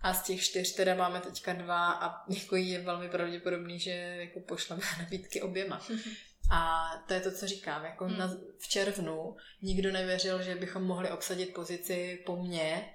A 0.00 0.14
z 0.14 0.22
těch 0.22 0.42
čtyř 0.42 0.74
teda 0.74 0.94
máme 0.94 1.20
teďka 1.20 1.52
dva 1.52 1.92
a 1.92 2.32
jako 2.34 2.56
je 2.56 2.80
velmi 2.80 3.08
pravděpodobný, 3.08 3.80
že 3.80 3.90
jako 3.90 4.40
pošleme 4.40 4.82
nabídky 4.98 5.42
oběma. 5.42 5.86
A 6.50 6.90
to 7.08 7.14
je 7.14 7.20
to, 7.20 7.32
co 7.32 7.46
říkám. 7.46 7.84
Jako 7.84 8.04
hmm. 8.04 8.18
na, 8.18 8.36
v 8.58 8.68
červnu 8.68 9.36
nikdo 9.62 9.92
nevěřil, 9.92 10.42
že 10.42 10.54
bychom 10.54 10.82
mohli 10.82 11.10
obsadit 11.10 11.54
pozici 11.54 12.22
po 12.26 12.36
mně, 12.36 12.94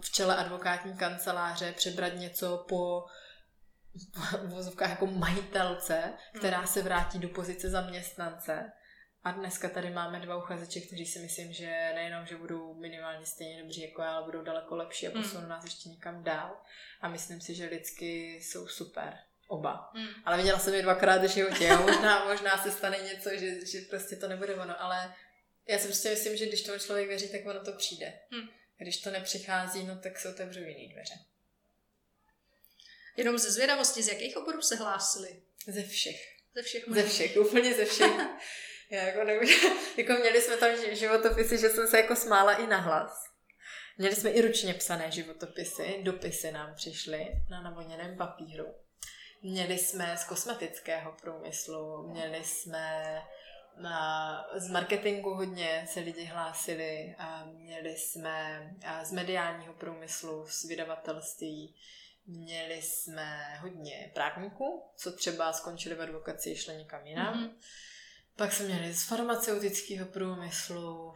v 0.00 0.10
čele 0.10 0.36
advokátní 0.36 0.96
kanceláře 0.96 1.72
přebrat 1.72 2.14
něco 2.14 2.64
po 2.68 3.04
vozovkách 4.44 4.90
jako 4.90 5.06
majitelce, 5.06 6.12
která 6.38 6.58
hmm. 6.58 6.66
se 6.66 6.82
vrátí 6.82 7.18
do 7.18 7.28
pozice 7.28 7.70
zaměstnance. 7.70 8.72
A 9.24 9.30
dneska 9.30 9.68
tady 9.68 9.90
máme 9.90 10.20
dva 10.20 10.36
uchazeče, 10.36 10.80
kteří 10.80 11.06
si 11.06 11.18
myslím, 11.18 11.52
že 11.52 11.92
nejenom, 11.94 12.26
že 12.26 12.36
budou 12.36 12.74
minimálně 12.74 13.26
stejně 13.26 13.62
dobří 13.62 13.80
jako 13.82 14.02
já, 14.02 14.12
ale 14.12 14.24
budou 14.24 14.42
daleko 14.42 14.76
lepší 14.76 15.08
a 15.08 15.10
hmm. 15.10 15.22
posunou 15.22 15.48
nás 15.48 15.64
ještě 15.64 15.88
někam 15.88 16.24
dál. 16.24 16.56
A 17.00 17.08
myslím 17.08 17.40
si, 17.40 17.54
že 17.54 17.64
lidsky 17.64 18.40
jsou 18.42 18.68
super. 18.68 19.18
Oba. 19.48 19.90
Hmm. 19.94 20.08
Ale 20.24 20.36
viděla 20.36 20.58
jsem 20.58 20.74
je 20.74 20.82
dvakrát 20.82 21.22
v 21.22 21.28
životě. 21.28 21.66
Jo? 21.66 21.82
Možná, 21.82 22.24
možná 22.24 22.58
se 22.58 22.70
stane 22.70 22.98
něco, 22.98 23.30
že, 23.32 23.66
že 23.66 23.80
prostě 23.90 24.16
to 24.16 24.28
nebude 24.28 24.54
ono, 24.54 24.82
ale 24.82 25.14
já 25.68 25.78
si 25.78 25.86
prostě 25.86 26.10
myslím, 26.10 26.36
že 26.36 26.46
když 26.46 26.62
tomu 26.62 26.78
člověk 26.78 27.08
věří, 27.08 27.32
tak 27.32 27.46
ono 27.46 27.64
to 27.64 27.72
přijde. 27.72 28.12
Hmm. 28.30 28.48
Když 28.80 29.00
to 29.00 29.10
nepřichází, 29.10 29.84
no 29.84 29.98
tak 29.98 30.18
se 30.18 30.28
otevřou 30.28 30.60
jiný 30.60 30.88
dveře. 30.88 31.14
Jenom 33.16 33.38
ze 33.38 33.50
zvědavosti, 33.50 34.02
z 34.02 34.08
jakých 34.08 34.36
oborů 34.36 34.62
se 34.62 34.76
hlásili? 34.76 35.42
Ze 35.66 35.82
všech. 35.82 36.36
Ze 36.54 36.62
všech. 36.62 36.84
Ze 36.88 37.02
všech, 37.02 37.36
úplně 37.36 37.74
ze 37.74 37.84
všech. 37.84 38.12
Já 38.90 39.02
jako, 39.02 39.24
nevím, 39.24 39.48
jako 39.96 40.12
měli 40.12 40.42
jsme 40.42 40.56
tam 40.56 40.70
životopisy, 40.92 41.58
že 41.58 41.70
jsem 41.70 41.88
se 41.88 41.96
jako 41.96 42.16
smála 42.16 42.54
i 42.54 42.66
nahlas. 42.66 43.24
Měli 43.98 44.16
jsme 44.16 44.30
i 44.30 44.40
ručně 44.40 44.74
psané 44.74 45.10
životopisy, 45.10 45.98
dopisy 46.02 46.52
nám 46.52 46.74
přišly 46.74 47.28
na 47.50 47.62
navoněném 47.62 48.16
papíru. 48.16 48.74
Měli 49.42 49.78
jsme 49.78 50.16
z 50.16 50.24
kosmetického 50.24 51.16
průmyslu, 51.22 52.08
měli 52.10 52.44
jsme 52.44 53.22
na, 53.82 54.46
z 54.54 54.70
marketingu 54.70 55.34
hodně 55.34 55.86
se 55.88 56.00
lidi 56.00 56.24
hlásili 56.24 57.14
a 57.18 57.44
měli 57.44 57.96
jsme 57.96 58.70
a 58.86 59.04
z 59.04 59.12
mediálního 59.12 59.74
průmyslu, 59.74 60.46
z 60.48 60.64
vydavatelství, 60.64 61.76
měli 62.26 62.82
jsme 62.82 63.58
hodně 63.60 64.10
právníků, 64.14 64.82
co 64.96 65.12
třeba 65.12 65.52
skončili 65.52 65.94
v 65.94 66.02
advokaci, 66.02 66.56
šli 66.56 66.76
někam 66.76 67.06
jinam. 67.06 67.34
Mm-hmm. 67.34 67.50
Pak 68.36 68.52
jsme 68.52 68.66
měli 68.66 68.94
z 68.94 69.04
farmaceutického 69.04 70.06
průmyslu, 70.06 71.14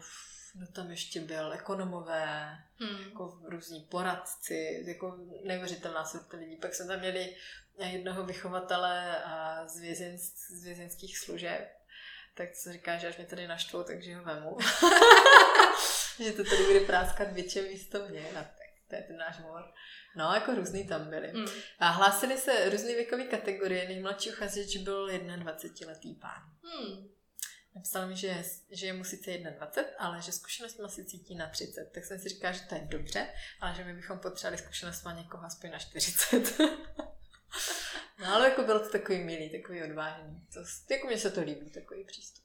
kdo 0.54 0.66
tam 0.66 0.90
ještě 0.90 1.20
byl, 1.20 1.52
ekonomové, 1.52 2.58
Hmm. 2.80 3.02
jako 3.02 3.40
různí 3.44 3.80
poradci, 3.80 4.84
jako 4.86 5.18
neuvěřitelná 5.44 6.04
sorta 6.04 6.36
lidí. 6.36 6.56
Pak 6.56 6.74
jsme 6.74 6.86
tam 6.86 6.98
měli 6.98 7.36
jednoho 7.78 8.24
vychovatele 8.24 9.22
a 9.24 9.66
z, 9.66 9.80
vězen, 9.80 10.18
z 10.18 10.64
vězenských 10.64 11.18
služeb, 11.18 11.68
tak 12.34 12.52
co 12.52 12.72
říká, 12.72 12.98
že 12.98 13.08
až 13.08 13.16
mě 13.16 13.26
tady 13.26 13.48
naštvou, 13.48 13.82
takže 13.82 14.16
ho 14.16 14.24
vemu. 14.24 14.56
že 16.24 16.32
to 16.32 16.44
tady 16.44 16.64
bude 16.66 16.80
práskat 16.80 17.32
větší 17.32 17.60
místo 17.60 18.08
mě. 18.08 18.30
A 18.30 18.34
tak 18.34 18.68
to 18.88 18.96
je 18.96 19.02
ten 19.02 19.16
náš 19.16 19.38
mor. 19.38 19.62
No, 20.16 20.34
jako 20.34 20.54
různý 20.54 20.88
tam 20.88 21.10
byli. 21.10 21.30
Hmm. 21.30 21.46
A 21.78 21.88
hlásili 21.88 22.38
se 22.38 22.70
různé 22.70 22.94
věkové 22.94 23.24
kategorie. 23.24 23.88
Nejmladší 23.88 24.30
uchazeč 24.30 24.76
byl 24.76 25.08
21-letý 25.08 26.14
pán. 26.14 26.42
Hmm. 26.62 27.08
Napsal 27.74 28.06
mi, 28.06 28.16
že 28.16 28.26
je, 28.26 28.44
že 28.70 28.86
je 28.86 28.92
mu 28.92 29.04
sice 29.04 29.30
21, 29.30 29.92
ale 29.98 30.22
že 30.22 30.32
zkušenostma 30.32 30.88
si 30.88 31.04
cítí 31.04 31.34
na 31.34 31.46
30. 31.46 31.90
Tak 31.94 32.04
jsem 32.04 32.18
si 32.18 32.28
říkala, 32.28 32.52
že 32.52 32.60
to 32.60 32.74
je 32.74 32.80
dobře, 32.80 33.28
ale 33.60 33.74
že 33.74 33.84
my 33.84 33.94
bychom 33.94 34.18
potřebovali 34.18 34.58
zkušenostma 34.58 35.12
někoho 35.12 35.44
aspoň 35.44 35.70
na 35.70 35.78
40. 35.78 36.58
no 38.18 38.34
ale 38.34 38.48
jako 38.48 38.62
bylo 38.62 38.80
to 38.80 38.88
takový 38.88 39.18
milý, 39.18 39.50
takový 39.50 39.82
odvážný. 39.82 40.40
To, 40.54 40.60
jako 40.94 41.06
mně 41.06 41.18
se 41.18 41.30
to 41.30 41.40
líbí, 41.40 41.70
takový 41.70 42.04
přístup. 42.04 42.44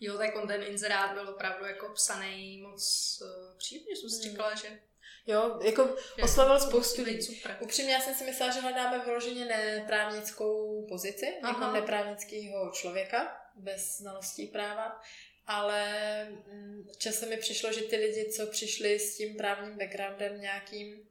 Jo, 0.00 0.18
tak 0.18 0.36
on 0.36 0.48
ten 0.48 0.62
inzerát 0.62 1.12
byl 1.12 1.28
opravdu 1.28 1.64
jako 1.64 1.88
psaný 1.94 2.62
moc 2.62 2.82
uh, 3.22 3.58
příjemně, 3.58 3.96
jsem 3.96 4.10
si 4.10 4.22
Hmm. 4.22 4.30
říkala, 4.30 4.54
že, 4.54 4.78
Jo, 5.26 5.60
jako 5.62 5.96
že 6.16 6.22
oslovil 6.22 6.58
to 6.58 6.66
spoustu 6.66 7.02
lidí. 7.02 7.42
Upřímně 7.60 7.92
já 7.92 8.00
jsem 8.00 8.14
si 8.14 8.24
myslela, 8.24 8.52
že 8.52 8.60
hledáme 8.60 9.04
vyloženě 9.04 9.44
neprávnickou 9.44 10.86
pozici, 10.88 11.26
Aha. 11.42 11.52
jako 11.52 11.72
neprávnického 11.80 12.70
člověka 12.72 13.36
bez 13.54 13.98
znalostí 13.98 14.46
práva, 14.46 15.00
ale 15.46 15.84
mm, 16.30 16.88
časem 16.98 17.28
mi 17.28 17.36
přišlo, 17.36 17.72
že 17.72 17.80
ty 17.80 17.96
lidi, 17.96 18.32
co 18.32 18.46
přišli 18.46 18.98
s 18.98 19.16
tím 19.16 19.36
právním 19.36 19.78
backgroundem 19.78 20.40
nějakým, 20.40 21.08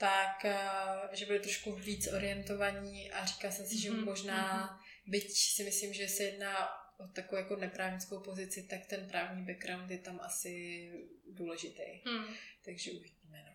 tak 0.00 0.44
eh, 0.44 0.56
že 1.12 1.26
byli 1.26 1.40
trošku 1.40 1.74
víc 1.74 2.12
orientovaní 2.12 3.12
a 3.12 3.26
říkala 3.26 3.52
jsem 3.54 3.66
si, 3.66 3.80
že 3.80 3.90
Mhm, 3.90 4.04
možná, 4.04 4.80
byť 5.06 5.32
si 5.32 5.64
myslím, 5.64 5.94
že 5.94 6.08
se 6.08 6.22
jedná 6.22 6.68
o 6.98 7.06
takovou 7.06 7.42
jako 7.42 7.56
neprávnickou 7.56 8.20
pozici, 8.20 8.62
tak 8.62 8.86
ten 8.86 9.08
právní 9.08 9.44
background 9.44 9.90
je 9.90 9.98
tam 9.98 10.20
asi 10.20 10.86
důležitý. 11.28 11.82
Hmm. 12.06 12.34
Takže 12.64 12.90
uvidíme, 12.90 13.44
no. 13.46 13.52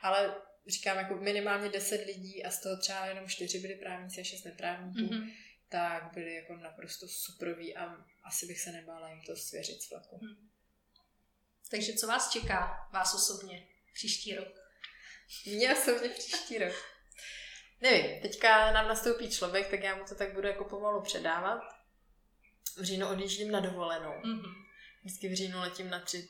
Ale 0.00 0.34
říkám, 0.66 0.96
jako 0.98 1.14
minimálně 1.14 1.68
10 1.68 2.06
lidí 2.06 2.44
a 2.44 2.50
z 2.50 2.60
toho 2.62 2.76
třeba 2.76 3.06
jenom 3.06 3.28
4 3.28 3.58
byli 3.58 3.74
právníci 3.74 4.20
a 4.20 4.24
6 4.24 4.44
neprávníků, 4.44 5.00
mm-hmm. 5.00 5.20
Mhm. 5.20 5.30
tak 5.68 6.10
byli 6.14 6.34
jako 6.34 6.56
naprosto 6.56 7.08
superví 7.08 7.76
a 7.76 7.96
asi 8.24 8.46
bych 8.46 8.60
se 8.60 8.72
nebála 8.72 9.08
jim 9.08 9.22
to 9.22 9.36
svěřit 9.36 9.82
z 9.82 9.88
flaku. 9.88 10.20
Takže 11.70 11.92
co 11.92 12.06
vás 12.06 12.30
čeká, 12.30 12.88
vás 12.92 13.14
osobně, 13.14 13.66
příští 13.92 14.34
rok? 14.34 14.63
Mě 15.46 15.74
osobně 15.74 16.08
příští 16.08 16.58
rok. 16.58 16.72
Nevím, 17.80 18.20
teďka 18.20 18.72
nám 18.72 18.88
nastoupí 18.88 19.30
člověk, 19.30 19.68
tak 19.70 19.82
já 19.82 19.94
mu 19.96 20.04
to 20.04 20.14
tak 20.14 20.32
budu 20.34 20.48
jako 20.48 20.64
pomalu 20.64 21.02
předávat. 21.02 21.60
V 22.76 22.82
říjnu 22.84 23.08
odjíždím 23.08 23.50
na 23.50 23.60
dovolenou. 23.60 24.14
Mhm. 24.24 24.42
Vždycky 25.04 25.28
v 25.28 25.34
říjnu 25.34 25.60
letím 25.60 25.90
na 25.90 25.98
tři 26.00 26.28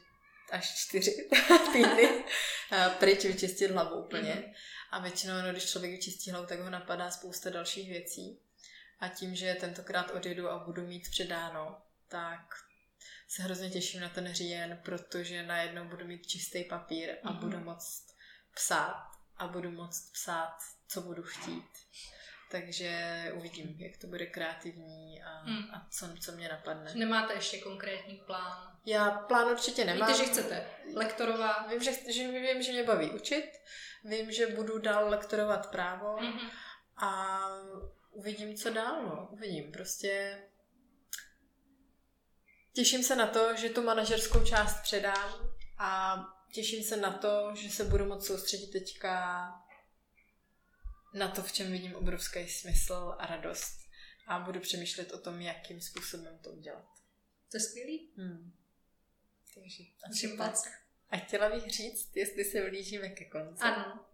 až 0.51 0.75
čtyři 0.77 1.29
týdny 1.73 2.25
a 2.71 2.89
pryč 2.89 3.25
vyčistit 3.25 3.71
hlavu 3.71 4.05
úplně. 4.05 4.35
Mhm. 4.35 4.53
A 4.91 4.99
většinou, 4.99 5.35
no, 5.47 5.51
když 5.53 5.71
člověk 5.71 5.93
vyčistí 5.93 6.31
hlavu, 6.31 6.47
tak 6.47 6.61
ho 6.61 6.71
napadá 6.71 7.11
spousta 7.11 7.51
dalších 7.51 7.89
věcí. 7.89 8.41
A 9.01 9.09
tím, 9.09 9.35
že 9.37 9.57
tentokrát 9.61 10.11
odjedu 10.11 10.49
a 10.49 10.59
budu 10.59 10.87
mít 10.87 11.11
předáno, 11.11 11.83
tak 12.09 12.41
se 13.29 13.43
hrozně 13.43 13.71
těším 13.71 14.01
na 14.01 14.09
ten 14.09 14.35
říjen, 14.35 14.81
protože 14.85 15.43
najednou 15.43 15.85
budu 15.85 16.05
mít 16.07 16.27
čistý 16.27 16.65
papír 16.65 17.17
a 17.25 17.31
Mhm. 17.31 17.41
budu 17.41 17.59
moct 17.59 18.14
psát 18.55 19.11
a 19.37 19.49
budu 19.49 19.71
moct 19.71 20.13
psát, 20.13 20.57
co 20.89 21.01
budu 21.01 21.23
chtít. 21.23 21.69
Takže 22.51 23.23
uvidím, 23.35 23.77
jak 23.79 23.97
to 24.01 24.07
bude 24.07 24.27
kreativní 24.27 25.23
a, 25.23 25.43
Mm. 25.45 25.75
a 25.75 25.87
co, 25.91 26.07
co 26.21 26.33
mě 26.33 26.49
napadne. 26.49 26.95
Nemáte 26.95 27.35
ještě 27.35 27.59
konkrétní 27.61 28.17
plán? 28.27 28.79
Já 28.87 29.11
plán 29.11 29.49
určitě 29.53 29.85
nemám. 29.85 30.09
Víte, 30.09 30.25
že 30.25 30.31
chcete 30.31 30.67
lektorovat? 30.95 31.69
Vím, 31.71 31.83
že, 31.83 31.93
že, 32.13 32.29
vím, 32.41 32.63
že 32.63 32.73
mě 32.73 32.85
baví 32.85 33.11
učit, 33.11 33.51
vím, 34.05 34.33
že 34.33 34.47
budu 34.47 34.79
dál 34.79 35.09
lektorovat 35.09 35.71
právo 35.71 36.17
Mhm. 36.21 36.51
a 36.97 37.39
uvidím, 38.11 38.57
co 38.57 38.71
dál, 38.71 39.03
no. 39.03 39.29
Uvidím, 39.33 39.73
prostě 39.73 40.43
těším 42.73 43.03
se 43.03 43.17
na 43.17 43.27
to, 43.27 43.57
že 43.57 43.69
tu 43.69 43.83
manažerskou 43.83 44.45
část 44.45 44.83
předám 44.83 45.51
a 45.79 46.17
těším 46.55 46.83
se 46.85 46.97
na 46.97 47.19
to, 47.19 47.55
že 47.55 47.71
se 47.71 47.85
budu 47.85 48.05
moct 48.05 48.27
soustředit 48.27 48.71
teďka 48.71 49.45
na 51.15 51.29
to, 51.29 51.43
v 51.43 51.53
čem 51.53 51.73
vidím 51.73 51.95
obrovský 51.95 52.49
smysl 52.49 53.15
a 53.19 53.27
radost 53.27 53.79
a 54.27 54.39
budu 54.39 54.61
přemýšlet 54.61 55.13
o 55.13 55.19
tom, 55.19 55.41
jakým 55.41 55.81
způsobem 55.81 56.39
to 56.39 56.51
udělat. 56.51 56.85
To 57.51 57.57
je 57.57 57.61
skvělý. 57.61 58.13
Hmm. 58.17 58.53
Takže 59.55 59.85
asi 60.11 60.37
tak. 60.37 60.55
A 61.11 61.17
chtěla 61.17 61.51
bych 61.51 61.71
říct, 61.71 62.17
jestli 62.17 62.45
se 62.45 62.69
blížíme 62.71 63.09
ke 63.09 63.25
konci, 63.25 63.63
Ano. 63.63 64.07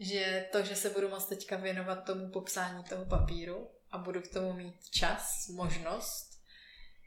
že 0.00 0.48
to, 0.52 0.62
že 0.62 0.76
se 0.76 0.90
budu 0.90 1.08
moct 1.08 1.26
teďka 1.26 1.56
věnovat 1.56 2.04
tomu 2.04 2.30
popsání 2.30 2.84
toho 2.84 3.04
papíru 3.04 3.70
a 3.90 3.98
budu 3.98 4.22
k 4.22 4.32
tomu 4.32 4.52
mít 4.52 4.88
čas, 4.90 5.48
možnost, 5.48 6.33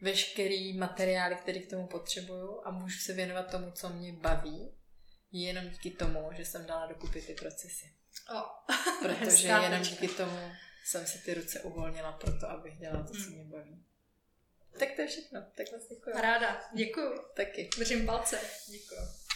veškerý 0.01 0.77
materiály, 0.77 1.35
který 1.35 1.59
k 1.61 1.69
tomu 1.69 1.87
potřebuju 1.87 2.61
a 2.65 2.71
můžu 2.71 2.99
se 2.99 3.13
věnovat 3.13 3.51
tomu, 3.51 3.71
co 3.71 3.89
mě 3.89 4.13
baví, 4.13 4.71
je 5.31 5.47
jenom 5.47 5.69
díky 5.69 5.91
tomu, 5.91 6.29
že 6.31 6.45
jsem 6.45 6.65
dala 6.65 6.85
dokupy 6.85 7.21
ty 7.21 7.33
procesy. 7.33 7.93
O, 8.35 8.43
Protože 9.01 9.47
jenom 9.47 9.81
díky 9.81 10.07
tomu 10.07 10.51
jsem 10.85 11.07
si 11.07 11.17
ty 11.19 11.33
ruce 11.33 11.61
uvolnila 11.61 12.11
pro 12.11 12.39
to, 12.39 12.49
abych 12.49 12.77
dělala 12.77 13.03
to, 13.07 13.13
co 13.13 13.19
Hmm. 13.19 13.33
mě 13.33 13.43
baví. 13.43 13.83
Tak 14.79 14.89
to 14.95 15.01
je 15.01 15.07
všechno. 15.07 15.41
Tak 15.57 15.71
moc 15.71 15.87
děkuji. 15.89 16.21
Ráda. 16.21 16.61
Děkuju. 16.73 17.19
Taky. 17.35 17.69
Držím 17.77 18.05
palce. 18.05 18.39
Děkuji. 18.71 19.26